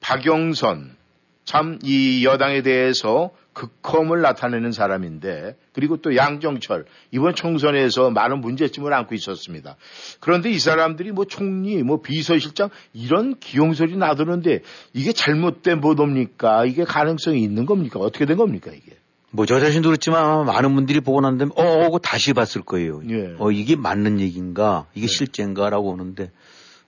박영선 0.00 0.96
참 1.44 1.78
이 1.82 2.24
여당에 2.26 2.62
대해서 2.62 3.30
극혐을 3.58 4.20
나타내는 4.20 4.70
사람인데 4.70 5.56
그리고 5.72 5.96
또 5.96 6.14
양정철 6.14 6.84
이번 7.10 7.34
총선에서 7.34 8.10
많은 8.10 8.40
문제점을 8.40 8.92
안고 8.92 9.14
있었습니다. 9.16 9.76
그런데 10.20 10.50
이 10.50 10.58
사람들이 10.58 11.10
뭐 11.10 11.24
총리, 11.24 11.82
뭐 11.82 12.00
비서실장 12.00 12.70
이런 12.92 13.38
기용소리 13.40 13.96
나도는데 13.96 14.62
이게 14.92 15.12
잘못된 15.12 15.80
보도입니까? 15.80 16.66
이게 16.66 16.84
가능성이 16.84 17.42
있는 17.42 17.66
겁니까? 17.66 17.98
어떻게 17.98 18.26
된 18.26 18.36
겁니까 18.36 18.70
이게? 18.70 18.96
뭐 19.30 19.44
저 19.44 19.60
자신도 19.60 19.88
그렇지만 19.88 20.46
많은 20.46 20.74
분들이 20.74 21.00
보고 21.00 21.20
난 21.20 21.36
다음에 21.36 21.50
어 21.56 21.82
하고 21.82 21.98
다시 21.98 22.32
봤을 22.32 22.62
거예요. 22.62 23.02
예. 23.10 23.34
어 23.38 23.50
이게 23.50 23.76
맞는 23.76 24.20
얘기인가? 24.20 24.86
이게 24.94 25.06
네. 25.06 25.12
실제인가라고 25.12 25.90
오는데 25.90 26.30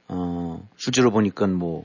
어 0.09 0.66
실제로 0.77 1.11
보니까 1.11 1.47
뭐 1.49 1.85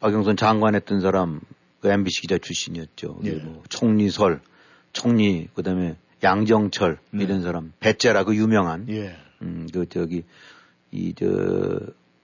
박영선 0.00 0.36
장관 0.36 0.74
했던 0.74 1.00
사람 1.00 1.40
그 1.40 1.61
MBC 1.90 2.22
기자 2.22 2.38
출신이었죠. 2.38 3.20
예. 3.24 3.32
뭐 3.32 3.62
총리설, 3.68 4.40
총리 4.92 5.48
그다음에 5.54 5.96
양정철 6.22 6.98
네. 7.10 7.24
이런 7.24 7.42
사람 7.42 7.72
배째라 7.80 8.24
그 8.24 8.36
유명한 8.36 8.88
예. 8.88 9.16
음그 9.42 9.86
저기 9.88 10.24
이 10.92 11.14
저 11.14 11.26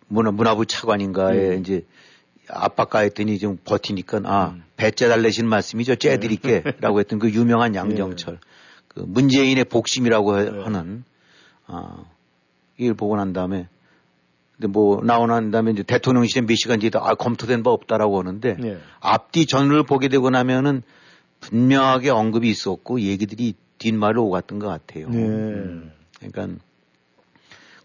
문화 0.08 0.30
문화부 0.30 0.66
차관인가에 0.66 1.56
음. 1.56 1.60
이제 1.60 1.86
압박 2.48 2.90
가했더니 2.90 3.38
좀 3.38 3.58
버티니까 3.62 4.22
아 4.24 4.54
음. 4.56 4.64
배째 4.76 5.08
달래신 5.08 5.46
말씀이죠 5.46 5.96
째 5.96 6.18
드릴게라고 6.18 6.98
했던 7.00 7.18
그 7.18 7.30
유명한 7.30 7.74
양정철 7.76 8.34
예. 8.34 8.38
그 8.88 9.00
문재인의 9.00 9.64
복심이라고 9.64 10.40
예. 10.40 10.62
하는 10.62 11.04
아 11.66 12.04
이걸 12.78 12.94
보고 12.94 13.16
난 13.16 13.32
다음에 13.32 13.68
근데 14.58 14.72
뭐 14.72 15.00
나오고 15.04 15.28
난 15.28 15.50
다음에 15.52 15.70
이제 15.70 15.84
대통령실에 15.84 16.44
몇 16.44 16.56
시간 16.56 16.80
뒤에 16.80 16.90
아, 16.94 17.14
검토된 17.14 17.62
바 17.62 17.70
없다라고 17.70 18.18
하는데 18.18 18.56
네. 18.58 18.78
앞뒤 18.98 19.46
전을 19.46 19.84
보게 19.84 20.08
되고 20.08 20.30
나면은 20.30 20.82
분명하게 21.40 22.10
언급이 22.10 22.50
있었고 22.50 23.00
얘기들이 23.00 23.54
뒷말로 23.78 24.24
오갔던 24.26 24.58
것 24.58 24.66
같아요. 24.66 25.08
네. 25.10 25.18
음. 25.18 25.92
그러니까 26.18 26.60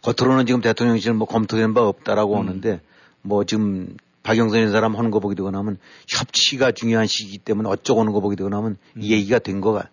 겉으로는 0.01 0.47
지금 0.47 0.61
대통령실 0.61 1.13
뭐 1.13 1.27
검토된 1.27 1.75
바 1.75 1.87
없다라고 1.87 2.33
음. 2.33 2.39
하는데 2.39 2.81
뭐 3.21 3.43
지금 3.43 3.95
박영선이 4.23 4.71
사람 4.71 4.95
하는 4.95 5.11
거 5.11 5.19
보게 5.19 5.35
되고 5.35 5.51
나면 5.51 5.77
협치가 6.07 6.71
중요한 6.71 7.05
시기이기 7.05 7.37
때문에 7.39 7.69
어쩌고 7.69 7.99
하는 7.99 8.13
거 8.13 8.19
보게 8.19 8.35
되고 8.35 8.49
나면 8.49 8.77
음. 8.95 9.01
이 9.01 9.11
얘기가 9.11 9.37
된 9.37 9.61
거가 9.61 9.89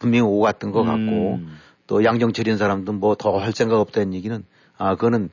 분명히 0.00 0.22
오갔던 0.22 0.72
것 0.72 0.82
같고 0.82 1.34
음. 1.36 1.56
또 1.86 2.02
양정철인 2.04 2.56
사람도 2.56 2.94
뭐 2.94 3.14
더 3.14 3.38
할 3.38 3.52
생각 3.52 3.78
없다는 3.78 4.14
얘기는 4.14 4.44
아 4.76 4.96
그거는 4.96 5.30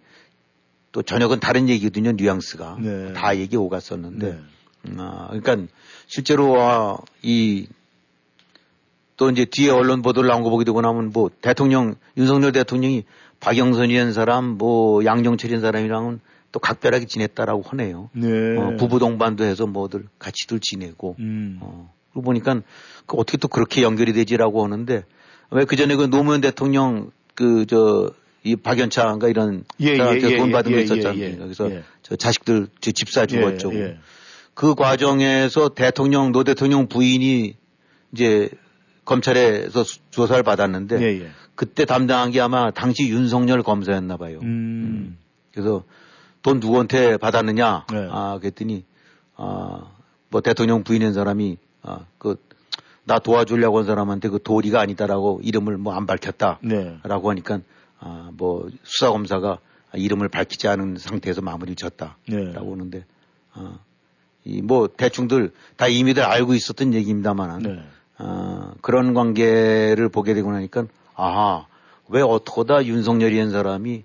또 0.92 1.02
저녁은 1.02 1.40
다른 1.40 1.70
얘기거든요, 1.70 2.12
뉘앙스가. 2.14 2.78
네. 2.80 3.14
다 3.14 3.38
얘기 3.38 3.58
오갔었는데. 3.58 4.32
네. 4.32 4.40
음, 4.88 4.98
아, 5.00 5.28
그러니까 5.30 5.72
실제로 6.08 6.62
아, 6.62 6.98
이, 7.22 7.68
또 9.18 9.30
이제 9.30 9.46
뒤에 9.46 9.70
언론 9.70 10.02
보도를 10.02 10.30
나온 10.30 10.44
거 10.44 10.50
보게 10.50 10.64
되고 10.64 10.80
나면 10.82 11.12
뭐 11.12 11.30
대통령, 11.42 11.96
윤석열 12.16 12.52
대통령이 12.52 13.04
박영선이라는 13.40 14.14
사람, 14.14 14.58
뭐 14.58 15.04
양정철이라는 15.04 15.62
사람이랑은 15.62 16.20
또 16.52 16.60
각별하게 16.60 17.06
지냈다라고 17.06 17.64
하네요. 17.64 18.10
네. 18.14 18.58
어, 18.58 18.76
부부 18.78 19.00
동반도 19.00 19.44
해서 19.44 19.68
뭐들 19.68 20.06
같이들 20.20 20.60
지내고. 20.60 21.16
음. 21.20 21.60
어, 21.62 21.94
그러고 22.12 22.26
보니까 22.26 22.62
그 23.06 23.18
어떻게 23.18 23.38
또 23.38 23.48
그렇게 23.48 23.82
연결이 23.82 24.14
되지라고 24.14 24.64
하는데 24.64 25.04
왜 25.52 25.66
그 25.66 25.76
전에 25.76 25.96
그 25.96 26.10
노무현 26.10 26.42
대통령 26.42 27.12
그 27.36 27.66
저 27.68 28.12
이 28.48 28.56
박연차인가 28.56 29.28
이런 29.28 29.64
예, 29.82 29.94
예, 29.94 30.38
돈 30.38 30.50
예, 30.50 30.52
받은 30.52 30.72
거 30.72 30.78
예, 30.78 30.84
있었잖아요. 30.84 31.20
예, 31.22 31.36
그래서 31.36 31.70
저 32.02 32.16
자식들 32.16 32.68
집사 32.82 33.26
죽었죠. 33.26 33.72
그 34.54 34.74
과정에서 34.74 35.70
대통령 35.70 36.32
노 36.32 36.44
대통령 36.44 36.88
부인이 36.88 37.56
이제 38.14 38.50
검찰에서 39.06 39.84
조사를 40.12 40.42
받았는데 40.44 41.30
그때 41.56 41.86
담당한 41.86 42.32
게 42.32 42.40
아마 42.42 42.72
당시 42.72 43.10
윤석열 43.10 43.64
검사였나 43.64 44.18
봐요. 44.18 44.40
음. 44.42 44.48
음. 44.48 45.18
그래서 45.52 45.84
돈 46.42 46.60
누구한테 46.60 47.18
받았느냐? 47.18 47.86
네. 47.92 48.08
아 48.10 48.40
그랬더니 48.40 48.86
아 49.36 49.92
뭐 50.30 50.42
대통령 50.42 50.84
부인인 50.84 51.14
사람이 51.14 51.58
아 51.84 52.06
그 52.18 52.36
나 53.08 53.20
도와주려고 53.20 53.78
한 53.80 53.86
사람한테 53.86 54.28
그 54.28 54.44
도리가 54.44 54.82
아니다라고 54.82 55.40
이름을 55.42 55.78
뭐 55.78 55.94
안 55.94 56.06
밝혔다라고 56.06 56.60
네. 56.68 57.00
하니까 57.02 57.62
아, 58.00 58.30
뭐 58.34 58.70
수사 58.84 59.12
검사가 59.12 59.60
이름을 59.94 60.28
밝히지 60.30 60.68
않은 60.68 60.98
상태에서 60.98 61.42
마무리 61.42 61.76
졌다라고 61.76 62.16
네. 62.28 62.54
하는데 62.54 63.06
아, 63.54 63.80
이뭐 64.46 64.90
대충들 64.96 65.52
다 65.76 65.88
이미들 65.88 66.24
알고 66.24 66.54
있었던 66.54 66.94
얘기입니다만 66.94 67.60
네. 67.64 67.84
아, 68.18 68.74
그런 68.82 69.14
관계를 69.14 70.10
보게 70.10 70.34
되고 70.34 70.52
나니까 70.52 70.86
아하 71.16 71.66
왜 72.10 72.22
어떡하다 72.22 72.86
윤석열이라는 72.86 73.52
사람이 73.52 74.04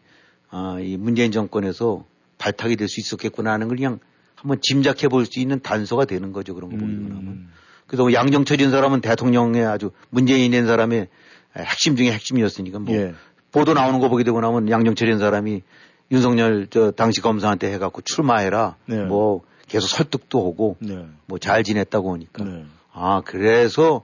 아, 0.51 0.78
이 0.80 0.97
문재인 0.97 1.32
정권에서 1.32 2.05
발탁이 2.38 2.76
될 2.76 2.88
수 2.88 3.01
있었겠구나 3.01 3.53
하는 3.53 3.68
걸 3.68 3.76
그냥 3.76 4.01
한번 4.34 4.59
짐작해 4.61 5.09
볼 5.09 5.24
수 5.26 5.38
있는 5.38 5.61
단서가 5.61 6.05
되는 6.05 6.32
거죠 6.32 6.55
그런 6.55 6.70
거 6.70 6.76
보게 6.76 6.93
되고 6.93 7.09
나면 7.09 7.26
음. 7.26 7.53
그래서 7.86 8.03
뭐 8.05 8.12
양정철인 8.12 8.70
사람은 8.70 9.01
대통령의 9.01 9.64
아주 9.64 9.93
문재인인 10.11 10.66
사람의 10.66 11.09
핵심 11.57 11.97
중에 11.97 12.11
핵심이었으니까 12.12 12.78
뭐 12.78 12.95
예. 12.95 13.14
보도 13.53 13.74
나오는 13.74 14.00
거 14.00 14.09
보게 14.09 14.24
되고 14.24 14.40
나면 14.40 14.70
양정철이라는 14.70 15.20
사람이 15.20 15.62
윤석열 16.11 16.66
저 16.68 16.90
당시 16.90 17.20
검사한테 17.20 17.72
해갖고 17.74 18.00
출마해라. 18.03 18.76
네. 18.86 19.05
뭐 19.05 19.42
계속 19.68 19.86
설득도 19.88 20.38
하고 20.40 20.76
네. 20.80 21.07
뭐잘 21.26 21.62
지냈다고 21.62 22.12
하니까. 22.14 22.44
네. 22.44 22.64
아 22.92 23.22
그래서 23.24 24.03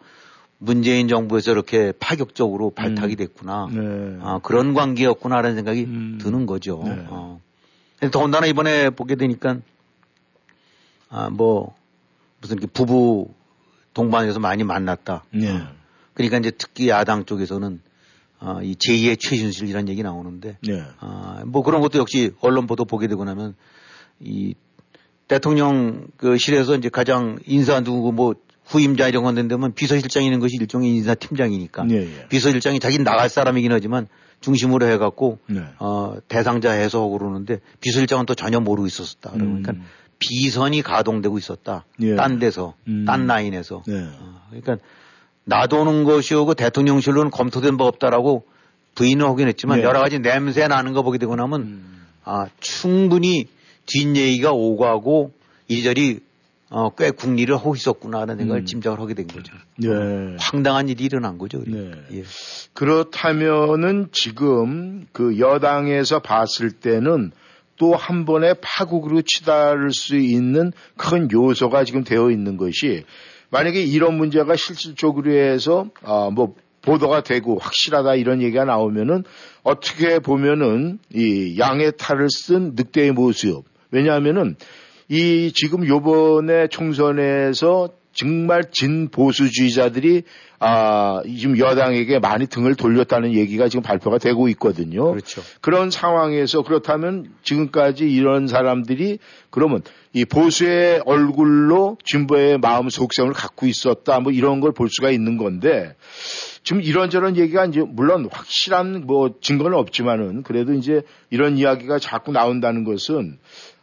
문재인 0.59 1.09
정부에서 1.09 1.53
이렇게 1.53 1.93
파격적으로 1.99 2.71
발탁이 2.71 3.15
음. 3.15 3.17
됐구나. 3.17 3.69
네. 3.71 4.19
아 4.21 4.41
그런 4.43 4.75
관계였구나라는 4.75 5.57
생각이 5.57 5.85
음. 5.85 6.19
드는 6.21 6.47
거죠. 6.47 6.83
네. 6.85 7.07
어. 7.09 7.41
더군다나 8.13 8.47
이번에 8.47 8.91
보게 8.91 9.17
되니까 9.17 9.59
아 11.11 11.31
뭐 11.31 11.75
무슨 12.41 12.59
부부 12.73 13.33
동반해서 13.95 14.39
많이 14.41 14.63
만났다. 14.65 15.25
네. 15.33 15.61
그러니까 16.15 16.39
이제 16.39 16.51
특히 16.51 16.89
야당 16.89 17.25
쪽에서는 17.25 17.81
어, 18.41 18.61
이 18.63 18.75
제2의 18.75 19.19
최순실이라는 19.19 19.89
얘기 19.89 20.03
나오는데, 20.03 20.59
네. 20.63 20.83
어, 21.01 21.43
뭐 21.47 21.63
그런 21.63 21.81
것도 21.81 21.99
역시 21.99 22.33
언론 22.41 22.67
보도 22.67 22.85
보게 22.85 23.07
되고 23.09 23.25
나면 23.25 23.55
이 24.21 24.55
대통령 25.27 26.07
그 26.17 26.39
실에서 26.39 26.77
이제 26.77 26.89
가장 26.89 27.39
인사 27.47 27.81
누구 27.81 28.13
뭐 28.13 28.35
후임자 28.65 29.09
이런 29.09 29.25
건 29.25 29.35
된다면 29.35 29.73
비서실장이 29.75 30.27
있는 30.27 30.41
것이 30.41 30.57
일종의 30.61 30.91
인사팀장이니까 30.97 31.85
네, 31.85 32.01
네. 32.05 32.29
비서실장이 32.29 32.81
자기 32.81 32.99
나갈 32.99 33.29
사람이긴 33.29 33.73
하지만 33.73 34.09
중심으로 34.41 34.87
해갖고 34.87 35.39
네. 35.47 35.63
어, 35.79 36.17
대상자 36.29 36.73
해서 36.73 37.07
그러는데 37.07 37.61
비서실장은 37.81 38.27
또 38.27 38.35
전혀 38.35 38.61
모르고 38.61 38.87
있었다. 38.87 39.31
그러니까 39.31 39.73
음. 39.73 39.85
비선이 40.19 40.83
가동되고 40.83 41.39
있었다. 41.39 41.85
예. 42.01 42.17
딴 42.17 42.39
데서, 42.39 42.75
음. 42.89 43.05
딴 43.05 43.27
라인에서. 43.27 43.83
네. 43.87 43.95
어, 44.01 44.43
그러니까 44.51 44.79
놔두는 45.49 46.05
것이 46.05 46.35
오고 46.35 46.55
대통령실로는 46.55 47.31
검토된 47.31 47.77
바 47.79 47.85
없다라고 47.85 48.45
부인을 48.95 49.27
하긴 49.27 49.49
했지만 49.49 49.79
네. 49.79 49.85
여러 49.85 50.01
가지 50.01 50.19
냄새 50.19 50.69
나는 50.69 50.93
거 50.93 51.03
보게 51.03 51.19
되고 51.19 51.35
나면 51.37 51.61
음. 51.63 52.07
아, 52.25 52.47
충분히 52.61 53.47
뒷얘기가 53.87 54.53
오가고 54.53 55.33
이리저리 55.69 56.21
어, 56.71 56.91
꽤 56.91 57.11
국리를 57.11 57.55
하고 57.57 57.75
있었구나라는 57.75 58.37
생각을 58.37 58.63
음. 58.63 58.67
짐작을 58.67 59.01
하게 59.01 59.15
된 59.15 59.27
거죠. 59.27 59.55
네. 59.77 59.89
황당한 60.39 60.91
일이 60.91 61.05
일어난 61.05 61.39
거죠. 61.39 61.63
네. 61.67 61.93
예. 62.13 62.25
그렇다면은 62.75 64.09
지금 64.13 65.07
그 65.13 65.39
여당에서 65.39 66.19
봤을 66.19 66.73
때는 66.73 67.33
또 67.79 67.95
한 67.95 68.27
번의 68.27 68.57
파국으로 68.61 69.23
치달을 69.23 69.93
수 69.93 70.17
있는 70.17 70.73
큰 70.97 71.31
요소가 71.33 71.85
지금 71.85 72.05
되어 72.05 72.31
있는 72.31 72.57
것이 72.57 73.05
만약에 73.51 73.81
이런 73.81 74.17
문제가 74.17 74.57
실질적으로 74.57 75.31
해서 75.33 75.87
아, 76.03 76.31
뭐 76.33 76.55
보도가 76.83 77.23
되고 77.23 77.59
확실하다 77.59 78.15
이런 78.15 78.41
얘기가 78.43 78.65
나오면은 78.65 79.25
어떻게 79.63 80.19
보면은 80.19 80.99
이 81.13 81.57
양의 81.59 81.93
탈을 81.99 82.29
쓴 82.31 82.73
늑대의 82.75 83.13
모습. 83.13 83.65
왜냐하면은 83.91 84.57
이 85.09 85.53
지금 85.55 85.87
요번에 85.87 86.69
총선에서 86.69 87.91
정말 88.19 88.65
진 88.73 89.09
보수주의자들이 89.11 90.23
아, 90.61 91.23
지금 91.25 91.57
여당에게 91.57 92.19
많이 92.19 92.49
등을 92.49 92.75
돌렸다는 92.75 93.33
얘기가 93.35 93.69
지금 93.69 93.83
발표가 93.83 94.19
되고 94.19 94.49
있거든요. 94.49 95.13
그렇죠. 95.13 95.41
그런 95.61 95.93
상황에서 95.93 96.63
그렇다면 96.63 97.31
지금까지 97.45 98.11
이런 98.11 98.49
사람들이 98.49 99.21
그러면 99.51 99.83
이 100.13 100.25
보수의 100.25 101.03
얼굴로 101.07 101.99
진보의 102.05 102.59
마음 102.59 102.89
속성을 102.89 103.33
갖고 103.33 103.67
있었다 103.67 104.19
뭐 104.21 104.33
이런 104.33 104.61
걸 104.61 104.73
볼 104.73 104.89
수가 104.91 105.11
있는 105.11 105.37
건데 105.39 105.95
지금 106.63 106.83
이런저런 106.83 107.37
얘기가 107.37 107.67
이제 107.67 107.83
물론 107.87 108.29
확실한 108.31 109.07
뭐 109.07 109.35
증거는 109.41 109.77
없지만은 109.77 110.43
그래도 110.43 110.73
이제 110.73 111.03
이런 111.31 111.57
이야기가 111.57 111.99
자꾸 111.99 112.33
나온다는 112.33 112.85
것은 112.85 113.39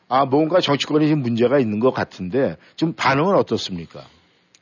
아 0.08 0.26
뭔가 0.26 0.60
정치권에 0.62 1.08
지금 1.08 1.22
문제가 1.22 1.58
있는 1.60 1.80
것 1.80 1.92
같은데 1.92 2.58
지금 2.76 2.94
반응은 2.94 3.36
어떻습니까? 3.36 4.04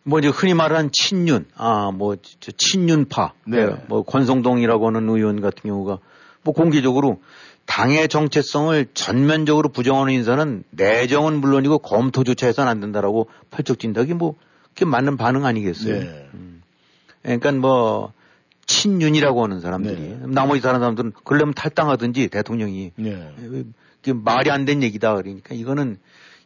뭐 0.04 0.20
이제 0.20 0.28
흔히 0.28 0.54
말하는 0.54 0.90
친윤, 0.92 1.46
아, 1.56 1.92
뭐, 1.92 2.16
친윤파, 2.58 3.34
네. 3.48 3.66
네. 3.66 3.76
뭐 3.88 4.04
권성동이라고 4.04 4.88
하는 4.88 5.10
의원 5.10 5.42
같은 5.42 5.70
경우가 5.70 6.00
뭐 6.44 6.54
공개적으로 6.54 7.22
당의 7.66 8.10
정체성을 8.10 8.88
전면적으로 8.94 9.70
부정하는 9.70 10.14
인사는 10.14 10.64
내정은 10.72 11.40
물론이고 11.40 11.80
검토조차 11.80 12.48
해서는 12.48 12.70
안 12.70 12.82
된다라고 12.82 13.30
펄쩍 13.52 13.78
뛴다기 13.78 14.14
뭐 14.14 14.36
그게 14.74 14.86
맞는 14.86 15.16
반응 15.16 15.46
아니겠어요. 15.46 16.00
네. 16.00 16.30
음. 16.34 16.62
그러니까 17.22 17.52
뭐 17.54 18.12
친윤이라고 18.66 19.44
하는 19.44 19.62
사람들이 19.62 19.96
네. 19.96 20.20
나머지 20.28 20.62
다른 20.62 20.80
사람들은 20.80 21.14
그러려면 21.24 21.54
탈당하든지 21.54 22.28
대통령이 22.28 22.92
네. 22.96 23.32
말이 24.14 24.52
안 24.52 24.66
된 24.66 24.84
얘기다 24.84 25.16
그러니까 25.16 25.56
이거는 25.56 25.98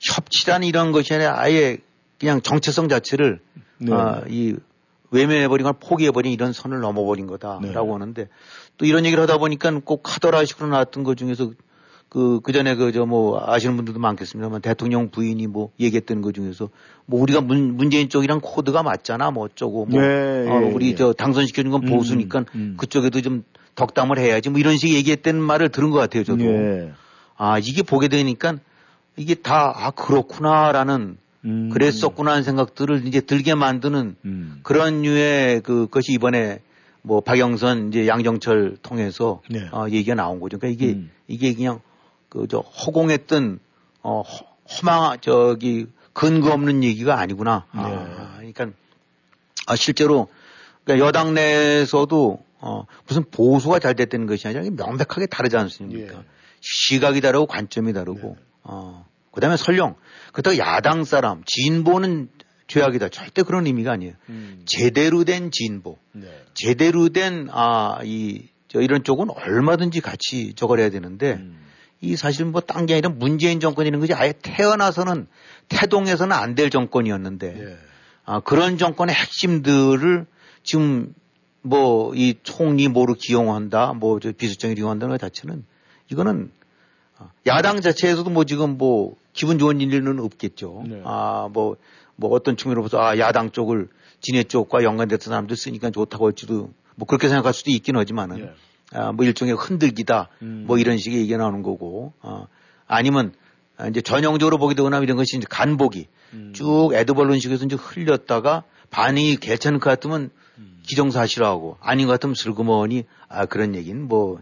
협치란 0.02 0.64
이런 0.64 0.92
것이 0.92 1.16
아니라 1.16 1.40
아예 1.40 1.80
그냥 2.20 2.42
정체성 2.42 2.90
자체를 2.90 3.40
네. 3.80 3.94
아, 3.94 4.24
이 4.28 4.56
외면해버린 5.12 5.64
걸 5.64 5.74
포기해버린 5.80 6.32
이런 6.32 6.54
선을 6.54 6.80
넘어버린 6.80 7.28
거다라고 7.28 7.62
네. 7.62 7.92
하는데 7.92 8.28
또 8.78 8.86
이런 8.86 9.06
얘기를 9.06 9.22
하다 9.24 9.38
보니까 9.38 9.80
꼭 9.84 10.02
카더라 10.04 10.46
식으로 10.46 10.70
나왔던 10.70 11.04
것 11.04 11.18
중에서 11.18 11.52
그, 12.10 12.40
그 12.42 12.54
전에 12.54 12.76
그, 12.76 12.92
저, 12.94 13.06
뭐, 13.06 13.42
아시는 13.46 13.76
분들도 13.76 14.00
많겠습니다만, 14.00 14.62
대통령 14.62 15.10
부인이 15.10 15.46
뭐, 15.48 15.72
얘기했던 15.80 16.22
것 16.22 16.34
중에서, 16.34 16.70
뭐, 17.06 17.22
우리가 17.22 17.42
문, 17.42 17.76
문재인 17.76 18.08
쪽이랑 18.08 18.40
코드가 18.42 18.82
맞잖아, 18.82 19.32
뭐, 19.32 19.44
어쩌고, 19.46 19.88
뭐, 19.88 20.02
네, 20.02 20.48
어, 20.48 20.62
예, 20.64 20.72
우리 20.72 20.92
예. 20.92 20.96
저, 20.96 21.12
당선시켜준 21.12 21.70
건 21.70 21.84
음, 21.84 21.90
보수니까, 21.90 22.40
음, 22.40 22.46
음. 22.56 22.76
그쪽에도 22.78 23.20
좀 23.20 23.44
덕담을 23.76 24.20
해야지, 24.20 24.50
뭐, 24.50 24.60
이런 24.60 24.78
식의 24.78 24.96
얘기했던 24.96 25.42
말을 25.42 25.70
들은 25.70 25.90
것 25.90 25.98
같아요, 25.98 26.24
저도. 26.24 26.46
예. 26.46 26.94
아, 27.36 27.60
이게 27.60 27.84
보게 27.84 28.08
되니까, 28.08 28.56
이게 29.18 29.36
다, 29.36 29.74
아, 29.76 29.92
그렇구나라는, 29.92 31.18
음. 31.46 31.70
그랬었구나 31.70 32.32
하는 32.32 32.44
생각들을 32.44 33.06
이제 33.08 33.22
들게 33.22 33.56
만드는 33.56 34.16
음. 34.26 34.60
그런 34.64 35.02
류의 35.02 35.62
그 35.62 35.88
것이 35.88 36.14
이번에 36.14 36.62
뭐 37.02 37.22
박영선 37.22 37.90
이제 37.90 38.08
양정철 38.08 38.78
통해서 38.82 39.42
네. 39.50 39.68
어, 39.72 39.86
얘기가 39.90 40.16
나온 40.16 40.40
거죠. 40.40 40.58
그러니까 40.58 40.84
이게 40.84 40.94
음. 40.94 41.12
이게 41.28 41.54
그냥 41.54 41.80
그 42.30 42.46
저 42.50 42.60
허공했던 42.60 43.60
어 44.04 44.24
허망 44.70 45.18
저기 45.22 45.88
근거 46.14 46.52
없는 46.52 46.84
얘기가 46.84 47.20
아니구나. 47.20 47.66
네. 47.74 47.82
아, 47.82 48.36
그러니까 48.38 48.70
아 49.66 49.76
실제로 49.76 50.28
그러니까 50.84 51.08
여당 51.08 51.34
내에서도 51.34 52.44
어 52.60 52.86
무슨 53.08 53.24
보수가 53.30 53.80
잘 53.80 53.96
됐다는 53.96 54.28
것이 54.28 54.48
아니라 54.48 54.64
명백하게 54.64 55.28
다르지 55.28 55.58
않습니까? 55.58 56.14
네. 56.20 56.26
시각이 56.60 57.22
다르고 57.22 57.46
관점이 57.46 57.94
다르고 57.94 58.36
네. 58.38 58.44
어 58.64 59.07
그 59.38 59.42
다음에 59.42 59.56
설령 59.56 59.94
그렇다고 60.34 60.58
야당 60.58 61.04
사람 61.04 61.44
진보는 61.46 62.30
죄악이다. 62.66 63.10
절대 63.10 63.44
그런 63.44 63.68
의미가 63.68 63.92
아니에요. 63.92 64.14
음. 64.30 64.64
제대로 64.66 65.26
된 65.26 65.52
진보, 65.52 66.00
네. 66.12 66.28
제대로 66.56 67.10
된, 67.10 67.48
아, 67.52 68.00
이, 68.04 68.48
저 68.68 68.82
이런 68.82 69.04
쪽은 69.04 69.28
얼마든지 69.30 70.02
같이 70.02 70.56
저걸 70.56 70.80
해야 70.80 70.90
되는데, 70.90 71.34
음. 71.34 71.56
이 72.02 72.16
사실 72.16 72.46
뭐 72.46 72.62
딴 72.62 72.88
게 72.88 72.96
아니라 72.96 73.10
문재인 73.10 73.60
정권이라는 73.60 74.00
것이 74.00 74.12
아예 74.16 74.34
태어나서는 74.42 75.28
태동해서는 75.70 76.36
안 76.36 76.56
될 76.56 76.72
정권이었는데, 76.72 77.54
네. 77.54 77.78
아, 78.26 78.40
그런 78.40 78.80
정권의 78.80 79.14
핵심들을 79.14 80.26
지금 80.64 81.14
뭐 81.62 82.12
이 82.16 82.34
총리 82.42 82.88
뭐로 82.88 83.14
기용한다, 83.14 83.94
뭐 83.94 84.20
저 84.20 84.32
비서장이 84.32 84.74
기용한다는 84.74 85.14
것 85.14 85.22
자체는 85.22 85.64
이거는 86.12 86.50
아, 87.20 87.32
야당 87.48 87.82
자체에서도 87.82 88.30
뭐 88.30 88.44
지금 88.44 88.78
뭐 88.78 89.16
기분 89.38 89.60
좋은 89.60 89.80
일은 89.80 90.20
없겠죠. 90.20 90.84
네. 90.88 91.02
아, 91.06 91.48
뭐, 91.54 91.78
뭐 92.16 92.32
어떤 92.32 92.58
측면으로서 92.58 93.00
아, 93.00 93.20
야당 93.20 93.52
쪽을 93.52 93.88
진해 94.20 94.44
쪽과 94.44 94.84
연관됐던 94.84 95.30
사람들 95.30 95.56
쓰니까 95.56 95.92
좋다고 95.92 96.26
할지도 96.26 96.74
뭐 96.96 97.08
그렇게 97.08 97.30
생각할 97.30 97.54
수도 97.54 97.70
있긴 97.70 97.96
하지만은 97.96 98.38
네. 98.38 98.52
아, 98.94 99.12
뭐 99.12 99.26
일종의 99.26 99.54
흔들기다 99.54 100.30
음. 100.42 100.64
뭐 100.66 100.80
이런 100.80 100.98
식의 100.98 101.20
얘기가 101.20 101.38
나오는 101.38 101.62
거고 101.62 102.14
아, 102.22 102.48
아니면 102.88 103.34
이제 103.92 104.02
전형적으로 104.02 104.58
보게 104.58 104.74
되거나 104.74 104.98
이런 105.00 105.18
것이 105.18 105.38
이제 105.38 105.46
간보기 105.48 106.08
음. 106.34 106.54
쭉 106.56 106.90
에드벌룬식에서 106.94 107.66
이제 107.66 107.76
흘렸다가 107.76 108.64
반응이 108.90 109.36
괜찮을 109.36 109.80
것 109.80 109.92
같으면 109.92 110.32
음. 110.58 110.80
기정사실하고 110.82 111.78
아닌 111.80 112.08
것 112.08 112.14
같으면 112.14 112.34
슬그머니 112.34 113.06
아 113.30 113.46
그런 113.46 113.76
얘기는 113.76 114.02
뭐 114.02 114.42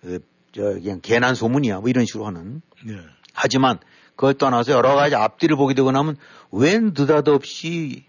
그, 0.00 0.20
저 0.52 0.62
그냥 0.62 1.00
괜한 1.02 1.34
소문이야 1.34 1.80
뭐 1.80 1.88
이런 1.88 2.06
식으로 2.06 2.24
하는 2.24 2.62
네. 2.86 2.94
하지만 3.34 3.80
그걸 4.18 4.34
떠나서 4.34 4.72
여러 4.72 4.96
가지 4.96 5.14
앞뒤를 5.14 5.54
보게 5.54 5.74
되고 5.74 5.92
나면 5.92 6.16
웬 6.50 6.86
느닷없이 6.86 8.04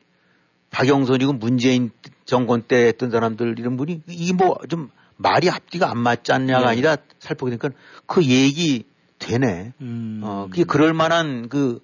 박영선이고 0.72 1.34
문재인 1.34 1.92
정권 2.26 2.64
때 2.64 2.88
했던 2.88 3.12
사람들 3.12 3.60
이런 3.60 3.78
분이 3.78 4.02
이게 4.08 4.34
뭐좀 4.34 4.90
말이 5.18 5.52
앞뒤가 5.52 5.92
안 5.92 6.00
맞지 6.00 6.32
않냐가 6.32 6.62
네. 6.62 6.72
아니라 6.72 6.98
살펴보게 7.20 7.56
되니까 7.56 7.80
그 8.08 8.26
얘기 8.26 8.86
되네. 9.20 9.74
음. 9.82 10.22
어, 10.24 10.48
그게 10.50 10.64
그럴 10.64 10.96
만한 10.96 11.48
그, 11.48 11.80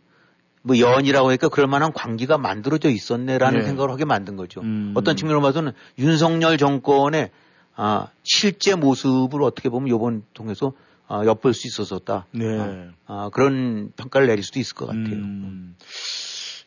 뭐 0.63 0.79
연이라고 0.79 1.27
하니까 1.27 1.49
그럴 1.49 1.67
만한 1.67 1.93
관계가 1.93 2.39
만들어져 2.39 2.89
있었네라는 2.89 3.59
네. 3.59 3.65
생각을 3.67 3.91
하게 3.91 4.05
만든 4.05 4.37
거죠. 4.37 4.61
음. 4.61 4.93
어떤 4.95 5.15
측면으로 5.15 5.43
봐서는 5.43 5.73
윤석열 5.99 6.57
정권의 6.57 7.29
아, 7.75 8.07
실제 8.23 8.73
모습을 8.73 9.43
어떻게 9.43 9.69
보면 9.69 9.89
요번 9.89 10.23
통해서 10.33 10.73
아, 11.07 11.23
엿볼 11.25 11.53
수 11.53 11.67
있었었다. 11.67 12.25
네. 12.31 12.45
아, 12.59 12.91
아, 13.05 13.29
그런 13.31 13.91
평가를 13.95 14.27
내릴 14.27 14.43
수도 14.43 14.59
있을 14.59 14.75
것 14.75 14.87
같아요. 14.87 15.15
음. 15.15 15.75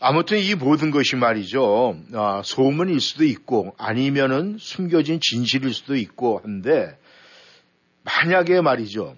아무튼 0.01 0.39
이 0.39 0.55
모든 0.55 0.91
것이 0.93 1.17
말이죠. 1.17 1.97
아, 2.15 2.43
소문일 2.45 3.01
수도 3.01 3.25
있고 3.25 3.75
아니면은 3.79 4.57
숨겨진 4.61 5.19
진실일 5.21 5.75
수도 5.75 5.97
있고 5.97 6.41
한데 6.43 6.97
만약에 8.05 8.61
말이죠. 8.61 9.17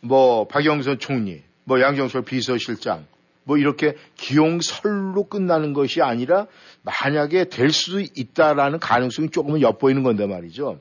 뭐 0.00 0.46
박영선 0.48 0.98
총리, 0.98 1.42
뭐 1.64 1.80
양정철 1.80 2.22
비서실장, 2.22 3.06
뭐 3.44 3.56
이렇게 3.56 3.94
기용설로 4.16 5.28
끝나는 5.28 5.72
것이 5.72 6.02
아니라 6.02 6.46
만약에 6.82 7.48
될 7.48 7.70
수도 7.70 8.00
있다라는 8.00 8.80
가능성이 8.80 9.30
조금은 9.30 9.60
엿보이는 9.60 10.02
건데 10.02 10.26
말이죠. 10.26 10.80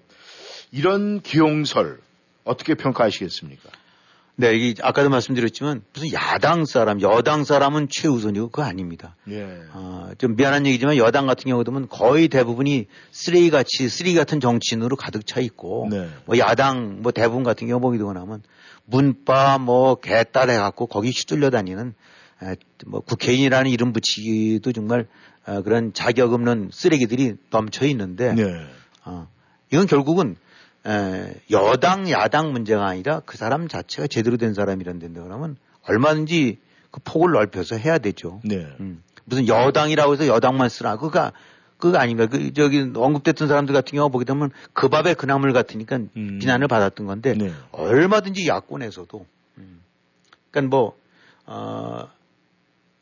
이런 0.72 1.22
기용설 1.22 1.99
어떻게 2.43 2.75
평가하시겠습니까? 2.75 3.69
네, 4.35 4.55
이게 4.55 4.81
아까도 4.81 5.09
말씀드렸지만 5.09 5.83
무슨 5.93 6.11
야당 6.13 6.65
사람, 6.65 7.01
여당 7.01 7.43
사람은 7.43 7.87
최우선이고 7.89 8.49
그거 8.49 8.63
아닙니다. 8.63 9.15
예. 9.29 9.43
어, 9.73 10.09
좀 10.17 10.35
미안한 10.35 10.65
얘기지만 10.65 10.97
여당 10.97 11.27
같은 11.27 11.49
경우도 11.49 11.87
거의 11.87 12.29
대부분이 12.29 12.87
쓰레기 13.11 13.51
같이 13.51 13.87
쓰레기 13.89 14.15
같은 14.15 14.39
정치인으로 14.39 14.95
가득 14.95 15.27
차 15.27 15.39
있고 15.39 15.87
네. 15.91 16.09
뭐 16.25 16.39
야당 16.39 17.03
뭐 17.03 17.11
대부분 17.11 17.43
같은 17.43 17.67
경우 17.67 17.79
보기도 17.79 18.09
하면 18.09 18.41
문바 18.85 19.59
뭐 19.59 19.95
개딸 19.95 20.49
해갖고 20.49 20.87
거기 20.87 21.11
휘둘려 21.11 21.51
다니는 21.51 21.93
에, 22.41 22.55
뭐 22.87 23.01
국회의원이라는 23.01 23.69
이름 23.69 23.93
붙이기도 23.93 24.71
정말 24.71 25.05
어, 25.45 25.61
그런 25.61 25.93
자격 25.93 26.33
없는 26.33 26.69
쓰레기들이 26.73 27.35
넘쳐 27.51 27.85
있는데 27.85 28.33
네. 28.33 28.65
어, 29.05 29.27
이건 29.71 29.85
결국은 29.85 30.31
에, 30.31 30.35
여당 31.51 32.09
야당 32.09 32.51
문제가 32.51 32.86
아니라 32.88 33.21
그 33.25 33.38
사람 33.38 33.67
자체가 33.67 34.07
제대로 34.07 34.38
된 34.38 34.53
사람이란 34.53 34.99
데인데 34.99 35.21
그러면 35.21 35.57
얼마든지 35.88 36.59
그 36.91 36.99
폭을 37.03 37.31
넓혀서 37.31 37.77
해야 37.77 37.97
되죠. 37.97 38.41
네. 38.43 38.67
음. 38.79 39.01
무슨 39.25 39.47
여당이라고 39.47 40.13
해서 40.13 40.27
여당만 40.27 40.69
쓰라 40.69 40.97
그가 40.97 41.31
그거 41.77 41.97
아닌가. 41.97 42.27
그 42.27 42.53
저기 42.53 42.91
언급됐던 42.93 43.47
사람들 43.47 43.73
같은 43.73 43.95
경우 43.95 44.09
보게 44.09 44.25
되면 44.25 44.51
그 44.73 44.89
밥에 44.89 45.13
그 45.15 45.25
나물 45.25 45.53
같으니까 45.53 45.99
음. 46.15 46.39
비난을 46.39 46.67
받았던 46.67 47.05
건데 47.07 47.34
네. 47.38 47.51
얼마든지 47.71 48.47
야권에서도 48.47 49.25
음. 49.57 49.81
그러니까 50.51 50.75
뭐 50.75 50.95
어, 51.45 52.07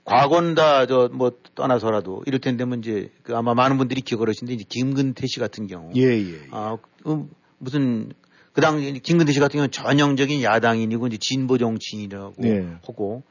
과거는 0.05 0.55
다 0.55 0.85
저 0.87 1.09
뭐 1.11 1.31
떠나서라도 1.55 2.23
이럴 2.25 2.39
텐데 2.39 2.65
뭐 2.65 2.77
이제 2.77 3.11
그 3.23 3.35
아마 3.35 3.53
많은 3.53 3.77
분들이 3.77 4.01
기억을 4.01 4.29
하시는데 4.29 4.53
이제 4.53 4.65
김근태 4.67 5.27
씨 5.27 5.39
같은 5.39 5.67
경우 5.67 5.91
예, 5.95 6.01
예, 6.01 6.33
예. 6.33 6.39
아, 6.51 6.77
음, 7.05 7.29
무슨 7.61 8.11
그당 8.53 8.79
김근태 8.79 9.31
씨 9.31 9.39
같은 9.39 9.57
경우는 9.57 9.71
전형적인 9.71 10.41
야당인이고 10.41 11.07
이제 11.07 11.17
진보 11.19 11.57
정치인이라고 11.57 12.35
네. 12.39 12.75
하고 12.85 13.23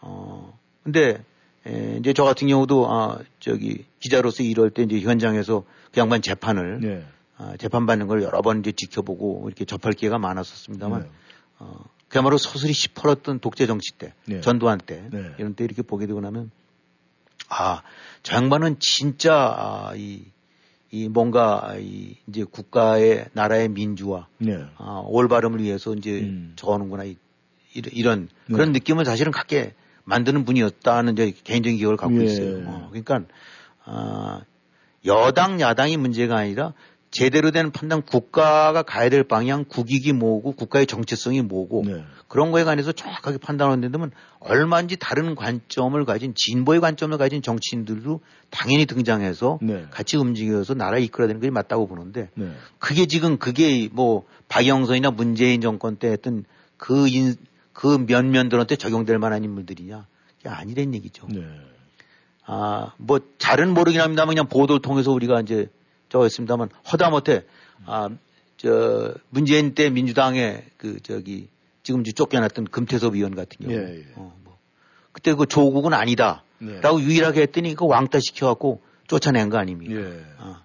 어 0.00 0.58
근데 0.82 1.22
에, 1.66 1.96
이제 1.98 2.12
저 2.12 2.24
같은 2.24 2.48
경우도 2.48 2.90
아 2.90 3.18
저기 3.40 3.84
기자로서 4.00 4.42
일할 4.42 4.70
때 4.70 4.82
이제 4.82 5.00
현장에서 5.00 5.64
그 5.92 6.00
양반 6.00 6.22
재판을 6.22 6.80
네. 6.80 7.04
아, 7.36 7.56
재판 7.58 7.86
받는 7.86 8.06
걸 8.06 8.22
여러 8.22 8.40
번 8.40 8.60
이제 8.60 8.72
지켜보고 8.72 9.44
이렇게 9.46 9.64
접할 9.64 9.92
기회가 9.92 10.18
많았었습니다만 10.18 11.02
네. 11.02 11.08
어, 11.58 11.84
그야말로 12.08 12.38
서슬이 12.38 12.72
시퍼렀던 12.72 13.40
독재 13.40 13.66
정치 13.66 13.92
때, 13.92 14.12
네. 14.26 14.40
전두환 14.40 14.78
때 14.78 15.08
네. 15.10 15.32
이런 15.38 15.54
때 15.54 15.64
이렇게 15.64 15.82
보게 15.82 16.06
되고 16.06 16.20
나면 16.20 16.50
아, 17.48 17.82
저 18.22 18.36
양반은 18.36 18.76
진짜 18.78 19.34
아, 19.34 19.92
이, 19.96 20.24
이 20.92 21.08
뭔가 21.08 21.74
이 21.78 22.16
이제 22.28 22.44
국가의 22.44 23.24
나라의 23.32 23.70
민주화, 23.70 24.26
네. 24.36 24.62
아, 24.76 25.02
올바름을 25.06 25.60
위해서 25.62 25.94
이제 25.94 26.20
음. 26.20 26.52
적어놓는구나 26.54 27.04
이, 27.04 27.16
이런 27.72 28.28
네. 28.46 28.54
그런 28.54 28.72
느낌을 28.72 29.06
사실은 29.06 29.32
갖게 29.32 29.72
만드는 30.04 30.44
분이었다는 30.44 31.14
이제 31.14 31.32
개인적인 31.44 31.78
기억을 31.78 31.96
갖고 31.96 32.20
예. 32.20 32.24
있어요. 32.24 32.68
어, 32.68 32.88
그러니까 32.90 33.22
아, 33.86 34.42
여당 35.06 35.62
야당이 35.62 35.96
문제가 35.96 36.36
아니라 36.36 36.74
제대로 37.12 37.50
된 37.50 37.70
판단 37.70 38.00
국가가 38.02 38.82
가야 38.82 39.10
될 39.10 39.22
방향 39.22 39.64
국익이 39.66 40.14
뭐고 40.14 40.52
국가의 40.52 40.86
정체성이 40.86 41.42
뭐고 41.42 41.84
네. 41.86 42.04
그런 42.26 42.50
거에 42.50 42.64
관해서 42.64 42.90
정확하게 42.90 43.36
판단하는 43.36 43.92
데면 43.92 44.10
얼마인지 44.40 44.96
다른 44.96 45.34
관점을 45.34 46.02
가진 46.06 46.32
진보의 46.34 46.80
관점을 46.80 47.16
가진 47.18 47.42
정치인들도 47.42 48.20
당연히 48.48 48.86
등장해서 48.86 49.58
네. 49.60 49.86
같이 49.90 50.16
움직여서 50.16 50.72
나라를 50.72 51.02
이끌어야 51.02 51.28
되는 51.28 51.40
것이 51.40 51.50
맞다고 51.50 51.86
보는데 51.86 52.30
네. 52.34 52.50
그게 52.78 53.04
지금 53.04 53.36
그게 53.36 53.90
뭐 53.92 54.24
박영선이나 54.48 55.10
문재인 55.10 55.60
정권 55.60 55.96
때 55.96 56.08
했던 56.08 56.44
그 56.78 57.08
인, 57.08 57.36
그 57.74 58.04
면면들한테 58.08 58.76
적용될 58.76 59.18
만한 59.18 59.44
인물들이냐? 59.44 60.06
그게 60.38 60.48
아니란 60.48 60.94
얘기죠. 60.94 61.28
네. 61.28 61.42
아, 62.46 62.92
뭐 62.96 63.20
잘은 63.36 63.74
모르긴 63.74 64.00
합니다만 64.00 64.34
그냥 64.34 64.48
보도를 64.48 64.80
통해서 64.80 65.12
우리가 65.12 65.42
이제 65.42 65.68
저거 66.12 66.24
했습니다만 66.24 66.68
허다못해 66.92 67.44
아, 67.86 68.10
저 68.58 69.14
문재인 69.30 69.74
때 69.74 69.88
민주당의 69.88 70.62
그 70.76 71.00
저기 71.02 71.48
지금 71.82 72.04
쫓겨났던 72.04 72.66
금태섭 72.66 73.14
의원 73.14 73.34
같은 73.34 73.66
경우. 73.66 73.72
예, 73.72 74.00
예. 74.00 74.04
어, 74.16 74.36
뭐. 74.44 74.58
그때 75.12 75.32
그 75.34 75.46
조국은 75.46 75.94
아니다. 75.94 76.44
네. 76.58 76.80
라고 76.82 77.00
유일하게 77.00 77.40
했더니 77.40 77.74
그 77.74 77.86
왕따 77.86 78.20
시켜갖고 78.20 78.82
쫓아낸 79.08 79.48
거 79.48 79.56
아닙니까? 79.56 79.94
예. 79.94 80.22
어. 80.38 80.56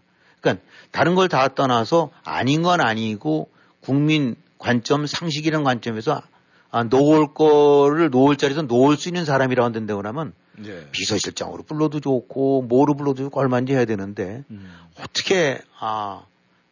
그러니까 0.42 0.66
다른 0.92 1.16
걸 1.16 1.30
다 1.30 1.48
떠나서 1.48 2.12
아닌 2.26 2.62
건 2.62 2.82
아니고 2.82 3.50
국민 3.80 4.36
관점, 4.58 5.08
상식이라는 5.08 5.64
관점에서 5.64 6.22
아, 6.72 6.84
놓을 6.84 7.34
거를 7.34 8.10
놓을 8.10 8.36
자리에서 8.36 8.64
놓을 8.64 8.98
수 8.98 9.08
있는 9.08 9.24
사람이라고 9.24 9.74
한다고 9.74 10.06
하면 10.06 10.34
예. 10.66 10.88
비서실장으로 10.92 11.64
불러도 11.64 12.00
좋고 12.00 12.64
뭐로 12.64 12.96
불러도 12.96 13.24
좋고 13.24 13.40
얼마인지 13.40 13.74
해야 13.74 13.86
되는데 13.86 14.44
음. 14.50 14.72
어떻게 15.00 15.60
아, 15.80 16.26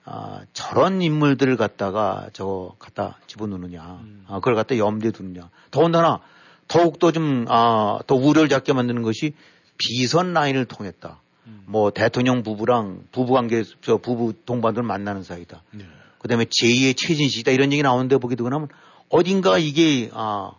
아, 0.06 0.42
저런 0.54 1.02
인물들을 1.02 1.58
갖다가 1.58 2.30
저거 2.32 2.76
갖다 2.78 3.18
집어넣느냐, 3.26 3.82
음. 4.04 4.24
아, 4.28 4.36
그걸 4.36 4.56
갖다 4.56 4.78
염두에 4.78 5.12
두느냐. 5.12 5.50
더군다나 5.72 6.20
더욱더 6.68 7.12
좀, 7.12 7.46
아, 7.50 8.00
더 8.06 8.16
우려를 8.16 8.48
잡게 8.48 8.72
만드는 8.74 9.02
것이 9.02 9.34
비선 9.78 10.34
라인을 10.34 10.66
통했다. 10.66 11.22
음. 11.48 11.64
뭐 11.66 11.90
대통령 11.90 12.44
부부랑 12.44 13.06
부부 13.12 13.34
관계, 13.34 13.64
저 13.82 13.98
부부 13.98 14.34
동반들 14.46 14.84
만나는 14.84 15.24
사이다. 15.24 15.64
네. 15.72 15.86
그 16.20 16.28
다음에 16.28 16.46
제2의 16.46 16.96
최진식이다. 16.96 17.52
이런 17.52 17.72
얘기 17.72 17.82
나오는데 17.82 18.18
보게 18.18 18.36
되고 18.36 18.48
나면 18.50 18.68
어딘가 19.10 19.58
이게, 19.58 20.12
아, 20.14 20.52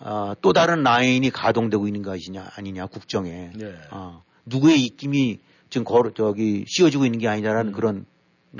아, 0.00 0.34
또 0.40 0.52
다른 0.52 0.82
라인이 0.82 1.28
가동되고 1.30 1.86
있는 1.86 2.02
것이냐, 2.02 2.48
아니냐, 2.56 2.86
국정에. 2.86 3.50
네. 3.54 3.74
아, 3.90 4.22
누구의 4.46 4.82
입김이 4.84 5.38
지금 5.70 5.84
걸, 5.84 6.12
저기 6.14 6.64
씌워지고 6.66 7.04
있는 7.06 7.18
게 7.18 7.28
아니냐라는 7.28 7.68
음. 7.68 7.72
그런 7.72 8.06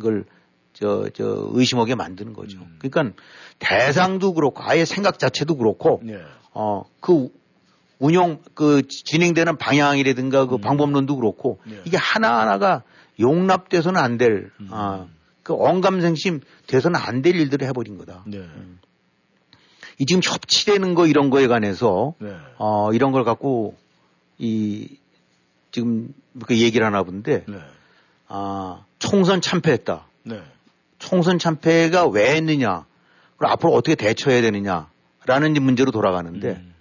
걸 0.01 0.25
저, 0.73 1.09
저, 1.15 1.49
의심하게 1.53 1.95
만드는 1.95 2.33
거죠. 2.33 2.59
음. 2.59 2.77
그러니까 2.79 3.17
대상도 3.59 4.35
그렇고 4.35 4.63
아예 4.65 4.85
생각 4.85 5.19
자체도 5.19 5.57
그렇고, 5.57 6.01
네. 6.03 6.21
어, 6.53 6.83
그 7.01 7.29
운영, 7.99 8.41
그 8.55 8.83
진행되는 8.89 9.57
방향이라든가 9.57 10.47
그 10.47 10.57
음. 10.57 10.61
방법론도 10.61 11.17
그렇고, 11.17 11.61
네. 11.65 11.81
이게 11.85 11.97
하나하나가 11.97 12.83
용납돼서는 13.21 14.01
안 14.01 14.19
될, 14.19 14.51
음. 14.61 14.69
아, 14.71 15.07
그 15.45 15.55
언감생심 15.55 16.41
돼서는 16.67 16.99
안 16.99 17.23
될 17.23 17.37
일들을 17.37 17.67
해버린 17.69 17.99
거다. 17.99 18.25
네. 18.27 18.39
음. 18.39 18.81
이 19.99 20.07
지금 20.07 20.21
협치되는 20.25 20.95
거 20.95 21.07
이런 21.07 21.31
거에 21.31 21.47
관해서, 21.47 22.15
네. 22.19 22.35
어, 22.59 22.93
이런 22.93 23.13
걸 23.13 23.25
갖고 23.25 23.77
이 24.39 24.99
지금 25.71 26.15
그 26.47 26.59
얘기를 26.59 26.87
하나 26.87 27.03
본데, 27.03 27.45
네. 27.47 27.59
아, 28.29 28.85
총선 28.99 29.41
참패했다. 29.41 30.07
네. 30.25 30.43
총선 30.99 31.39
참패가 31.39 32.07
왜 32.07 32.35
했느냐. 32.35 32.87
그리고 33.37 33.53
앞으로 33.53 33.73
어떻게 33.73 33.95
대처해야 33.95 34.41
되느냐라는 34.43 35.55
문제로 35.61 35.91
돌아가는데 35.91 36.49
음. 36.51 36.75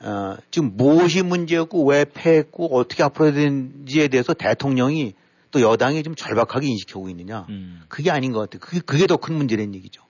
어, 0.00 0.36
지금 0.50 0.76
무엇이 0.76 1.22
문제였고 1.22 1.84
왜 1.86 2.04
패했고 2.04 2.76
어떻게 2.76 3.02
앞으로 3.02 3.26
해야 3.26 3.34
되는지에 3.34 4.08
대해서 4.08 4.34
대통령이 4.34 5.14
또 5.50 5.60
여당이 5.60 6.02
좀 6.02 6.14
절박하게 6.14 6.68
인식하고 6.68 7.08
있느냐. 7.08 7.46
음. 7.48 7.82
그게 7.88 8.10
아닌 8.10 8.32
것 8.32 8.40
같아요. 8.40 8.60
그게, 8.60 8.80
그게 8.80 9.06
더 9.06 9.16
큰 9.16 9.34
문제라는 9.34 9.74
얘기죠. 9.74 10.02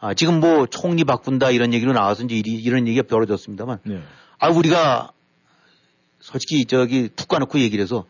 아, 0.00 0.14
지금 0.14 0.40
뭐 0.40 0.66
총리 0.66 1.04
바꾼다 1.04 1.50
이런 1.50 1.72
얘기로 1.72 1.92
나와서 1.92 2.22
이제 2.24 2.36
이런 2.36 2.86
얘기가 2.86 3.06
벌어졌습니다만. 3.06 3.78
네. 3.84 4.02
아, 4.38 4.48
우리가 4.48 5.12
솔직히 6.20 6.64
저기 6.66 7.08
툭 7.14 7.28
까놓고 7.28 7.58
얘기를 7.60 7.82
해서 7.82 8.06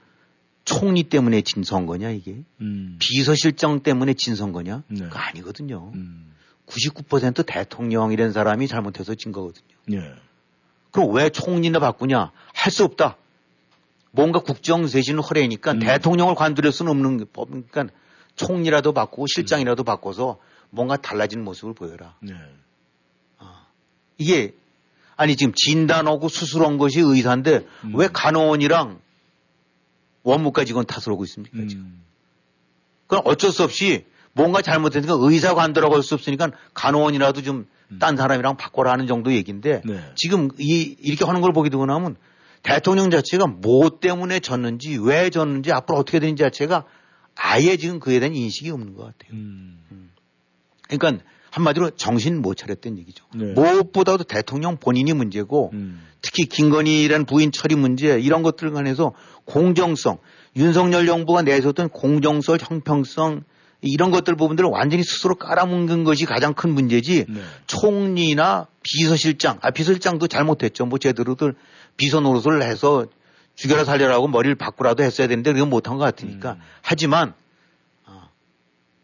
총리 0.65 1.05
때문에 1.05 1.41
진 1.41 1.63
선거냐 1.63 2.11
이게 2.11 2.43
음. 2.61 2.97
비서실장 2.99 3.81
때문에 3.83 4.13
진 4.15 4.35
선거냐 4.35 4.83
네. 4.89 5.05
그거 5.05 5.19
아니거든요. 5.19 5.93
음. 5.95 6.35
99% 6.67 7.47
대통령이라는 7.47 8.33
사람이 8.33 8.69
잘못해서 8.69 9.15
진 9.15 9.33
거거든요. 9.33 9.75
네. 9.87 9.99
그럼 10.91 11.13
왜 11.15 11.31
총리나 11.31 11.79
바꾸냐? 11.79 12.33
할 12.53 12.71
수 12.71 12.85
없다. 12.85 13.17
뭔가 14.11 14.41
국정 14.41 14.87
쇄신을 14.87 15.23
허래니까 15.23 15.73
음. 15.73 15.79
대통령을 15.79 16.35
관둘 16.35 16.71
수는 16.71 16.91
없는 16.91 17.27
법. 17.33 17.49
그러니까 17.49 17.87
총리라도 18.37 18.93
바꾸고 18.93 19.27
실장이라도 19.27 19.85
바꿔서 19.85 20.39
뭔가 20.71 20.97
달라진 20.97 21.43
모습을 21.45 21.75
보여라. 21.75 22.17
네. 22.21 22.35
아, 23.39 23.67
이게 24.19 24.55
아니 25.17 25.37
지금 25.37 25.53
진단하고 25.55 26.29
수술한 26.29 26.79
것이 26.79 27.01
의사인데 27.01 27.67
음. 27.85 27.93
왜 27.97 28.09
간호원이랑 28.13 29.01
원무과 30.23 30.65
직원 30.65 30.87
탓을 30.87 31.13
하고 31.13 31.25
있습니까, 31.25 31.57
지금. 31.67 31.85
음. 31.85 32.03
그럼 33.07 33.23
어쩔 33.27 33.51
수 33.51 33.65
없이 33.65 34.05
뭔가 34.33 34.63
잘못했으니까 34.63 35.17
의사가 35.19 35.63
안 35.63 35.73
들어갈 35.73 36.03
수 36.03 36.15
없으니까 36.15 36.51
간호원이라도 36.75 37.43
좀딴 37.43 38.15
음. 38.15 38.17
사람이랑 38.17 38.57
바꿔라 38.57 38.93
하는 38.93 39.07
정도 39.07 39.33
얘기인데 39.33 39.83
네. 39.85 40.13
지금 40.15 40.51
이, 40.59 40.97
이렇게 41.01 41.25
하는 41.25 41.41
걸 41.41 41.53
보게 41.53 41.71
되고 41.71 41.85
나면 41.87 42.17
대통령 42.63 43.11
자체가 43.11 43.47
뭐 43.47 43.99
때문에 43.99 44.41
졌는지 44.41 44.99
왜 45.01 45.31
졌는지 45.31 45.73
앞으로 45.73 45.99
어떻게 45.99 46.21
되는지 46.21 46.43
자체가 46.43 46.85
아예 47.35 47.77
지금 47.77 47.99
그에 47.99 48.21
대한 48.21 48.35
인식이 48.35 48.71
없는 48.71 48.95
것 48.95 49.05
같아요. 49.05 49.33
음. 49.33 50.11
음. 50.91 50.99
그러니까 50.99 51.25
한마디로 51.51 51.91
정신 51.91 52.43
못 52.43 52.57
차렸던 52.57 52.99
얘기죠. 52.99 53.25
네. 53.35 53.53
무엇보다도 53.53 54.25
대통령 54.25 54.77
본인이 54.77 55.13
문제고 55.13 55.71
음. 55.73 56.03
특히 56.21 56.45
김건희라는 56.45 57.27
부인 57.27 57.53
처리 57.53 57.75
문제 57.75 58.19
이런 58.21 58.43
것들 58.43 58.73
관해서 58.73 59.13
공정성 59.45 60.19
윤석열 60.57 61.07
정부가 61.07 61.43
내세웠던 61.43 61.91
공정성 61.91 62.59
형평성 62.61 63.43
이런 63.81 64.11
것들 64.11 64.35
부분들을 64.35 64.69
완전히 64.71 65.05
스스로 65.05 65.37
깔아뭉근 65.37 66.03
것이 66.03 66.25
가장 66.25 66.53
큰 66.53 66.71
문제지 66.71 67.27
네. 67.29 67.41
총리나 67.67 68.67
비서실장 68.83 69.59
아 69.63 69.71
비서실장도 69.71 70.27
잘못했죠 70.27 70.87
뭐 70.87 70.99
제대로들 70.99 71.55
비서 71.97 72.21
노릇을 72.21 72.63
해서 72.63 73.07
죽여라 73.55 73.85
살려라고 73.85 74.29
머리를 74.29 74.57
바꾸라도 74.57 75.03
했어야 75.05 75.29
되는데 75.29 75.53
그건 75.53 75.71
못한 75.71 75.97
것 75.97 76.05
같으니까 76.05 76.53
음. 76.53 76.61
하지만 76.83 77.35
어, 78.07 78.31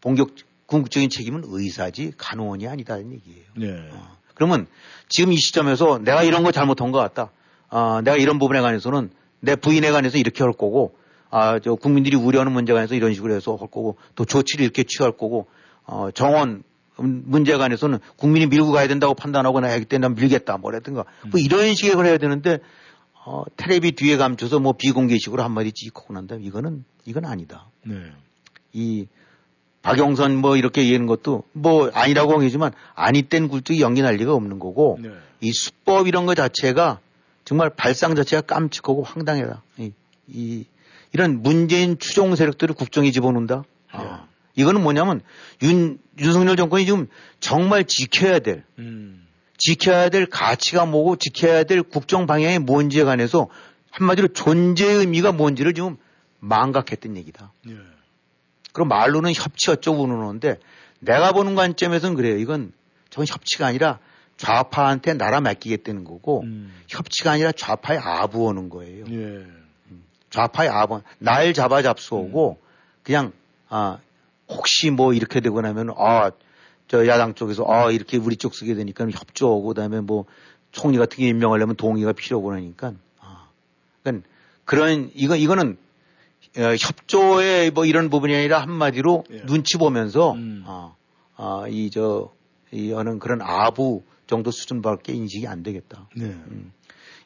본격 0.00 0.30
궁극적인 0.74 1.08
책임은 1.08 1.42
의사지 1.46 2.12
간호원이 2.16 2.66
아니다는 2.66 3.12
얘기예요. 3.12 3.44
네. 3.56 3.90
어. 3.92 4.16
그러면 4.34 4.66
지금 5.08 5.32
이 5.32 5.36
시점에서 5.36 5.98
내가 5.98 6.24
이런 6.24 6.42
거 6.42 6.50
잘못한 6.50 6.90
것 6.90 6.98
같다. 6.98 7.30
어, 7.70 8.00
내가 8.00 8.16
이런 8.16 8.40
부분에 8.40 8.60
관해서는 8.60 9.10
내 9.38 9.54
부인에 9.54 9.92
관해서 9.92 10.18
이렇게 10.18 10.42
할 10.42 10.52
거고, 10.52 10.96
아, 11.30 11.60
저 11.60 11.76
국민들이 11.76 12.16
우려하는 12.16 12.50
문제에 12.50 12.74
관해서 12.74 12.96
이런 12.96 13.14
식으로 13.14 13.34
해서 13.34 13.52
할 13.52 13.68
거고, 13.68 13.98
또 14.16 14.24
조치를 14.24 14.64
이렇게 14.64 14.82
취할 14.82 15.12
거고, 15.12 15.46
어, 15.84 16.10
정원 16.12 16.64
문제에 16.96 17.56
관해서는 17.56 18.00
국민이 18.16 18.46
밀고 18.46 18.72
가야 18.72 18.88
된다고 18.88 19.14
판단하고 19.14 19.60
나 19.60 19.70
하기 19.70 19.84
때문에 19.84 20.08
난 20.08 20.16
밀겠다, 20.16 20.56
뭐라든가. 20.56 21.04
음. 21.24 21.30
뭐 21.30 21.40
이런 21.40 21.72
식의 21.74 21.94
걸 21.94 22.06
해야 22.06 22.18
되는데, 22.18 22.58
어, 23.24 23.44
테레비 23.56 23.92
뒤에 23.92 24.16
감춰서 24.16 24.58
뭐 24.58 24.72
비공개식으로 24.72 25.40
한마디 25.40 25.70
찍고 25.70 26.12
난 26.14 26.26
다음에 26.26 26.42
이거는, 26.44 26.84
이건 27.04 27.26
아니다. 27.26 27.70
네. 27.84 27.94
이 28.72 29.06
박영선 29.84 30.36
뭐 30.36 30.56
이렇게 30.56 30.80
얘기하는 30.80 31.06
것도 31.06 31.44
뭐 31.52 31.90
아니라고 31.92 32.32
하겠지만 32.32 32.72
아니 32.94 33.22
땐 33.22 33.48
굴뚝이 33.48 33.80
연기 33.80 34.00
날 34.00 34.16
리가 34.16 34.32
없는 34.32 34.58
거고 34.58 34.98
네. 35.00 35.10
이 35.40 35.52
수법 35.52 36.08
이런 36.08 36.24
거 36.24 36.34
자체가 36.34 37.00
정말 37.44 37.68
발상 37.68 38.14
자체가 38.14 38.40
깜찍하고 38.42 39.02
황당해라. 39.02 39.62
이, 39.76 39.92
이 40.26 40.64
이런 41.12 41.42
문재인 41.42 41.98
추종 41.98 42.34
세력들을 42.34 42.74
국정에 42.74 43.10
집어넣는다. 43.10 43.64
아. 43.92 44.26
이거는 44.56 44.82
뭐냐면 44.82 45.20
윤 45.62 45.98
윤석열 46.18 46.56
정권이 46.56 46.86
지금 46.86 47.06
정말 47.38 47.84
지켜야 47.84 48.38
될 48.38 48.64
음. 48.78 49.26
지켜야 49.58 50.08
될 50.08 50.24
가치가 50.24 50.86
뭐고 50.86 51.16
지켜야 51.16 51.64
될 51.64 51.82
국정 51.82 52.26
방향이 52.26 52.58
뭔지에 52.58 53.04
관해서 53.04 53.48
한마디로 53.90 54.28
존재의 54.28 54.96
의미가 54.96 55.32
뭔지를 55.32 55.74
지금 55.74 55.98
망각했던 56.40 57.18
얘기다. 57.18 57.52
예. 57.68 57.93
그럼 58.74 58.88
말로는 58.88 59.32
협치 59.34 59.70
어쩌고 59.70 60.06
그러는데 60.06 60.58
내가 61.00 61.32
보는 61.32 61.54
관점에서는 61.54 62.14
그래요. 62.14 62.36
이건 62.36 62.72
저건 63.08 63.26
협치가 63.26 63.66
아니라 63.66 63.98
좌파한테 64.36 65.14
나라 65.14 65.40
맡기겠다는 65.40 66.04
거고 66.04 66.42
음. 66.42 66.74
협치가 66.88 67.30
아니라 67.32 67.52
좌파의 67.52 67.98
아부하는 67.98 68.68
거예요. 68.68 69.06
예. 69.08 69.14
음. 69.14 70.04
좌파의 70.28 70.68
아부 70.68 71.00
날 71.18 71.54
잡아 71.54 71.80
잡수오고 71.80 72.58
음. 72.60 72.66
그냥 73.02 73.32
아 73.70 73.98
혹시 74.48 74.90
뭐 74.90 75.14
이렇게 75.14 75.40
되고 75.40 75.62
나면 75.62 75.94
아 75.96 76.32
저 76.88 77.06
야당 77.06 77.34
쪽에서 77.34 77.64
아 77.66 77.90
이렇게 77.90 78.16
우리 78.18 78.36
쪽 78.36 78.54
쓰게 78.54 78.74
되니까 78.74 79.06
협조하고 79.10 79.62
그다음에 79.68 80.00
뭐 80.00 80.26
총리 80.70 80.98
같은 80.98 81.16
게 81.16 81.28
임명하려면 81.28 81.76
동의가 81.76 82.12
필요하고 82.12 82.48
그러니까 82.48 82.92
아 83.20 83.48
그러니까 84.02 84.28
그런 84.64 85.10
이거 85.14 85.36
이거는 85.36 85.72
어, 85.72 85.83
협조의 86.56 87.70
뭐 87.70 87.84
이런 87.84 88.10
부분이 88.10 88.34
아니라 88.34 88.60
한마디로 88.62 89.24
예. 89.30 89.42
눈치 89.46 89.76
보면서 89.76 90.32
음. 90.32 90.62
아, 90.66 90.94
아, 91.36 91.64
이저이 91.68 92.92
어는 92.94 93.18
그런 93.18 93.40
아부 93.42 94.02
정도 94.26 94.50
수준밖에 94.50 95.12
인식이 95.12 95.46
안 95.46 95.62
되겠다. 95.62 96.08
네. 96.16 96.26
음. 96.26 96.72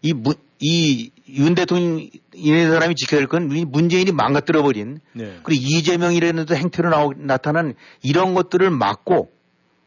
이, 0.03 0.12
문, 0.12 0.35
이, 0.61 1.11
윤 1.29 1.55
대통령, 1.55 2.09
이네 2.35 2.68
사람이 2.68 2.95
지켜야 2.95 3.20
될건 3.20 3.49
문재인이 3.49 4.12
망가뜨려버린, 4.12 5.01
네. 5.12 5.41
그리고 5.43 5.62
이재명이라는 5.64 6.47
행태로 6.49 6.91
나오, 6.91 7.12
나타난 7.16 7.74
이런 8.03 8.35
것들을 8.35 8.70
막고, 8.70 9.31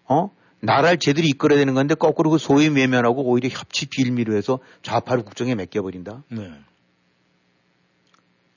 어? 0.06 0.32
나라를 0.62 1.00
제대로 1.00 1.28
이끌어야 1.28 1.58
되는 1.58 1.74
건데 1.74 1.96
거꾸로 1.96 2.30
그 2.30 2.38
소위 2.38 2.68
외면하고 2.68 3.24
오히려 3.24 3.50
협치 3.50 3.88
빌미로 3.88 4.36
해서 4.36 4.60
좌파를 4.84 5.24
국정에 5.24 5.56
맡겨버린다. 5.56 6.24
네. 6.30 6.52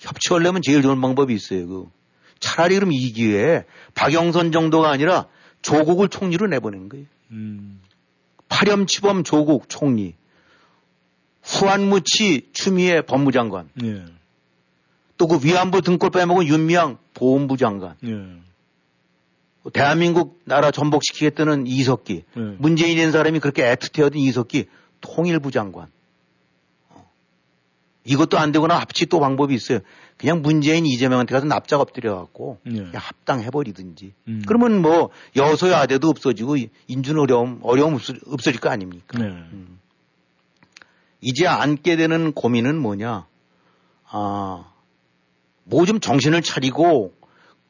협치하려면 0.04 0.62
제일 0.62 0.82
좋은 0.82 1.00
방법이 1.00 1.34
있어요. 1.34 1.66
그 1.66 1.86
차라리 2.40 2.74
그럼 2.74 2.92
이 2.92 3.12
기회에 3.12 3.64
박영선 3.94 4.52
정도가 4.52 4.90
아니라 4.90 5.26
조국을 5.62 6.08
총리로 6.08 6.46
내보낸 6.46 6.88
거예요. 6.88 7.06
음. 7.30 7.80
파렴치범 8.48 9.24
조국 9.24 9.68
총리, 9.68 10.14
후한무치 11.42 12.50
추미애 12.52 13.00
법무장관, 13.00 13.70
예. 13.82 14.04
또그 15.16 15.40
위안부 15.44 15.82
등골 15.82 16.10
빼먹은 16.10 16.46
윤미향 16.46 16.98
보훈부 17.14 17.56
장관, 17.56 17.96
예. 18.04 19.70
대한민국 19.72 20.40
나라 20.44 20.70
전복시키겠다는 20.70 21.66
이석기, 21.66 22.24
예. 22.36 22.40
문재인이라는 22.40 23.12
사람이 23.12 23.40
그렇게 23.40 23.62
애틋해하던 23.62 24.16
이석기 24.16 24.66
통일부 25.00 25.50
장관. 25.50 25.88
이것도 28.04 28.38
안 28.38 28.52
되거나 28.52 28.78
합치 28.78 29.06
또 29.06 29.18
방법이 29.18 29.54
있어요. 29.54 29.80
그냥 30.18 30.42
문재인 30.42 30.84
이재명한테 30.86 31.34
가서 31.34 31.46
납작 31.46 31.80
엎드려갖고 31.80 32.58
네. 32.64 32.72
그냥 32.72 32.92
합당해버리든지. 32.94 34.12
음. 34.28 34.42
그러면 34.46 34.82
뭐 34.82 35.10
여소야 35.36 35.80
아대도 35.80 36.08
없어지고 36.08 36.56
인준 36.86 37.18
어려움 37.18 37.60
어려움 37.62 37.94
없어, 37.94 38.12
없어질 38.26 38.60
거 38.60 38.68
아닙니까? 38.68 39.18
네. 39.18 39.24
음. 39.26 39.78
이제 41.20 41.46
앉게 41.46 41.96
되는 41.96 42.32
고민은 42.32 42.78
뭐냐? 42.78 43.26
아, 44.10 44.64
뭐 45.64 45.86
좀 45.86 45.98
정신을 45.98 46.42
차리고 46.42 47.14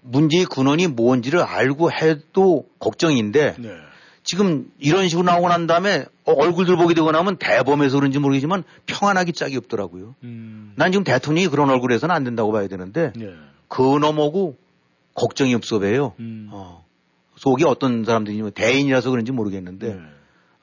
문제의 0.03 0.45
근원이 0.47 0.89
뭔지를 0.89 1.41
알고 1.41 1.91
해도 1.93 2.67
걱정인데 2.81 3.55
네. 3.59 3.69
지금 4.25 4.73
이런 4.79 5.07
식으로 5.09 5.27
나오고 5.27 5.49
난 5.49 5.67
다음에 5.67 6.07
어, 6.25 6.33
얼굴들 6.33 6.77
보게 6.77 6.95
되고 6.95 7.13
나면 7.13 7.37
대범해서 7.37 7.99
그런지 7.99 8.19
모르겠지만 8.19 8.65
평안하기 8.87 9.35
짝이 9.35 9.57
없더라고요. 9.59 10.15
음. 10.25 10.73
난 10.77 10.91
지금 10.91 11.05
대통령이 11.05 11.49
그런 11.49 11.69
얼굴에서는 11.71 12.13
안 12.13 12.25
된다고 12.25 12.51
봐야 12.51 12.67
되는데 12.67 13.13
예. 13.21 13.35
그 13.69 13.99
넘어고 13.99 14.57
걱정이 15.15 15.55
없어 15.55 15.79
배요. 15.79 16.15
음. 16.21 16.49
어. 16.51 16.85
속에 17.37 17.65
어떤 17.67 18.05
사람들이 18.05 18.41
뭐 18.41 18.51
대인이라서 18.51 19.11
그런지 19.11 19.31
모르겠는데 19.31 19.89
예. 19.89 20.01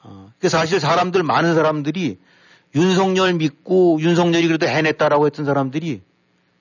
어. 0.04 0.34
사실 0.42 0.80
사람들 0.80 1.22
많은 1.22 1.54
사람들이 1.54 2.18
윤석열 2.74 3.34
믿고 3.36 4.00
윤석열이 4.02 4.48
그래도 4.48 4.66
해냈다라고 4.68 5.28
했던 5.28 5.46
사람들이 5.46 6.02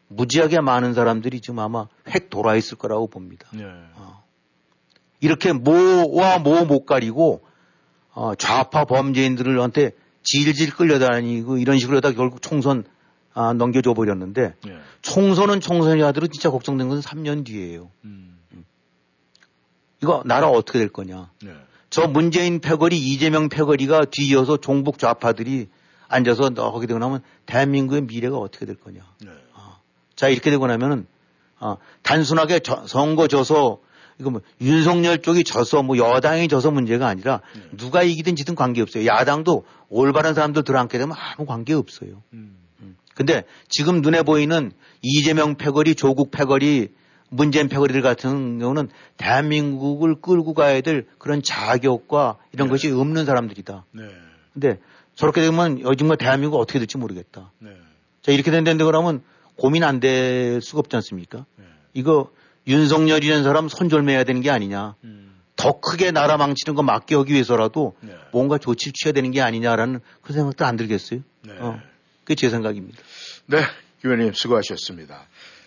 무지하게 0.08 0.60
많은 0.60 0.92
사람들이 0.92 1.40
지금 1.40 1.60
아마 1.60 1.86
획 2.08 2.28
돌아 2.28 2.56
있을 2.56 2.76
거라고 2.76 3.06
봅니다. 3.06 3.48
예. 3.56 3.64
어. 3.94 4.19
이렇게 5.20 5.52
뭐와 5.52 6.38
뭐못 6.38 6.86
가리고 6.86 7.42
어, 8.12 8.34
좌파 8.34 8.84
범죄인들한테 8.84 9.92
질질 10.22 10.74
끌려다니고 10.74 11.58
이런 11.58 11.78
식으로 11.78 11.98
하다 11.98 12.12
결국 12.12 12.42
총선 12.42 12.84
아, 13.32 13.52
넘겨줘 13.52 13.94
버렸는데 13.94 14.54
예. 14.66 14.78
총선은 15.02 15.60
총선이 15.60 16.02
하더라도 16.02 16.32
진짜 16.32 16.50
걱정된 16.50 16.88
것은 16.88 17.02
3년 17.02 17.44
뒤에요. 17.46 17.90
음. 18.04 18.38
음. 18.52 18.64
이거 20.02 20.22
나라 20.26 20.48
어떻게 20.48 20.78
될 20.78 20.88
거냐. 20.88 21.30
예. 21.46 21.54
저 21.90 22.06
문재인 22.06 22.60
패거리 22.60 22.98
이재명 22.98 23.48
패거리가 23.48 24.06
뒤이어서 24.10 24.56
종북 24.56 24.98
좌파들이 24.98 25.68
앉아서 26.08 26.50
하게 26.56 26.86
되고 26.86 26.98
나면 26.98 27.22
대한민국의 27.46 28.02
미래가 28.02 28.36
어떻게 28.36 28.66
될 28.66 28.76
거냐. 28.76 29.00
예. 29.24 29.30
아. 29.54 29.78
자 30.16 30.28
이렇게 30.28 30.50
되고 30.50 30.66
나면은 30.66 31.06
아, 31.60 31.76
단순하게 32.02 32.60
저, 32.60 32.86
선거 32.86 33.28
져서 33.28 33.80
이거 34.20 34.30
뭐 34.30 34.42
윤석열 34.60 35.18
쪽이 35.22 35.44
져서 35.44 35.82
뭐 35.82 35.96
여당이 35.96 36.48
져서 36.48 36.70
문제가 36.70 37.08
아니라 37.08 37.40
네. 37.54 37.62
누가 37.76 38.02
이기든 38.02 38.36
지든 38.36 38.54
관계없어요. 38.54 39.06
야당도 39.06 39.64
올바른 39.88 40.34
사람들 40.34 40.62
들어앉게 40.62 40.98
되면 40.98 41.16
아무 41.18 41.46
관계없어요. 41.46 42.22
음. 42.34 42.56
음. 42.80 42.96
근데 43.14 43.44
지금 43.68 44.02
눈에 44.02 44.22
보이는 44.22 44.72
이재명 45.02 45.56
패거리, 45.56 45.94
조국 45.94 46.30
패거리, 46.30 46.88
문재인 47.30 47.68
패거리들 47.68 48.02
같은 48.02 48.58
경우는 48.58 48.88
대한민국을 49.16 50.20
끌고 50.20 50.52
가야 50.52 50.80
될 50.82 51.06
그런 51.18 51.42
자격과 51.42 52.36
이런 52.52 52.68
네. 52.68 52.72
것이 52.72 52.90
없는 52.90 53.24
사람들이다. 53.24 53.86
네. 53.92 54.02
근데 54.52 54.78
저렇게 55.14 55.40
되면 55.40 55.80
요즘 55.80 56.08
뭐 56.08 56.16
대한민국 56.16 56.58
어떻게 56.58 56.78
될지 56.78 56.98
모르겠다. 56.98 57.52
네. 57.58 57.70
자, 58.22 58.32
이렇게 58.32 58.50
된다는데 58.50 58.84
그러면 58.84 59.22
고민 59.56 59.82
안 59.84 60.00
될 60.00 60.60
수가 60.60 60.80
없지 60.80 60.96
않습니까? 60.96 61.46
네. 61.56 61.64
이거 61.94 62.30
윤석열이라는 62.66 63.42
사람 63.42 63.68
손절매야 63.68 64.24
되는 64.24 64.40
게 64.40 64.50
아니냐. 64.50 64.96
음. 65.04 65.20
더 65.56 65.78
크게 65.78 66.10
나라 66.10 66.38
망치는 66.38 66.74
거 66.74 66.82
막게 66.82 67.14
하기 67.16 67.34
위해서라도 67.34 67.94
네. 68.00 68.14
뭔가 68.32 68.56
조치를 68.56 68.92
취해야 68.94 69.12
되는 69.12 69.30
게 69.30 69.42
아니냐라는 69.42 70.00
그 70.22 70.32
생각도 70.32 70.64
안 70.64 70.76
들겠어요. 70.76 71.20
네. 71.42 71.52
어, 71.58 71.78
그게 72.20 72.34
제 72.34 72.48
생각입니다. 72.48 72.98
네, 73.46 73.58
교수님 74.00 74.32
수고하셨습니다. 74.32 75.26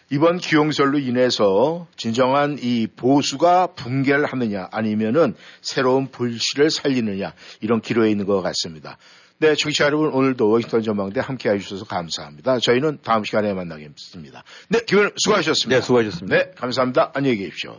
이번 0.09 0.37
기용설로 0.37 0.99
인해서 0.99 1.87
진정한 1.95 2.57
이 2.61 2.87
보수가 2.87 3.67
붕괴를 3.75 4.25
하느냐 4.25 4.67
아니면은 4.71 5.35
새로운 5.61 6.07
불씨를 6.07 6.69
살리느냐 6.69 7.33
이런 7.61 7.81
기로에 7.81 8.09
있는 8.09 8.25
것 8.25 8.41
같습니다. 8.41 8.97
네, 9.43 9.55
청취자 9.55 9.87
여러분 9.87 10.07
오늘도 10.13 10.49
워싱턴 10.49 10.81
전망대 10.83 11.19
함께 11.19 11.49
해주셔서 11.49 11.83
감사합니다. 11.83 12.59
저희는 12.59 12.99
다음 13.03 13.25
시간에 13.25 13.53
만나겠습니다. 13.53 14.41
네, 14.69 14.79
기분 14.87 15.11
수고하셨습니다. 15.17 15.81
네, 15.81 15.85
수고하셨습니다. 15.85 16.37
네, 16.37 16.51
감사합니다. 16.55 17.11
안녕히 17.13 17.35
계십시오. 17.35 17.75